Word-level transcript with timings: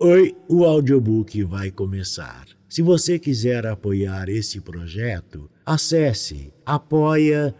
Oi, 0.00 0.34
o 0.48 0.64
audiobook 0.64 1.44
vai 1.44 1.70
começar. 1.70 2.46
Se 2.68 2.82
você 2.82 3.18
quiser 3.18 3.66
apoiar 3.66 4.28
esse 4.28 4.60
projeto, 4.60 5.48
acesse 5.64 6.52
apoia.se 6.66 7.52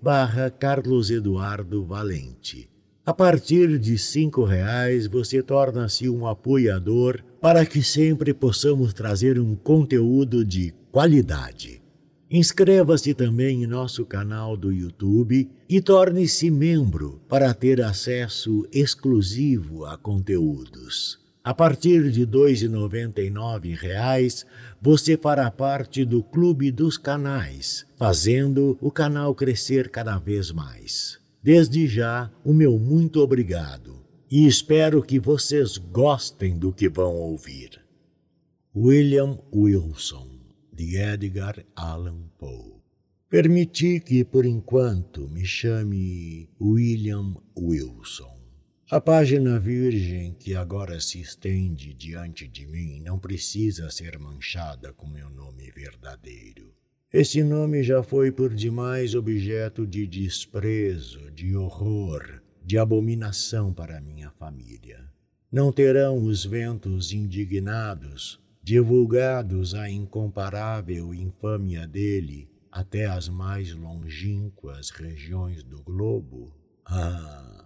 barra 0.00 0.48
Carlos 0.50 1.10
Eduardo 1.10 1.84
Valente. 1.84 2.70
A 3.04 3.12
partir 3.12 3.78
de 3.78 3.98
cinco 3.98 4.44
reais 4.44 5.06
você 5.06 5.42
torna-se 5.42 6.08
um 6.08 6.26
apoiador 6.26 7.22
para 7.40 7.66
que 7.66 7.82
sempre 7.82 8.32
possamos 8.32 8.94
trazer 8.94 9.38
um 9.38 9.54
conteúdo 9.54 10.44
de 10.44 10.72
qualidade. 10.90 11.79
Inscreva-se 12.30 13.12
também 13.12 13.64
em 13.64 13.66
nosso 13.66 14.06
canal 14.06 14.56
do 14.56 14.70
YouTube 14.70 15.50
e 15.68 15.80
torne-se 15.80 16.48
membro 16.48 17.20
para 17.28 17.52
ter 17.52 17.82
acesso 17.82 18.64
exclusivo 18.72 19.84
a 19.84 19.98
conteúdos. 19.98 21.18
A 21.42 21.52
partir 21.52 22.12
de 22.12 22.20
R$ 22.20 22.26
2,99 22.26 24.44
você 24.80 25.16
fará 25.16 25.50
parte 25.50 26.04
do 26.04 26.22
Clube 26.22 26.70
dos 26.70 26.96
Canais, 26.96 27.84
fazendo 27.96 28.78
o 28.80 28.92
canal 28.92 29.34
crescer 29.34 29.88
cada 29.88 30.16
vez 30.16 30.52
mais. 30.52 31.18
Desde 31.42 31.88
já, 31.88 32.30
o 32.44 32.52
meu 32.52 32.78
muito 32.78 33.20
obrigado 33.20 33.98
e 34.30 34.46
espero 34.46 35.02
que 35.02 35.18
vocês 35.18 35.78
gostem 35.78 36.56
do 36.56 36.72
que 36.72 36.88
vão 36.88 37.16
ouvir. 37.16 37.70
William 38.76 39.36
Wilson 39.52 40.29
de 40.80 40.96
Edgar 40.96 41.62
Allan 41.76 42.22
Poe. 42.38 42.80
Permiti 43.28 44.00
que, 44.00 44.24
por 44.24 44.46
enquanto, 44.46 45.28
me 45.28 45.44
chame 45.44 46.48
William 46.58 47.36
Wilson. 47.54 48.34
A 48.90 48.98
página 48.98 49.58
virgem 49.58 50.32
que 50.32 50.54
agora 50.54 50.98
se 50.98 51.20
estende 51.20 51.92
diante 51.92 52.48
de 52.48 52.66
mim 52.66 52.98
não 53.04 53.18
precisa 53.18 53.90
ser 53.90 54.18
manchada 54.18 54.90
com 54.94 55.06
meu 55.06 55.28
nome 55.28 55.70
verdadeiro. 55.70 56.72
Esse 57.12 57.44
nome 57.44 57.82
já 57.82 58.02
foi 58.02 58.32
por 58.32 58.54
demais 58.54 59.14
objeto 59.14 59.86
de 59.86 60.06
desprezo, 60.06 61.30
de 61.30 61.54
horror, 61.54 62.40
de 62.64 62.78
abominação 62.78 63.70
para 63.70 64.00
minha 64.00 64.30
família. 64.30 65.04
Não 65.52 65.70
terão 65.70 66.24
os 66.24 66.42
ventos 66.46 67.12
indignados 67.12 68.40
divulgados 68.70 69.74
a 69.74 69.90
incomparável 69.90 71.12
infâmia 71.12 71.88
dele 71.88 72.48
até 72.70 73.06
as 73.06 73.28
mais 73.28 73.74
longínquas 73.74 74.90
regiões 74.90 75.64
do 75.64 75.82
globo? 75.82 76.54
Ah, 76.86 77.64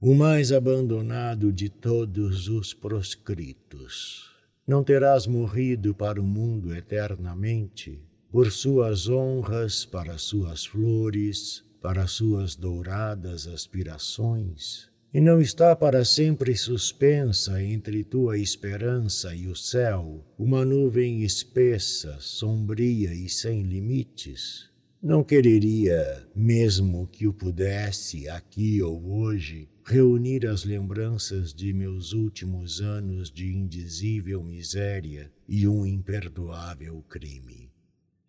o 0.00 0.12
mais 0.12 0.50
abandonado 0.50 1.52
de 1.52 1.68
todos 1.68 2.48
os 2.48 2.74
proscritos. 2.74 4.28
Não 4.66 4.82
terás 4.82 5.24
morrido 5.24 5.94
para 5.94 6.20
o 6.20 6.24
mundo 6.24 6.74
eternamente, 6.74 8.02
por 8.28 8.50
suas 8.50 9.08
honras, 9.08 9.84
para 9.84 10.18
suas 10.18 10.66
flores, 10.66 11.64
para 11.80 12.08
suas 12.08 12.56
douradas 12.56 13.46
aspirações? 13.46 14.89
E 15.12 15.20
não 15.20 15.40
está 15.40 15.74
para 15.74 16.04
sempre 16.04 16.56
suspensa 16.56 17.62
entre 17.62 18.04
tua 18.04 18.38
esperança 18.38 19.34
e 19.34 19.48
o 19.48 19.56
céu 19.56 20.24
uma 20.38 20.64
nuvem 20.64 21.22
espessa, 21.22 22.16
sombria 22.20 23.12
e 23.12 23.28
sem 23.28 23.62
limites? 23.62 24.70
Não 25.02 25.24
quereria, 25.24 26.28
mesmo 26.36 27.06
que 27.06 27.26
o 27.26 27.32
pudesse, 27.32 28.28
aqui 28.28 28.82
ou 28.82 29.02
hoje, 29.10 29.66
reunir 29.84 30.46
as 30.46 30.62
lembranças 30.62 31.54
de 31.54 31.72
meus 31.72 32.12
últimos 32.12 32.80
anos 32.80 33.30
de 33.30 33.50
indizível 33.50 34.44
miséria 34.44 35.32
e 35.48 35.66
um 35.66 35.86
imperdoável 35.86 37.02
crime. 37.08 37.69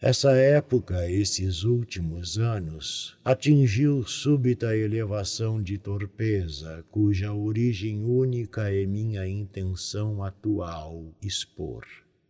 Essa 0.03 0.31
época, 0.31 1.07
esses 1.11 1.63
últimos 1.63 2.39
anos, 2.39 3.15
atingiu 3.23 4.03
súbita 4.03 4.75
elevação 4.75 5.61
de 5.61 5.77
torpeza, 5.77 6.83
cuja 6.89 7.31
origem 7.31 8.03
única 8.03 8.73
é 8.73 8.83
minha 8.87 9.27
intenção 9.27 10.23
atual 10.23 11.13
expor. 11.21 11.85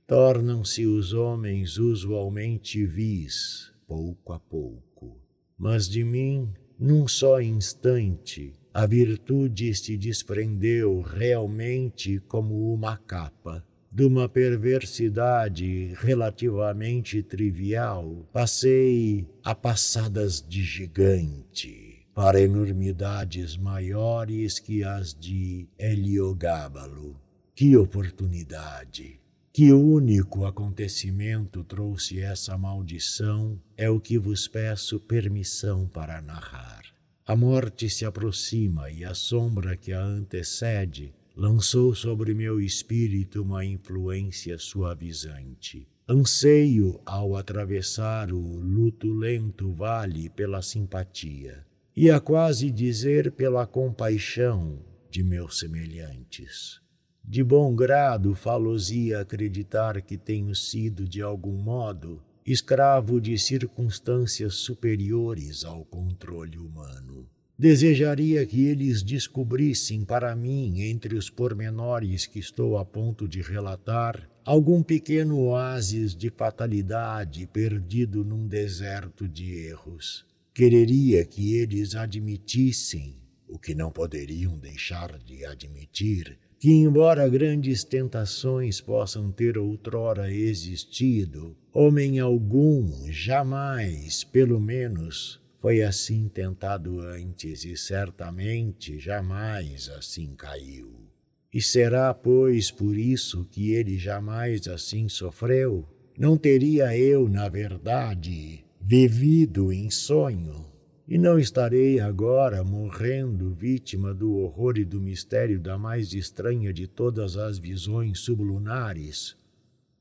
Tornam-se 0.05 0.85
os 0.85 1.13
homens 1.13 1.77
usualmente 1.77 2.85
vis, 2.85 3.71
pouco 3.87 4.33
a 4.33 4.39
pouco. 4.39 5.17
Mas 5.57 5.87
de 5.87 6.03
mim, 6.03 6.49
num 6.77 7.07
só 7.07 7.39
instante, 7.39 8.53
a 8.73 8.85
virtude 8.85 9.73
se 9.75 9.95
desprendeu 9.95 10.99
realmente 10.99 12.19
como 12.27 12.73
uma 12.73 12.97
capa 12.97 13.65
de 13.91 14.05
uma 14.05 14.29
perversidade 14.29 15.93
relativamente 15.97 17.21
trivial, 17.21 18.25
passei 18.31 19.27
a 19.43 19.53
passadas 19.53 20.41
de 20.41 20.63
gigante 20.63 22.07
para 22.13 22.39
enormidades 22.39 23.57
maiores 23.57 24.59
que 24.59 24.81
as 24.81 25.13
de 25.13 25.67
Heliogábalo. 25.77 27.19
Que 27.53 27.75
oportunidade! 27.75 29.19
Que 29.51 29.73
único 29.73 30.45
acontecimento 30.45 31.61
trouxe 31.61 32.21
essa 32.21 32.57
maldição 32.57 33.59
é 33.75 33.89
o 33.89 33.99
que 33.99 34.17
vos 34.17 34.47
peço 34.47 35.01
permissão 35.01 35.85
para 35.85 36.21
narrar. 36.21 36.83
A 37.27 37.35
morte 37.35 37.89
se 37.89 38.05
aproxima 38.05 38.89
e 38.89 39.03
a 39.03 39.13
sombra 39.13 39.75
que 39.75 39.91
a 39.91 40.01
antecede 40.01 41.13
lançou 41.35 41.95
sobre 41.95 42.33
meu 42.33 42.59
espírito 42.59 43.41
uma 43.41 43.63
influência 43.65 44.57
suavizante. 44.57 45.87
Anseio 46.07 46.99
ao 47.05 47.35
atravessar 47.35 48.31
o 48.33 48.39
lutulento 48.39 49.71
vale 49.71 50.29
pela 50.29 50.61
simpatia, 50.61 51.65
e 51.95 52.09
a 52.09 52.19
quase 52.19 52.69
dizer 52.69 53.31
pela 53.31 53.65
compaixão 53.65 54.79
de 55.09 55.23
meus 55.23 55.59
semelhantes. 55.59 56.81
De 57.23 57.43
bom 57.43 57.73
grado 57.75 58.35
falosia 58.35 59.21
acreditar 59.21 60.01
que 60.01 60.17
tenho 60.17 60.53
sido, 60.55 61.07
de 61.07 61.21
algum 61.21 61.55
modo, 61.55 62.21
escravo 62.45 63.21
de 63.21 63.37
circunstâncias 63.37 64.55
superiores 64.55 65.63
ao 65.63 65.85
controle 65.85 66.57
humano. 66.57 67.29
Desejaria 67.61 68.43
que 68.43 68.65
eles 68.65 69.03
descobrissem 69.03 70.03
para 70.03 70.35
mim, 70.35 70.81
entre 70.81 71.13
os 71.13 71.29
pormenores 71.29 72.25
que 72.25 72.39
estou 72.39 72.75
a 72.75 72.83
ponto 72.83 73.27
de 73.27 73.39
relatar, 73.39 74.27
algum 74.43 74.81
pequeno 74.81 75.37
oásis 75.37 76.15
de 76.15 76.31
fatalidade 76.31 77.45
perdido 77.45 78.25
num 78.25 78.47
deserto 78.47 79.27
de 79.27 79.53
erros. 79.53 80.25
Quereria 80.55 81.23
que 81.23 81.53
eles 81.53 81.93
admitissem, 81.93 83.17
o 83.47 83.59
que 83.59 83.75
não 83.75 83.91
poderiam 83.91 84.57
deixar 84.57 85.19
de 85.19 85.45
admitir, 85.45 86.39
que, 86.57 86.71
embora 86.71 87.29
grandes 87.29 87.83
tentações 87.83 88.81
possam 88.81 89.31
ter 89.31 89.59
outrora 89.59 90.33
existido, 90.33 91.55
homem 91.71 92.19
algum 92.19 93.05
jamais, 93.11 94.23
pelo 94.23 94.59
menos, 94.59 95.40
foi 95.61 95.83
assim 95.83 96.27
tentado 96.27 96.99
antes 97.01 97.63
e 97.65 97.77
certamente 97.77 98.99
jamais 98.99 99.89
assim 99.89 100.33
caiu. 100.35 101.07
E 101.53 101.61
será, 101.61 102.11
pois, 102.15 102.71
por 102.71 102.97
isso 102.97 103.45
que 103.45 103.71
ele 103.71 103.95
jamais 103.99 104.67
assim 104.67 105.07
sofreu? 105.07 105.87
Não 106.17 106.35
teria 106.35 106.97
eu, 106.97 107.29
na 107.29 107.47
verdade, 107.47 108.65
vivido 108.81 109.71
em 109.71 109.91
sonho? 109.91 110.65
E 111.07 111.15
não 111.15 111.37
estarei 111.37 111.99
agora 111.99 112.63
morrendo 112.63 113.53
vítima 113.53 114.15
do 114.15 114.37
horror 114.37 114.79
e 114.79 114.85
do 114.85 114.99
mistério 114.99 115.59
da 115.59 115.77
mais 115.77 116.11
estranha 116.13 116.73
de 116.73 116.87
todas 116.87 117.37
as 117.37 117.59
visões 117.59 118.19
sublunares, 118.19 119.35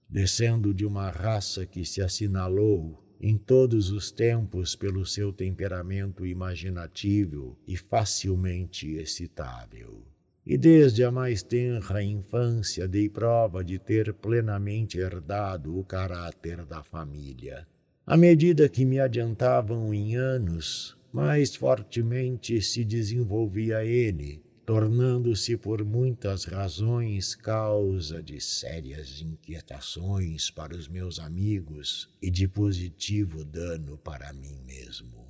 descendo 0.09 0.73
de 0.73 0.87
uma 0.87 1.11
raça 1.11 1.67
que 1.67 1.85
se 1.85 2.01
assinalou 2.01 3.10
em 3.21 3.37
todos 3.37 3.91
os 3.91 4.11
tempos 4.11 4.75
pelo 4.75 5.05
seu 5.05 5.33
temperamento 5.33 6.25
imaginativo 6.25 7.59
e 7.67 7.77
facilmente 7.77 8.95
excitável. 8.95 10.03
E 10.47 10.57
desde 10.57 11.05
a 11.05 11.11
mais 11.11 11.43
tenra 11.43 12.03
infância 12.03 12.89
dei 12.89 13.09
prova 13.09 13.63
de 13.63 13.79
ter 13.79 14.15
plenamente 14.15 14.99
herdado 14.99 15.79
o 15.79 15.85
caráter 15.85 16.65
da 16.65 16.83
família. 16.83 17.67
À 18.07 18.17
medida 18.17 18.69
que 18.69 18.85
me 18.85 18.99
adiantavam 18.99 19.93
em 19.93 20.17
anos, 20.17 20.97
mais 21.13 21.55
fortemente 21.55 22.61
se 22.63 22.85
desenvolvia 22.85 23.85
ele, 23.85 24.43
tornando-se 24.71 25.57
por 25.57 25.85
muitas 25.85 26.45
razões 26.45 27.35
causa 27.35 28.23
de 28.23 28.41
sérias 28.41 29.21
inquietações 29.21 30.49
para 30.49 30.77
os 30.77 30.87
meus 30.87 31.19
amigos 31.19 32.09
e 32.23 32.31
de 32.31 32.47
positivo 32.47 33.45
dano 33.45 33.99
para 33.99 34.33
mim 34.33 34.63
mesmo. 34.65 35.27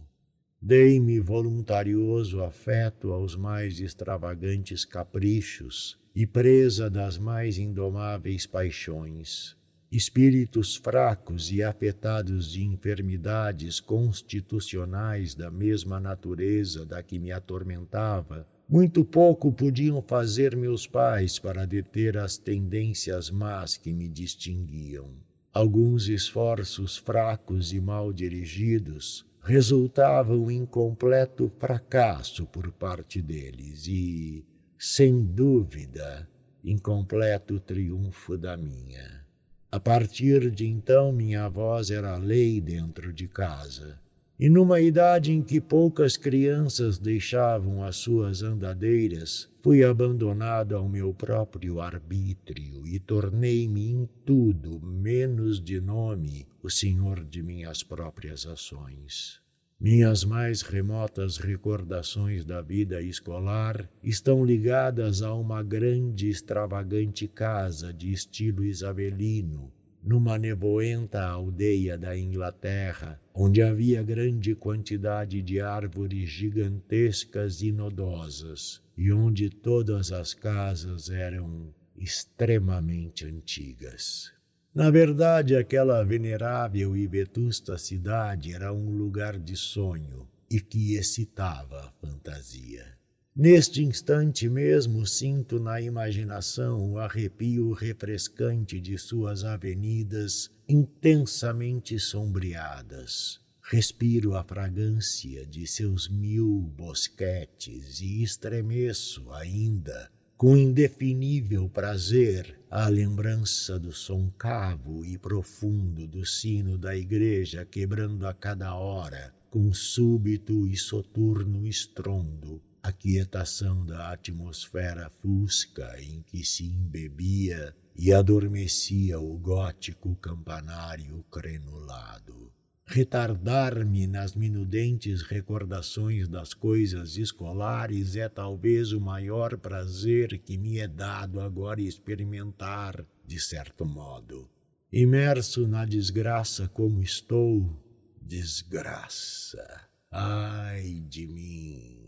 Dei-me 0.60 1.18
voluntarioso 1.20 2.42
afeto 2.42 3.12
aos 3.14 3.34
mais 3.34 3.80
extravagantes 3.80 4.84
caprichos 4.84 5.98
e 6.14 6.26
presa 6.26 6.90
das 6.90 7.16
mais 7.16 7.56
indomáveis 7.56 8.44
paixões. 8.44 9.56
Espíritos 9.90 10.76
fracos 10.76 11.50
e 11.50 11.62
afetados 11.62 12.52
de 12.52 12.62
enfermidades 12.62 13.80
constitucionais 13.80 15.34
da 15.34 15.50
mesma 15.50 15.98
natureza 15.98 16.84
da 16.84 17.02
que 17.02 17.18
me 17.18 17.32
atormentava, 17.32 18.46
muito 18.70 19.04
pouco 19.04 19.50
podiam 19.50 20.00
fazer 20.00 20.56
meus 20.56 20.86
pais 20.86 21.40
para 21.40 21.66
deter 21.66 22.16
as 22.16 22.38
tendências 22.38 23.28
más 23.28 23.76
que 23.76 23.92
me 23.92 24.08
distinguiam. 24.08 25.10
Alguns 25.52 26.08
esforços 26.08 26.96
fracos 26.96 27.72
e 27.72 27.80
mal 27.80 28.12
dirigidos 28.12 29.26
resultavam 29.42 30.48
em 30.48 30.64
completo 30.64 31.50
fracasso 31.58 32.46
por 32.46 32.70
parte 32.70 33.20
deles 33.20 33.88
e, 33.88 34.46
sem 34.78 35.20
dúvida, 35.24 36.28
incompleto 36.62 37.58
triunfo 37.58 38.38
da 38.38 38.56
minha. 38.56 39.26
A 39.72 39.80
partir 39.80 40.48
de 40.48 40.68
então, 40.68 41.10
minha 41.10 41.48
voz 41.48 41.90
era 41.90 42.16
lei 42.16 42.60
dentro 42.60 43.12
de 43.12 43.26
casa. 43.26 43.99
E 44.40 44.48
numa 44.48 44.80
idade 44.80 45.32
em 45.32 45.42
que 45.42 45.60
poucas 45.60 46.16
crianças 46.16 46.98
deixavam 46.98 47.84
as 47.84 47.96
suas 47.96 48.42
andadeiras, 48.42 49.50
fui 49.62 49.84
abandonado 49.84 50.74
ao 50.74 50.88
meu 50.88 51.12
próprio 51.12 51.78
arbítrio 51.78 52.86
e 52.86 52.98
tornei-me 52.98 53.90
em 53.90 54.08
tudo, 54.24 54.80
menos 54.80 55.60
de 55.60 55.78
nome, 55.78 56.46
o 56.62 56.70
senhor 56.70 57.22
de 57.22 57.42
minhas 57.42 57.82
próprias 57.82 58.46
ações. 58.46 59.42
Minhas 59.78 60.24
mais 60.24 60.62
remotas 60.62 61.36
recordações 61.36 62.42
da 62.42 62.62
vida 62.62 63.02
escolar 63.02 63.90
estão 64.02 64.42
ligadas 64.42 65.20
a 65.20 65.34
uma 65.34 65.62
grande 65.62 66.30
extravagante 66.30 67.28
casa 67.28 67.92
de 67.92 68.10
estilo 68.10 68.64
isabelino, 68.64 69.70
numa 70.02 70.38
nevoenta 70.38 71.22
aldeia 71.22 71.96
da 71.96 72.16
Inglaterra, 72.16 73.20
onde 73.34 73.62
havia 73.62 74.02
grande 74.02 74.54
quantidade 74.54 75.42
de 75.42 75.60
árvores 75.60 76.28
gigantescas 76.28 77.62
e 77.62 77.70
nodosas, 77.70 78.82
e 78.96 79.12
onde 79.12 79.50
todas 79.50 80.12
as 80.12 80.34
casas 80.34 81.10
eram 81.10 81.72
extremamente 81.96 83.26
antigas. 83.26 84.32
Na 84.74 84.90
verdade, 84.90 85.56
aquela 85.56 86.04
venerável 86.04 86.96
e 86.96 87.06
vetusta 87.06 87.76
cidade 87.76 88.54
era 88.54 88.72
um 88.72 88.90
lugar 88.90 89.38
de 89.38 89.56
sonho 89.56 90.28
e 90.50 90.60
que 90.60 90.94
excitava 90.94 91.80
a 91.80 92.06
fantasia. 92.06 92.99
Neste 93.34 93.84
instante 93.84 94.48
mesmo 94.48 95.06
sinto 95.06 95.60
na 95.60 95.80
imaginação 95.80 96.92
o 96.92 96.98
arrepio 96.98 97.72
refrescante 97.72 98.80
de 98.80 98.98
suas 98.98 99.44
avenidas 99.44 100.50
intensamente 100.68 101.98
sombreadas. 101.98 103.40
Respiro 103.62 104.34
a 104.34 104.42
fragrância 104.42 105.46
de 105.46 105.64
seus 105.64 106.08
mil 106.08 106.72
bosquetes 106.76 108.00
e 108.00 108.22
estremeço 108.22 109.30
ainda 109.30 110.10
com 110.40 110.56
indefinível 110.56 111.68
prazer 111.68 112.58
a 112.70 112.88
lembrança 112.88 113.78
do 113.78 113.92
som 113.92 114.30
cavo 114.38 115.04
e 115.04 115.18
profundo 115.18 116.06
do 116.06 116.24
sino 116.24 116.78
da 116.78 116.96
igreja 116.96 117.66
quebrando 117.66 118.26
a 118.26 118.32
cada 118.32 118.74
hora, 118.74 119.34
com 119.50 119.70
súbito 119.70 120.66
e 120.66 120.78
soturno 120.78 121.66
estrondo, 121.66 122.58
a 122.82 122.92
quietação 122.92 123.84
da 123.84 124.12
atmosfera 124.12 125.10
fusca 125.10 126.00
em 126.00 126.22
que 126.22 126.44
se 126.44 126.64
embebia 126.64 127.74
e 127.96 128.12
adormecia 128.12 129.18
o 129.20 129.36
gótico 129.36 130.14
campanário 130.16 131.22
crenulado 131.30 132.50
retardar-me 132.90 134.08
nas 134.08 134.34
minudentes 134.34 135.22
recordações 135.22 136.26
das 136.26 136.52
coisas 136.52 137.16
escolares 137.16 138.16
é 138.16 138.28
talvez 138.28 138.90
o 138.90 139.00
maior 139.00 139.56
prazer 139.56 140.40
que 140.40 140.58
me 140.58 140.80
é 140.80 140.88
dado 140.88 141.40
agora 141.40 141.80
experimentar, 141.80 143.06
de 143.24 143.38
certo 143.38 143.84
modo. 143.84 144.50
Imerso 144.92 145.68
na 145.68 145.84
desgraça 145.84 146.66
como 146.66 147.00
estou, 147.00 147.80
desgraça. 148.20 149.88
Ai 150.10 151.04
de 151.08 151.28
mim, 151.28 151.99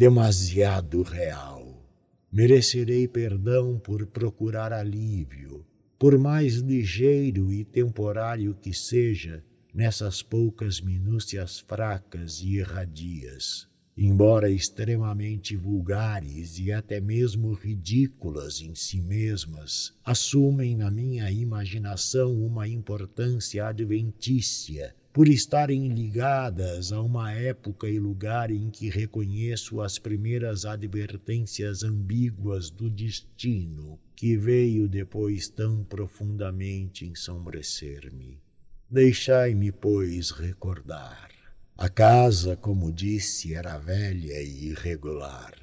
demasiado 0.00 1.02
real. 1.02 1.86
Merecerei 2.32 3.06
perdão 3.06 3.78
por 3.78 4.06
procurar 4.06 4.72
alívio, 4.72 5.62
por 5.98 6.18
mais 6.18 6.54
ligeiro 6.54 7.52
e 7.52 7.66
temporário 7.66 8.54
que 8.54 8.72
seja, 8.72 9.44
nessas 9.74 10.22
poucas 10.22 10.80
minúcias 10.80 11.60
fracas 11.60 12.40
e 12.40 12.56
erradias, 12.56 13.68
embora 13.94 14.48
extremamente 14.48 15.54
vulgares 15.54 16.58
e 16.58 16.72
até 16.72 16.98
mesmo 16.98 17.52
ridículas 17.52 18.62
em 18.62 18.74
si 18.74 19.02
mesmas, 19.02 19.92
assumem 20.02 20.74
na 20.74 20.90
minha 20.90 21.30
imaginação 21.30 22.42
uma 22.42 22.66
importância 22.66 23.66
adventícia 23.66 24.94
por 25.12 25.28
estarem 25.28 25.88
ligadas 25.88 26.92
a 26.92 27.02
uma 27.02 27.32
época 27.32 27.88
e 27.88 27.98
lugar 27.98 28.50
em 28.50 28.70
que 28.70 28.88
reconheço 28.88 29.80
as 29.80 29.98
primeiras 29.98 30.64
advertências 30.64 31.82
ambíguas 31.82 32.70
do 32.70 32.88
destino 32.88 33.98
que 34.14 34.36
veio 34.36 34.88
depois 34.88 35.48
tão 35.48 35.82
profundamente 35.82 37.04
ensombrecer-me. 37.04 38.38
Deixai-me, 38.88 39.72
pois, 39.72 40.30
recordar. 40.30 41.30
A 41.76 41.88
casa, 41.88 42.56
como 42.56 42.92
disse, 42.92 43.54
era 43.54 43.78
velha 43.78 44.40
e 44.40 44.68
irregular. 44.68 45.54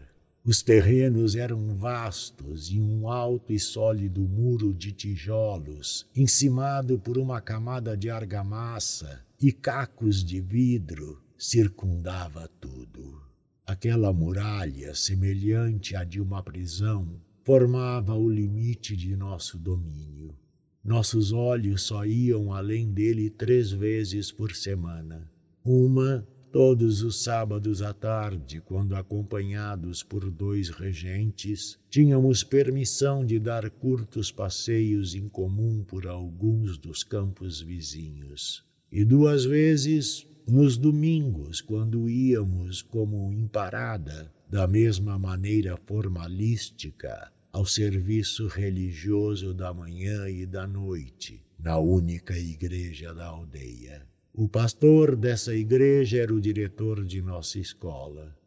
Os 0.43 0.61
terrenos 0.61 1.35
eram 1.35 1.75
vastos 1.77 2.69
e 2.69 2.79
um 2.79 3.09
alto 3.09 3.53
e 3.53 3.59
sólido 3.59 4.21
muro 4.21 4.73
de 4.73 4.91
tijolos, 4.91 6.05
encimado 6.15 6.97
por 6.97 7.17
uma 7.17 7.39
camada 7.39 7.95
de 7.95 8.09
argamassa 8.09 9.26
e 9.39 9.51
cacos 9.51 10.23
de 10.23 10.41
vidro, 10.41 11.21
circundava 11.37 12.49
tudo. 12.59 13.21
Aquela 13.67 14.11
muralha, 14.11 14.95
semelhante 14.95 15.95
à 15.95 16.03
de 16.03 16.19
uma 16.19 16.41
prisão, 16.41 17.21
formava 17.43 18.15
o 18.15 18.27
limite 18.27 18.95
de 18.95 19.15
nosso 19.15 19.59
domínio. 19.59 20.35
Nossos 20.83 21.31
olhos 21.31 21.83
só 21.83 22.03
iam 22.03 22.51
além 22.51 22.91
dele 22.91 23.29
três 23.29 23.71
vezes 23.71 24.31
por 24.31 24.55
semana. 24.55 25.29
Uma 25.63 26.27
todos 26.51 27.03
os 27.03 27.21
sábados 27.21 27.83
à 27.83 27.93
tarde, 27.93 28.59
quando 28.61 28.95
acompanhados 28.95 30.01
por 30.01 30.31
dois 30.31 30.69
regentes, 30.69 31.77
tínhamos 31.91 32.43
permissão 32.43 33.23
de 33.23 33.37
dar 33.37 33.69
curtos 33.69 34.31
passeios 34.31 35.13
em 35.13 35.29
comum 35.29 35.83
por 35.83 36.07
alguns 36.07 36.77
dos 36.79 37.03
campos 37.03 37.61
vizinhos. 37.61 38.66
E 38.91 39.03
duas 39.03 39.43
vezes 39.43 40.25
nos 40.47 40.77
domingos, 40.77 41.59
quando 41.59 42.09
íamos 42.09 42.81
como 42.81 43.33
em 43.33 43.45
parada, 43.47 44.31
da 44.49 44.65
mesma 44.65 45.19
maneira 45.19 45.75
formalística, 45.85 47.31
ao 47.51 47.65
serviço 47.65 48.47
religioso 48.47 49.53
da 49.53 49.73
manhã 49.73 50.29
e 50.29 50.45
da 50.45 50.65
noite, 50.65 51.43
na 51.59 51.77
única 51.77 52.37
igreja 52.37 53.13
da 53.13 53.25
aldeia. 53.25 54.07
O 54.33 54.47
pastor 54.47 55.15
dessa 55.15 55.53
igreja 55.53 56.21
era 56.21 56.33
o 56.33 56.39
diretor 56.39 57.03
de 57.03 57.21
nossa 57.21 57.59
escola. 57.59 58.37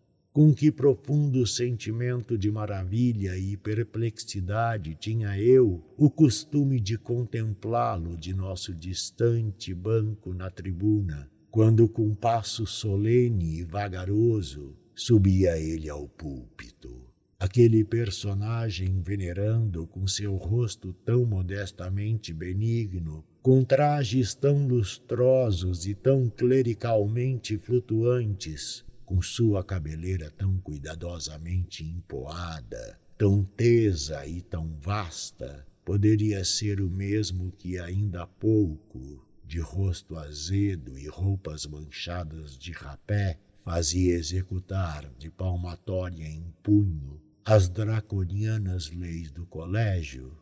Com 0.40 0.54
que 0.54 0.72
profundo 0.72 1.46
sentimento 1.46 2.38
de 2.38 2.50
maravilha 2.50 3.36
e 3.36 3.58
perplexidade 3.58 4.94
tinha 4.94 5.38
eu 5.38 5.84
o 5.98 6.08
costume 6.08 6.80
de 6.80 6.96
contemplá-lo 6.96 8.16
de 8.16 8.32
nosso 8.32 8.74
distante 8.74 9.74
banco 9.74 10.32
na 10.32 10.48
tribuna, 10.48 11.30
quando 11.50 11.86
com 11.86 12.14
passo 12.14 12.64
solene 12.66 13.58
e 13.58 13.64
vagaroso 13.64 14.74
subia 14.94 15.58
ele 15.58 15.90
ao 15.90 16.08
púlpito. 16.08 17.04
Aquele 17.38 17.84
personagem 17.84 19.02
venerando 19.02 19.86
com 19.88 20.06
seu 20.06 20.36
rosto 20.36 20.94
tão 21.04 21.26
modestamente 21.26 22.32
benigno, 22.32 23.22
com 23.42 23.62
trajes 23.62 24.34
tão 24.34 24.66
lustrosos 24.66 25.84
e 25.84 25.94
tão 25.94 26.30
clericalmente 26.30 27.58
flutuantes, 27.58 28.88
com 29.10 29.20
sua 29.20 29.64
cabeleira 29.64 30.30
tão 30.30 30.56
cuidadosamente 30.58 31.82
empoada, 31.82 32.96
tão 33.18 33.42
tesa 33.42 34.24
e 34.24 34.40
tão 34.40 34.72
vasta, 34.80 35.66
poderia 35.84 36.44
ser 36.44 36.80
o 36.80 36.88
mesmo 36.88 37.50
que 37.50 37.76
ainda 37.76 38.22
há 38.22 38.26
pouco, 38.28 39.26
de 39.44 39.58
rosto 39.58 40.16
azedo 40.16 40.96
e 40.96 41.08
roupas 41.08 41.66
manchadas 41.66 42.56
de 42.56 42.70
rapé, 42.70 43.36
fazia 43.64 44.14
executar 44.14 45.12
de 45.18 45.28
palmatória 45.28 46.28
em 46.28 46.44
punho 46.62 47.20
as 47.44 47.68
draconianas 47.68 48.92
leis 48.92 49.32
do 49.32 49.44
colégio, 49.44 50.38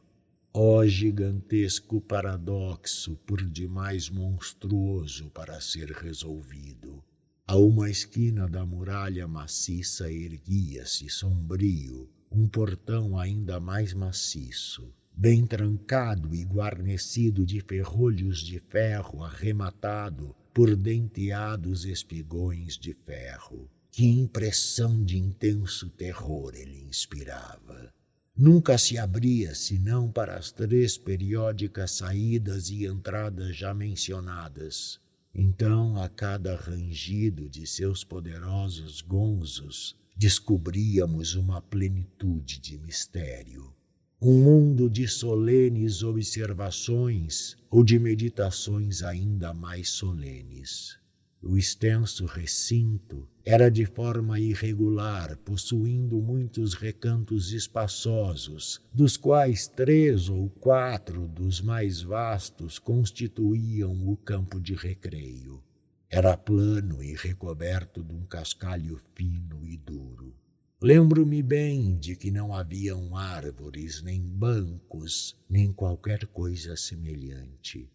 ó 0.53 0.85
gigantesco 0.85 2.03
paradoxo 2.03 3.17
por 3.27 3.43
demais 3.43 4.11
monstruoso 4.11 5.31
para 5.31 5.59
ser 5.59 5.91
resolvido. 5.91 7.03
A 7.51 7.57
uma 7.57 7.89
esquina 7.89 8.47
da 8.47 8.67
muralha 8.67 9.27
maciça 9.27 10.13
erguia-se 10.13 11.09
sombrio 11.09 12.07
um 12.31 12.47
portão 12.47 13.19
ainda 13.19 13.59
mais 13.59 13.95
maciço, 13.95 14.93
bem 15.17 15.47
trancado 15.47 16.35
e 16.35 16.45
guarnecido 16.45 17.47
de 17.47 17.63
ferrolhos 17.63 18.41
de 18.41 18.61
ferro 18.61 19.25
arrematado 19.25 20.37
por 20.53 20.77
denteados 20.77 21.87
espigões 21.87 22.77
de 22.77 22.93
ferro. 22.93 23.67
Que 23.91 24.05
impressão 24.05 25.03
de 25.03 25.17
intenso 25.17 25.89
terror 25.89 26.53
ele 26.55 26.85
inspirava. 26.87 27.91
Nunca 28.37 28.77
se 28.77 28.99
abria 28.99 29.55
senão 29.55 30.13
para 30.13 30.37
as 30.37 30.53
três 30.53 30.99
periódicas 30.99 31.93
saídas 31.93 32.69
e 32.69 32.85
entradas 32.85 33.57
já 33.57 33.73
mencionadas. 33.73 35.01
Então, 35.41 35.97
a 36.03 36.09
cada 36.09 36.57
rangido 36.57 37.49
de 37.49 37.65
seus 37.65 38.03
poderosos 38.03 39.01
gonzos, 39.01 39.95
descobríamos 40.17 41.37
uma 41.37 41.63
plenitude 41.63 42.59
de 42.59 42.77
mistério. 42.77 43.73
Um 44.21 44.43
mundo 44.43 44.91
de 44.91 45.07
solenes 45.07 46.03
observações 46.03 47.57
ou 47.71 47.85
de 47.85 48.01
meditações 48.01 49.05
ainda 49.05 49.55
mais 49.55 49.91
solenes. 49.91 50.99
O 51.41 51.57
extenso 51.57 52.27
recinto 52.27 53.29
era 53.51 53.71
de 53.71 53.87
forma 53.87 54.39
irregular, 54.39 55.35
possuindo 55.39 56.21
muitos 56.21 56.75
recantos 56.75 57.51
espaçosos, 57.51 58.79
dos 58.93 59.17
quais 59.17 59.67
três 59.67 60.29
ou 60.29 60.51
quatro 60.51 61.27
dos 61.27 61.63
mais 61.63 62.03
vastos 62.03 62.79
constituíam 62.79 64.07
o 64.07 64.19
campo 64.19 64.61
de 64.61 64.75
recreio. 64.75 65.63
Era 66.11 66.37
plano 66.37 67.03
e 67.03 67.15
recoberto 67.15 68.05
de 68.05 68.15
um 68.15 68.27
cascalho 68.27 69.01
fino 69.15 69.65
e 69.65 69.79
duro. 69.79 70.35
Lembro-me 70.79 71.43
bem 71.43 71.97
de 71.97 72.17
que 72.17 72.31
não 72.31 72.55
haviam 72.55 73.17
árvores, 73.17 74.03
nem 74.03 74.21
bancos, 74.21 75.35
nem 75.49 75.73
qualquer 75.73 76.27
coisa 76.27 76.77
semelhante 76.77 77.89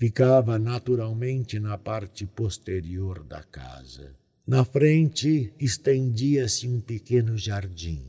ficava 0.00 0.58
naturalmente 0.58 1.60
na 1.60 1.76
parte 1.76 2.26
posterior 2.26 3.22
da 3.22 3.42
casa. 3.42 4.16
Na 4.46 4.64
frente 4.64 5.52
estendia-se 5.60 6.66
um 6.66 6.80
pequeno 6.80 7.36
jardim, 7.36 8.02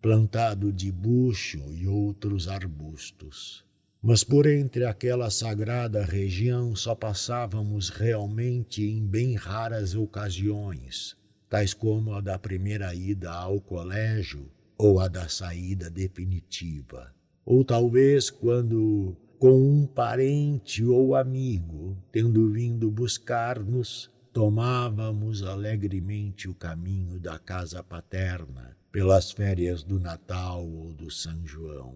plantado 0.00 0.72
de 0.72 0.90
bucho 0.90 1.62
e 1.72 1.86
outros 1.86 2.48
arbustos. 2.48 3.64
Mas 4.02 4.24
por 4.24 4.46
entre 4.46 4.84
aquela 4.84 5.30
sagrada 5.30 6.04
região 6.04 6.74
só 6.74 6.94
passávamos 6.94 7.90
realmente 7.90 8.82
em 8.82 9.06
bem 9.06 9.34
raras 9.34 9.94
ocasiões, 9.94 11.16
tais 11.48 11.72
como 11.72 12.14
a 12.14 12.20
da 12.20 12.38
primeira 12.38 12.94
ida 12.94 13.30
ao 13.30 13.60
colégio 13.60 14.50
ou 14.76 14.98
a 14.98 15.06
da 15.06 15.28
saída 15.28 15.88
definitiva. 15.88 17.14
Ou 17.46 17.64
talvez 17.64 18.30
quando 18.30 19.16
com 19.38 19.52
um 19.52 19.86
parente 19.86 20.82
ou 20.82 21.14
amigo, 21.14 21.96
tendo 22.10 22.50
vindo 22.50 22.90
buscar-nos, 22.90 24.10
tomávamos 24.34 25.44
alegremente 25.44 26.48
o 26.48 26.54
caminho 26.54 27.20
da 27.20 27.38
casa 27.38 27.84
paterna, 27.84 28.76
pelas 28.90 29.30
férias 29.30 29.84
do 29.84 30.00
Natal 30.00 30.68
ou 30.68 30.92
do 30.92 31.08
São 31.08 31.46
João. 31.46 31.94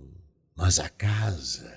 Mas 0.56 0.78
a 0.78 0.88
casa, 0.88 1.68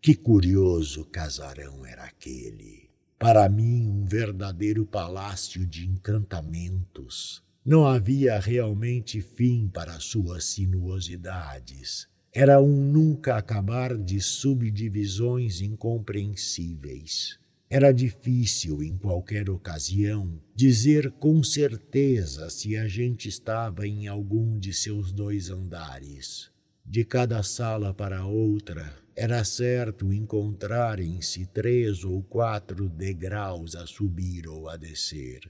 que 0.00 0.14
curioso 0.14 1.04
casarão 1.04 1.84
era 1.84 2.04
aquele! 2.04 2.88
Para 3.18 3.48
mim, 3.50 3.86
um 3.86 4.06
verdadeiro 4.06 4.86
palácio 4.86 5.66
de 5.66 5.86
encantamentos. 5.86 7.42
Não 7.62 7.86
havia 7.86 8.40
realmente 8.40 9.20
fim 9.20 9.68
para 9.68 10.00
suas 10.00 10.44
sinuosidades 10.44 12.08
era 12.32 12.60
um 12.60 12.92
nunca 12.92 13.36
acabar 13.36 13.96
de 13.96 14.20
subdivisões 14.20 15.60
incompreensíveis. 15.60 17.37
Era 17.70 17.92
difícil, 17.92 18.82
em 18.82 18.96
qualquer 18.96 19.50
ocasião, 19.50 20.40
dizer 20.54 21.10
com 21.10 21.42
certeza 21.42 22.48
se 22.48 22.74
a 22.78 22.88
gente 22.88 23.28
estava 23.28 23.86
em 23.86 24.08
algum 24.08 24.58
de 24.58 24.72
seus 24.72 25.12
dois 25.12 25.50
andares. 25.50 26.50
De 26.82 27.04
cada 27.04 27.42
sala 27.42 27.92
para 27.92 28.24
outra, 28.24 28.90
era 29.14 29.44
certo 29.44 30.14
encontrarem-se 30.14 31.44
três 31.44 32.04
ou 32.04 32.22
quatro 32.22 32.88
degraus 32.88 33.76
a 33.76 33.86
subir 33.86 34.48
ou 34.48 34.66
a 34.66 34.78
descer. 34.78 35.40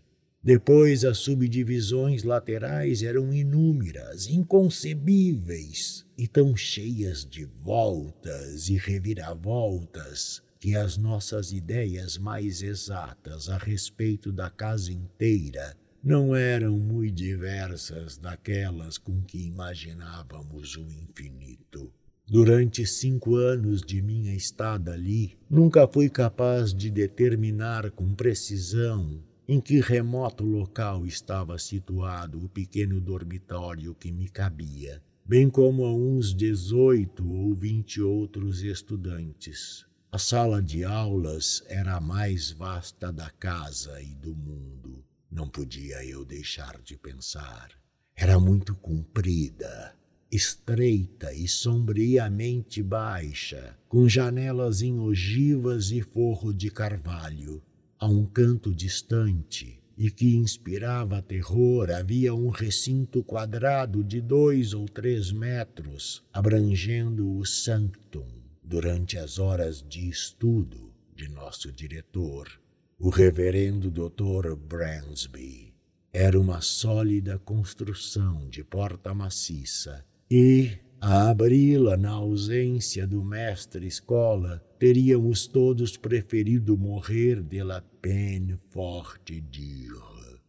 Depois, 0.43 1.05
as 1.05 1.19
subdivisões 1.19 2.25
laterais 2.25 3.05
eram 3.05 3.33
inúmeras, 3.33 4.27
inconcebíveis 4.27 6.05
e 6.17 6.27
tão 6.27 6.57
cheias 6.57 7.25
de 7.25 7.45
voltas 7.45 8.69
e 8.69 8.77
reviravoltas 8.77 10.43
que 10.59 10.75
as 10.75 10.97
nossas 10.97 11.53
ideias 11.53 12.19
mais 12.19 12.63
exatas 12.63 13.49
a 13.49 13.57
respeito 13.57 14.33
da 14.33 14.51
casa 14.51 14.93
inteira 14.93 15.77
não 16.03 16.35
eram 16.35 16.79
muito 16.79 17.15
diversas 17.15 18.17
daquelas 18.17 18.99
com 18.99 19.23
que 19.23 19.47
imaginávamos 19.47 20.77
o 20.77 20.83
infinito. 20.83 21.93
Durante 22.27 22.87
cinco 22.87 23.37
anos 23.37 23.81
de 23.81 24.03
minha 24.03 24.35
estada 24.35 24.93
ali, 24.93 25.39
nunca 25.49 25.89
fui 25.89 26.11
capaz 26.11 26.75
de 26.75 26.91
determinar 26.91 27.91
com 27.91 28.15
precisão 28.15 29.23
em 29.49 29.61
que 29.61 29.81
remoto 29.81 30.45
local 30.45 31.07
estava 31.07 31.59
situado 31.59 32.45
o 32.45 32.49
pequeno 32.51 33.01
dormitório 33.01 33.95
que 33.95 34.13
me 34.13 34.29
cabia, 34.29 35.03
bem 35.25 35.49
como 35.49 35.87
a 35.87 35.95
uns 35.95 36.35
dezoito 36.35 37.27
ou 37.27 37.55
vinte 37.55 38.03
outros 38.03 38.63
estudantes. 38.63 39.88
A 40.11 40.17
sala 40.17 40.63
de 40.63 40.85
aulas 40.85 41.63
era 41.67 41.97
a 41.97 42.01
mais 42.01 42.51
vasta 42.51 43.13
da 43.13 43.29
casa 43.29 44.01
e 44.01 44.15
do 44.15 44.35
mundo. 44.35 45.05
Não 45.31 45.47
podia 45.47 46.03
eu 46.03 46.25
deixar 46.25 46.81
de 46.81 46.97
pensar. 46.97 47.73
Era 48.17 48.41
muito 48.41 48.75
comprida, 48.75 49.95
estreita 50.33 51.35
e 51.35 51.47
sombriamente 51.47 52.83
baixa, 52.83 53.77
com 53.87 54.09
janelas 54.09 54.81
em 54.81 54.99
ogivas 54.99 55.91
e 55.91 56.01
forro 56.01 56.55
de 56.55 56.71
carvalho, 56.71 57.63
a 57.99 58.09
um 58.09 58.25
canto 58.25 58.75
distante 58.75 59.79
e 59.95 60.11
que 60.11 60.37
inspirava 60.37 61.21
terror, 61.21 61.91
havia 61.91 62.35
um 62.35 62.49
recinto 62.49 63.23
quadrado 63.23 64.03
de 64.03 64.23
dois 64.23 64.73
ou 64.73 64.87
três 64.87 65.31
metros, 65.31 66.25
abrangendo 66.33 67.37
o 67.37 67.45
sanctum 67.45 68.38
durante 68.69 69.17
as 69.17 69.39
horas 69.39 69.83
de 69.83 70.11
estudo 70.11 70.93
de 71.17 71.27
nosso 71.27 71.73
diretor, 71.73 72.61
o 72.99 73.09
reverendo 73.09 73.91
Dr. 73.91 74.55
Bransby. 74.55 75.73
Era 76.13 76.39
uma 76.39 76.61
sólida 76.61 77.39
construção 77.39 78.47
de 78.51 78.63
porta 78.63 79.15
maciça 79.15 80.05
e, 80.31 80.73
a 81.01 81.31
abri-la 81.31 81.97
na 81.97 82.11
ausência 82.11 83.07
do 83.07 83.25
mestre-escola, 83.25 84.63
teríamos 84.79 85.47
todos 85.47 85.97
preferido 85.97 86.77
morrer 86.77 87.43
de 87.43 87.63
la 87.63 87.81
peine 87.81 88.59
forte 88.69 89.41
dure. 89.41 90.41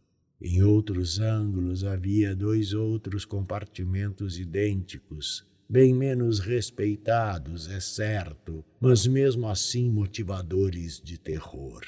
Em 0.42 0.62
outros 0.62 1.18
ângulos 1.18 1.84
havia 1.84 2.36
dois 2.36 2.74
outros 2.74 3.24
compartimentos 3.24 4.38
idênticos, 4.38 5.49
bem 5.70 5.94
menos 5.94 6.40
respeitados, 6.40 7.68
é 7.70 7.78
certo, 7.78 8.64
mas 8.80 9.06
mesmo 9.06 9.48
assim 9.48 9.88
motivadores 9.88 11.00
de 11.00 11.16
terror. 11.16 11.82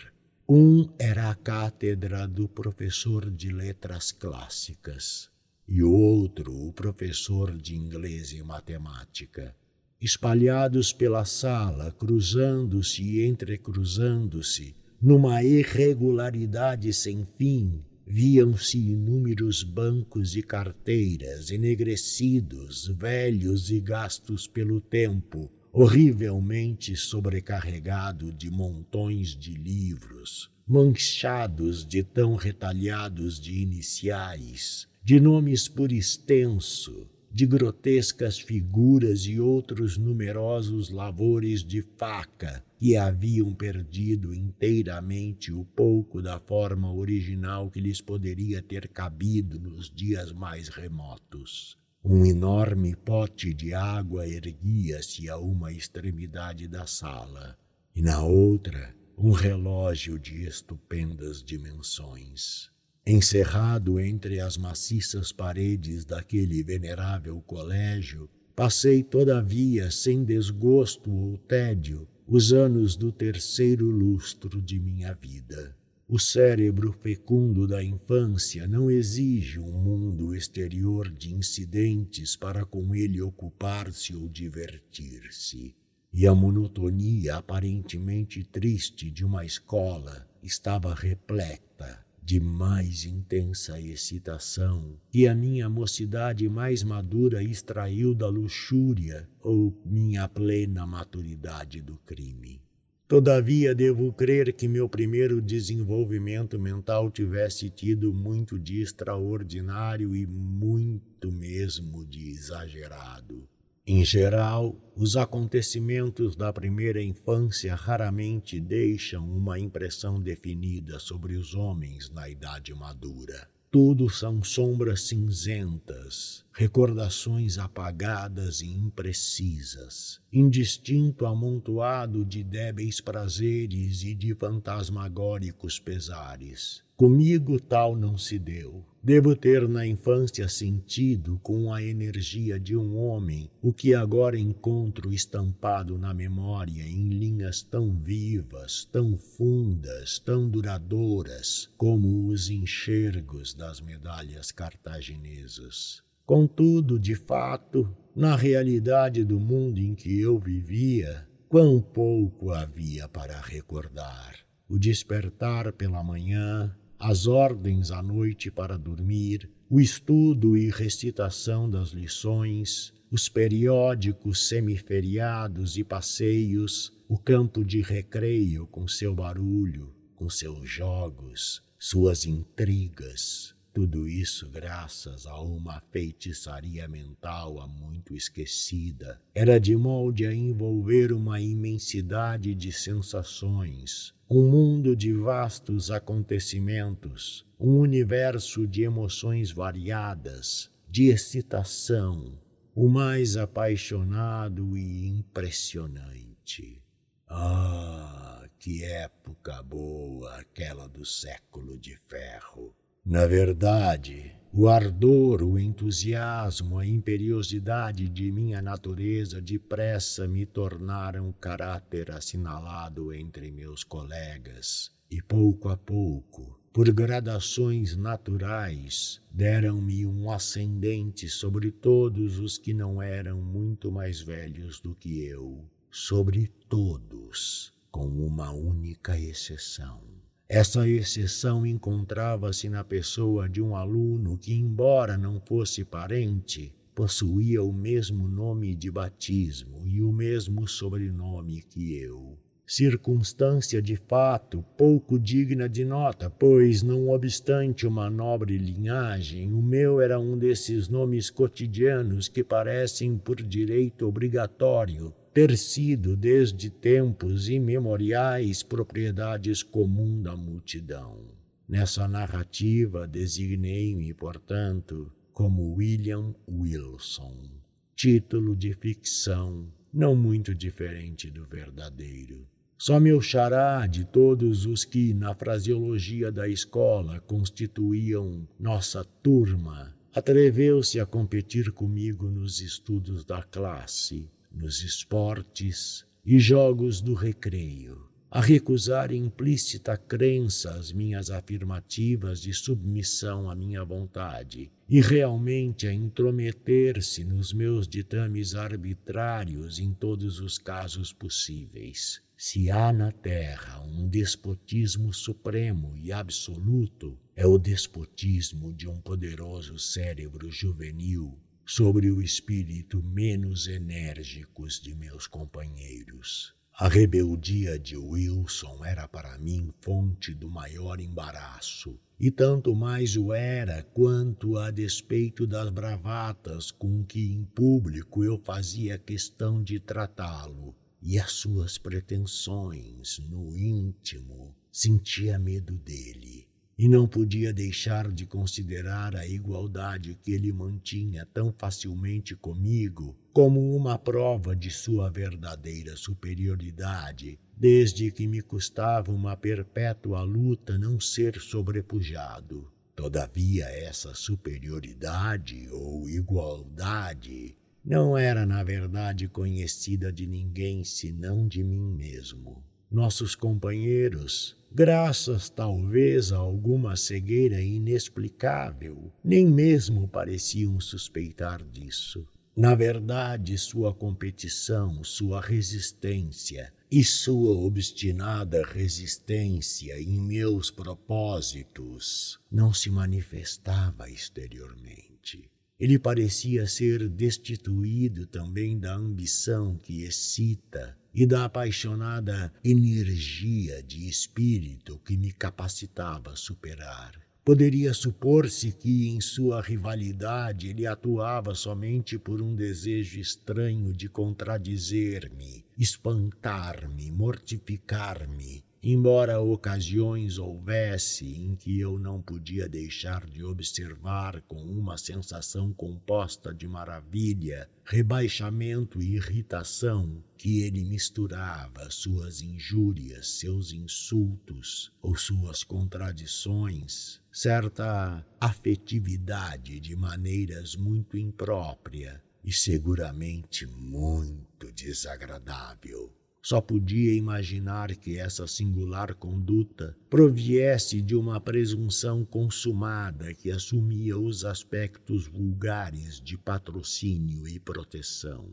Um 0.49 0.89
era 1.01 1.31
a 1.31 1.35
cátedra 1.35 2.29
do 2.29 2.47
professor 2.47 3.29
de 3.29 3.51
letras 3.51 4.13
clássicas 4.13 5.29
e 5.67 5.83
outro 5.83 6.55
o 6.55 6.73
professor 6.73 7.57
de 7.57 7.75
inglês 7.75 8.33
e 8.33 8.41
matemática. 8.41 9.53
Espalhados 10.01 10.93
pela 10.93 11.25
sala, 11.25 11.91
cruzando-se 11.91 13.03
e 13.03 13.27
entrecruzando-se, 13.27 14.77
numa 15.01 15.43
irregularidade 15.43 16.93
sem 16.93 17.27
fim, 17.37 17.83
viam-se 18.07 18.79
inúmeros 18.79 19.63
bancos 19.63 20.37
e 20.37 20.43
carteiras, 20.43 21.51
enegrecidos, 21.51 22.89
velhos 22.89 23.71
e 23.71 23.81
gastos 23.81 24.47
pelo 24.47 24.81
tempo, 24.81 25.51
horrivelmente 25.73 26.95
sobrecarregado 26.95 28.33
de 28.33 28.51
montões 28.51 29.29
de 29.37 29.55
livros, 29.55 30.51
manchados 30.67 31.87
de 31.87 32.03
tão 32.03 32.35
retalhados 32.35 33.41
de 33.41 33.61
iniciais, 33.61 34.87
de 35.03 35.19
nomes 35.19 35.69
por 35.69 35.91
extenso, 35.91 37.09
de 37.31 37.47
grotescas 37.47 38.39
figuras 38.39 39.23
e 39.23 39.41
outros 39.41 39.97
numerosos 39.97 40.91
lavores 40.91 41.65
de 41.65 41.81
faca 41.97 42.63
que 42.83 42.97
haviam 42.97 43.55
perdido 43.55 44.35
inteiramente 44.35 45.53
o 45.53 45.65
pouco 45.65 46.21
da 46.21 46.41
forma 46.41 46.93
original 46.93 47.71
que 47.71 47.81
lhes 47.81 48.01
poderia 48.01 48.61
ter 48.61 48.89
cabido 48.89 49.57
nos 49.61 49.89
dias 49.89 50.33
mais 50.33 50.67
remotos. 50.67 51.79
Um 52.05 52.27
enorme 52.27 52.97
pote 52.97 53.55
de 53.55 53.73
água 53.73 54.27
erguia-se 54.27 55.31
a 55.31 55.39
uma 55.39 55.71
extremidade 55.71 56.67
da 56.67 56.85
sala, 56.85 57.57
e 57.95 58.03
na 58.03 58.21
outra 58.21 58.93
um 59.17 59.31
relógio 59.31 60.19
de 60.19 60.43
estupendas 60.43 61.41
dimensões. 61.41 62.69
Encerrado 63.07 64.01
entre 64.01 64.41
as 64.41 64.57
maciças 64.57 65.31
paredes 65.31 66.05
daquele 66.05 66.65
venerável 66.65 67.41
colégio, 67.43 68.29
passei, 68.57 69.05
todavia, 69.05 69.89
sem 69.89 70.25
desgosto 70.25 71.13
ou 71.13 71.39
tédio, 71.39 72.09
os 72.35 72.51
anos 72.51 72.97
do 72.97 73.13
terceiro 73.13 73.91
lustro 73.91 74.59
de 74.63 74.81
minha 74.81 75.13
vida. 75.13 75.77
O 76.09 76.19
cérebro 76.19 76.91
fecundo 76.91 77.67
da 77.67 77.85
infância 77.85 78.67
não 78.67 78.91
exige 78.91 79.59
um 79.59 79.71
mundo 79.71 80.35
exterior 80.35 81.11
de 81.11 81.35
incidentes 81.35 82.35
para 82.35 82.65
com 82.65 82.95
ele 82.95 83.21
ocupar-se 83.21 84.17
ou 84.17 84.31
divertir-se. 84.31 85.77
E 86.11 86.27
a 86.27 86.35
monotonia 86.35 87.37
aparentemente 87.37 88.43
triste 88.43 89.11
de 89.11 89.27
uma 89.27 89.45
escola 89.45 90.27
estava 90.43 90.95
repleta 90.95 92.03
de 92.23 92.39
mais 92.39 93.05
intensa 93.05 93.81
excitação 93.81 94.97
que 95.11 95.27
a 95.27 95.35
minha 95.35 95.69
mocidade 95.69 96.49
mais 96.49 96.85
madura 96.85 97.43
extraiu 97.43 98.15
da 98.15 98.29
luxúria 98.29 99.29
ou 99.41 99.77
minha 99.85 100.29
plena 100.29 100.87
maturidade 100.87 101.83
do 101.83 101.97
crime. 102.07 102.63
Todavia, 103.09 103.75
devo 103.75 104.11
crer 104.13 104.55
que 104.55 104.67
meu 104.67 104.89
primeiro 104.89 105.43
desenvolvimento 105.43 106.59
mental 106.59 107.11
tivesse 107.11 107.69
tido 107.69 108.15
muito 108.15 108.59
de 108.59 108.81
extraordinário 108.81 110.17
e 110.17 110.27
muito 110.27 111.31
mesmo 111.31 112.07
de 112.07 112.31
exagerado. 112.31 113.47
Em 113.85 114.05
geral, 114.05 114.77
os 114.95 115.17
acontecimentos 115.17 116.37
da 116.37 116.53
primeira 116.53 117.03
infância 117.03 117.75
raramente 117.75 118.61
deixam 118.61 119.29
uma 119.29 119.59
impressão 119.59 120.21
definida 120.21 121.01
sobre 121.01 121.35
os 121.35 121.53
homens 121.53 122.09
na 122.09 122.29
idade 122.29 122.73
madura. 122.73 123.49
Tudo 123.73 124.09
são 124.09 124.45
sombras 124.45 125.09
cinzentas, 125.09 126.45
recordações 126.53 127.59
apagadas 127.59 128.61
e 128.61 128.71
imprecisas, 128.71 130.21
indistinto 130.33 131.27
amontoado 131.27 132.25
de 132.25 132.45
débeis 132.45 133.01
prazeres 133.01 134.05
e 134.05 134.15
de 134.15 134.33
fantasmagóricos 134.33 135.81
pesares. 135.81 136.85
Comigo 136.97 137.59
tal 137.59 137.97
não 137.97 138.17
se 138.17 138.39
deu. 138.39 138.85
Devo 139.05 139.35
ter 139.35 139.69
na 139.69 139.85
infância 139.85 140.49
sentido 140.49 141.41
com 141.43 141.75
a 141.75 141.83
energia 141.83 142.61
de 142.61 142.77
um 142.77 142.97
homem 142.97 143.51
o 143.61 143.73
que 143.73 143.97
agora 143.97 144.39
encontro 144.39 145.13
estampado 145.13 145.99
na 145.99 146.15
memória 146.15 146.85
em 146.85 147.09
linhas 147.09 147.63
tão 147.63 147.93
vivas, 147.93 148.85
tão 148.93 149.19
fundas, 149.19 150.21
tão 150.21 150.49
duradouras 150.49 151.69
como 151.77 152.29
os 152.29 152.49
enxergos 152.49 153.53
das 153.55 153.81
medalhas 153.81 154.53
cartaginesas. 154.53 156.01
Contudo, 156.25 156.97
de 156.97 157.17
fato, 157.17 157.93
na 158.15 158.37
realidade 158.37 159.25
do 159.25 159.41
mundo 159.41 159.81
em 159.81 159.97
que 159.97 160.21
eu 160.21 160.39
vivia, 160.39 161.27
quão 161.49 161.81
pouco 161.81 162.53
havia 162.53 163.09
para 163.09 163.41
recordar. 163.41 164.37
O 164.69 164.79
despertar 164.79 165.73
pela 165.73 166.05
manhã, 166.05 166.73
as 167.05 167.27
ordens 167.27 167.91
à 167.91 168.01
noite 168.01 168.49
para 168.49 168.79
dormir, 168.79 169.51
o 169.69 169.81
estudo 169.81 170.57
e 170.57 170.71
recitação 170.71 171.69
das 171.69 171.89
lições, 171.89 172.95
os 173.11 173.29
periódicos 173.29 174.47
semiferiados 174.47 175.77
e 175.77 175.83
passeios, 175.83 176.97
o 177.09 177.19
campo 177.19 177.65
de 177.65 177.83
recreio 177.83 178.69
com 178.69 178.87
seu 178.87 179.13
barulho, 179.13 179.93
com 180.15 180.31
seus 180.31 180.71
jogos, 180.71 181.61
suas 181.77 182.25
intrigas, 182.25 183.52
tudo 183.73 184.07
isso 184.07 184.49
graças 184.51 185.27
a 185.27 185.41
uma 185.41 185.81
feitiçaria 185.91 186.87
mental 186.87 187.59
há 187.59 187.67
muito 187.67 188.15
esquecida. 188.15 189.19
Era 189.35 189.59
de 189.59 189.75
molde 189.75 190.27
a 190.27 190.35
envolver 190.35 191.11
uma 191.11 191.41
imensidade 191.41 192.55
de 192.55 192.71
sensações, 192.71 194.15
um 194.29 194.47
mundo 194.51 194.95
de 194.95 195.13
vastos 195.15 195.91
acontecimentos, 195.91 197.47
um 197.59 197.79
universo 197.79 198.67
de 198.67 198.83
emoções 198.83 199.51
variadas, 199.51 200.71
de 200.89 201.05
excitação, 201.05 202.39
o 202.75 202.89
mais 202.89 203.39
apaixonado 203.39 204.77
e 204.77 205.07
impressionante. 205.07 206.83
Ah, 207.27 208.47
que 208.59 208.85
época 208.85 209.63
boa 209.63 210.37
aquela 210.37 210.87
do 210.87 211.07
século 211.07 211.79
de 211.79 211.97
ferro! 211.97 212.75
Na 213.05 213.27
verdade, 213.27 214.33
o 214.53 214.69
ardor, 214.69 215.43
o 215.43 215.59
entusiasmo, 215.59 216.79
a 216.79 216.87
imperiosidade 216.87 218.09
de 218.09 218.31
minha 218.31 218.63
natureza 218.63 219.43
depressa 219.43 220.29
me 220.29 220.47
tornaram 220.47 221.33
caráter 221.33 222.13
assinalado 222.13 223.13
entre 223.13 223.51
meus 223.51 223.83
colegas, 223.83 224.93
e 225.11 225.21
pouco 225.21 225.69
a 225.69 225.77
pouco, 225.77 226.57
por 226.73 226.89
gradações 226.93 227.97
naturais, 227.97 229.21
deram-me 229.33 230.07
um 230.07 230.31
ascendente 230.31 231.29
sobre 231.29 231.73
todos 231.73 232.39
os 232.39 232.57
que 232.57 232.73
não 232.73 233.03
eram 233.03 233.43
muito 233.43 233.91
mais 233.91 234.21
velhos 234.21 234.81
do 234.81 234.95
que 234.95 235.25
eu, 235.25 235.69
sobre 235.91 236.47
todos, 236.69 237.75
com 237.91 238.07
uma 238.07 238.53
única 238.53 239.19
exceção. 239.19 240.22
Essa 240.55 240.87
exceção 240.87 241.65
encontrava-se 241.65 242.69
na 242.69 242.85
pessoa 242.85 243.49
de 243.49 243.63
um 243.63 243.75
aluno 243.75 244.37
que, 244.37 244.53
embora 244.53 245.17
não 245.17 245.41
fosse 245.41 245.83
parente, 245.83 246.75
possuía 246.95 247.63
o 247.63 247.73
mesmo 247.73 248.29
nome 248.29 248.75
de 248.75 248.91
batismo 248.91 249.81
e 249.87 250.03
o 250.03 250.13
mesmo 250.13 250.69
sobrenome 250.69 251.63
que 251.63 251.97
eu. 251.97 252.39
Circunstância 252.67 253.81
de 253.81 253.97
fato 253.97 254.63
pouco 254.77 255.19
digna 255.19 255.71
de 255.71 255.87
nota, 255.87 256.29
pois, 256.29 256.83
não 256.83 257.09
obstante 257.09 257.87
uma 257.87 258.11
nobre 258.11 258.59
linhagem, 258.59 259.55
o 259.55 259.63
meu 259.63 260.03
era 260.03 260.21
um 260.21 260.37
desses 260.37 260.87
nomes 260.87 261.31
cotidianos 261.31 262.29
que 262.29 262.45
parecem 262.45 263.17
por 263.17 263.37
direito 263.37 264.07
obrigatório 264.07 265.15
ter 265.33 265.57
sido 265.57 266.15
desde 266.15 266.69
tempos 266.69 267.49
imemoriais 267.49 268.63
propriedades 268.63 269.63
comum 269.63 270.21
da 270.21 270.37
multidão. 270.37 271.25
Nessa 271.67 272.07
narrativa 272.07 273.09
designei-me, 273.09 274.13
portanto, 274.13 275.11
como 275.33 275.75
William 275.75 276.35
Wilson, 276.47 277.49
título 277.97 278.55
de 278.55 278.75
ficção 278.75 279.73
não 279.91 280.15
muito 280.15 280.55
diferente 280.55 281.31
do 281.31 281.47
verdadeiro. 281.47 282.47
Só 282.77 283.01
meu 283.01 283.23
xará 283.23 283.87
de 283.87 284.05
todos 284.05 284.67
os 284.67 284.85
que, 284.85 285.15
na 285.15 285.35
fraseologia 285.35 286.31
da 286.31 286.47
escola, 286.47 287.21
constituíam 287.21 288.47
nossa 288.61 289.03
turma, 289.23 289.97
atreveu-se 290.15 291.01
a 291.01 291.07
competir 291.07 291.73
comigo 291.73 292.29
nos 292.29 292.61
estudos 292.61 293.25
da 293.25 293.43
classe 293.43 294.29
nos 294.55 294.83
esportes 294.83 296.05
e 296.25 296.39
jogos 296.39 297.01
do 297.01 297.15
recreio, 297.15 298.09
a 298.31 298.41
recusar 298.41 299.13
implícita 299.13 299.97
crença 299.97 300.71
às 300.71 300.93
minhas 300.93 301.31
afirmativas 301.31 302.41
de 302.41 302.55
submissão 302.55 303.51
à 303.51 303.55
minha 303.55 303.85
vontade 303.85 304.71
e 304.89 305.01
realmente 305.01 305.87
a 305.87 305.93
intrometer-se 305.93 307.25
nos 307.25 307.53
meus 307.53 307.87
ditames 307.89 308.55
arbitrários 308.55 309.79
em 309.79 309.93
todos 309.93 310.41
os 310.41 310.59
casos 310.59 311.13
possíveis. 311.13 312.23
Se 312.37 312.71
há 312.71 312.93
na 312.93 313.13
terra 313.13 313.81
um 313.83 314.09
despotismo 314.09 315.13
supremo 315.13 315.97
e 315.97 316.13
absoluto, 316.13 317.19
é 317.37 317.47
o 317.47 317.59
despotismo 317.59 318.73
de 318.73 318.89
um 318.89 319.01
poderoso 319.01 319.79
cérebro 319.79 320.51
juvenil 320.51 321.39
sobre 321.65 322.11
o 322.11 322.21
espírito 322.21 323.03
menos 323.03 323.67
enérgicos 323.67 324.81
de 324.81 324.95
meus 324.95 325.27
companheiros. 325.27 326.55
A 326.75 326.89
rebeldia 326.89 327.79
de 327.79 327.97
Wilson 327.97 328.85
era 328.85 329.07
para 329.07 329.39
mim 329.39 329.73
fonte 329.81 330.35
do 330.35 330.51
maior 330.51 331.01
embaraço, 331.01 331.99
e 332.19 332.31
tanto 332.31 332.75
mais 332.75 333.17
o 333.17 333.33
era 333.33 333.83
quanto 333.83 334.57
a 334.57 334.71
despeito 334.71 335.47
das 335.47 335.71
bravatas 335.71 336.71
com 336.71 337.05
que 337.05 337.33
em 337.33 337.45
público 337.45 338.25
eu 338.25 338.39
fazia 338.39 338.99
questão 338.99 339.63
de 339.63 339.79
tratá-lo 339.79 340.75
e 341.01 341.19
as 341.19 341.33
suas 341.33 341.79
pretensões 341.79 343.19
no 343.29 343.57
íntimo, 343.57 344.55
sentia 344.71 345.39
medo 345.39 345.75
dele 345.79 346.47
e 346.83 346.89
não 346.89 347.07
podia 347.07 347.53
deixar 347.53 348.11
de 348.11 348.27
considerar 348.27 349.15
a 349.15 349.25
igualdade 349.25 350.19
que 350.21 350.33
ele 350.33 350.53
mantinha 350.53 351.25
tão 351.33 351.55
facilmente 351.57 352.35
comigo 352.35 353.17
como 353.33 353.77
uma 353.77 353.97
prova 353.97 354.57
de 354.57 354.69
sua 354.69 355.09
verdadeira 355.09 355.95
superioridade, 355.95 357.39
desde 357.57 358.11
que 358.11 358.27
me 358.27 358.43
custava 358.43 359.13
uma 359.13 359.37
perpétua 359.37 360.23
luta 360.23 360.77
não 360.77 360.99
ser 360.99 361.41
sobrepujado. 361.41 362.69
Todavia, 362.97 363.67
essa 363.67 364.13
superioridade 364.13 365.69
ou 365.71 366.11
igualdade 366.11 367.55
não 367.85 368.19
era, 368.19 368.45
na 368.45 368.65
verdade, 368.65 369.29
conhecida 369.29 370.13
de 370.13 370.27
ninguém 370.27 370.83
senão 370.83 371.47
de 371.47 371.63
mim 371.63 371.93
mesmo. 371.95 372.61
Nossos 372.91 373.37
companheiros, 373.37 374.57
graças 374.75 375.51
talvez 375.51 376.33
a 376.33 376.39
alguma 376.39 376.97
cegueira 376.97 377.61
inexplicável, 377.61 379.13
nem 379.23 379.47
mesmo 379.47 380.09
pareciam 380.09 380.81
suspeitar 380.81 381.63
disso. 381.63 382.27
Na 382.57 382.75
verdade, 382.75 383.57
sua 383.57 383.95
competição, 383.95 385.03
sua 385.03 385.41
resistência 385.41 386.73
e 386.91 387.03
sua 387.03 387.57
obstinada 387.57 388.63
resistência 388.63 389.99
em 389.99 390.21
meus 390.21 390.71
propósitos 390.71 392.39
não 392.51 392.73
se 392.75 392.91
manifestava 392.91 394.11
exteriormente. 394.11 395.51
Ele 395.81 395.99
parecia 395.99 396.67
ser 396.67 397.09
destituído 397.09 398.27
também 398.27 398.79
da 398.79 398.95
ambição 398.95 399.77
que 399.77 400.03
excita 400.03 400.97
e 401.15 401.27
da 401.27 401.45
apaixonada 401.45 402.53
energia 402.65 403.83
de 403.83 404.09
espírito 404.09 404.99
que 405.05 405.17
me 405.17 405.33
capacitava 405.33 406.33
a 406.33 406.37
superar. 406.37 407.21
Poderia 407.45 407.93
supor-se 407.93 408.71
que, 408.71 409.09
em 409.09 409.21
sua 409.21 409.61
rivalidade, 409.61 410.69
ele 410.69 410.87
atuava 410.87 411.57
somente 411.57 412.17
por 412.17 412.41
um 412.41 412.55
desejo 412.55 413.19
estranho 413.19 413.93
de 413.93 414.09
contradizer-me, 414.09 415.65
espantar-me, 415.77 417.11
mortificar-me, 417.11 418.65
embora 418.83 419.41
ocasiões 419.41 420.39
houvesse 420.39 421.25
em 421.25 421.55
que 421.55 421.79
eu 421.79 422.01
não 422.01 422.21
podia 422.21 422.69
deixar 422.69 423.25
de 423.27 423.45
observar 423.45 424.43
com 424.43 424.61
uma 424.61 424.99
sensação 424.99 425.73
composta 425.73 426.53
de 426.53 426.67
maravilha, 426.67 427.71
rebaixamento 427.85 429.01
e 429.01 429.15
irritação 429.15 430.23
que 430.37 430.63
ele 430.63 430.83
misturava 430.85 431.89
suas 431.91 432.41
injúrias, 432.43 433.39
seus 433.39 433.73
insultos 433.73 434.93
ou 435.01 435.17
suas 435.17 435.63
contradições, 435.63 437.21
certa 437.31 438.27
afetividade 438.41 439.79
de 439.79 439.95
maneiras 439.95 440.75
muito 440.75 441.17
imprópria 441.17 442.21
e 442.43 442.53
seguramente 442.53 443.65
muito 443.65 444.73
desagradável. 444.73 446.22
Só 446.43 446.61
podia 446.61 447.15
imaginar 447.15 447.95
que 447.95 448.19
essa 448.19 448.49
singular 448.49 449.15
conduta 449.15 449.97
proviesse 450.11 451.01
de 451.01 451.15
uma 451.15 451.41
presunção 451.41 452.25
consumada 452.25 453.33
que 453.33 453.49
assumia 453.49 454.19
os 454.19 454.45
aspectos 454.45 455.29
vulgares 455.29 456.21
de 456.21 456.37
patrocínio 456.37 457.47
e 457.47 457.61
proteção. 457.61 458.51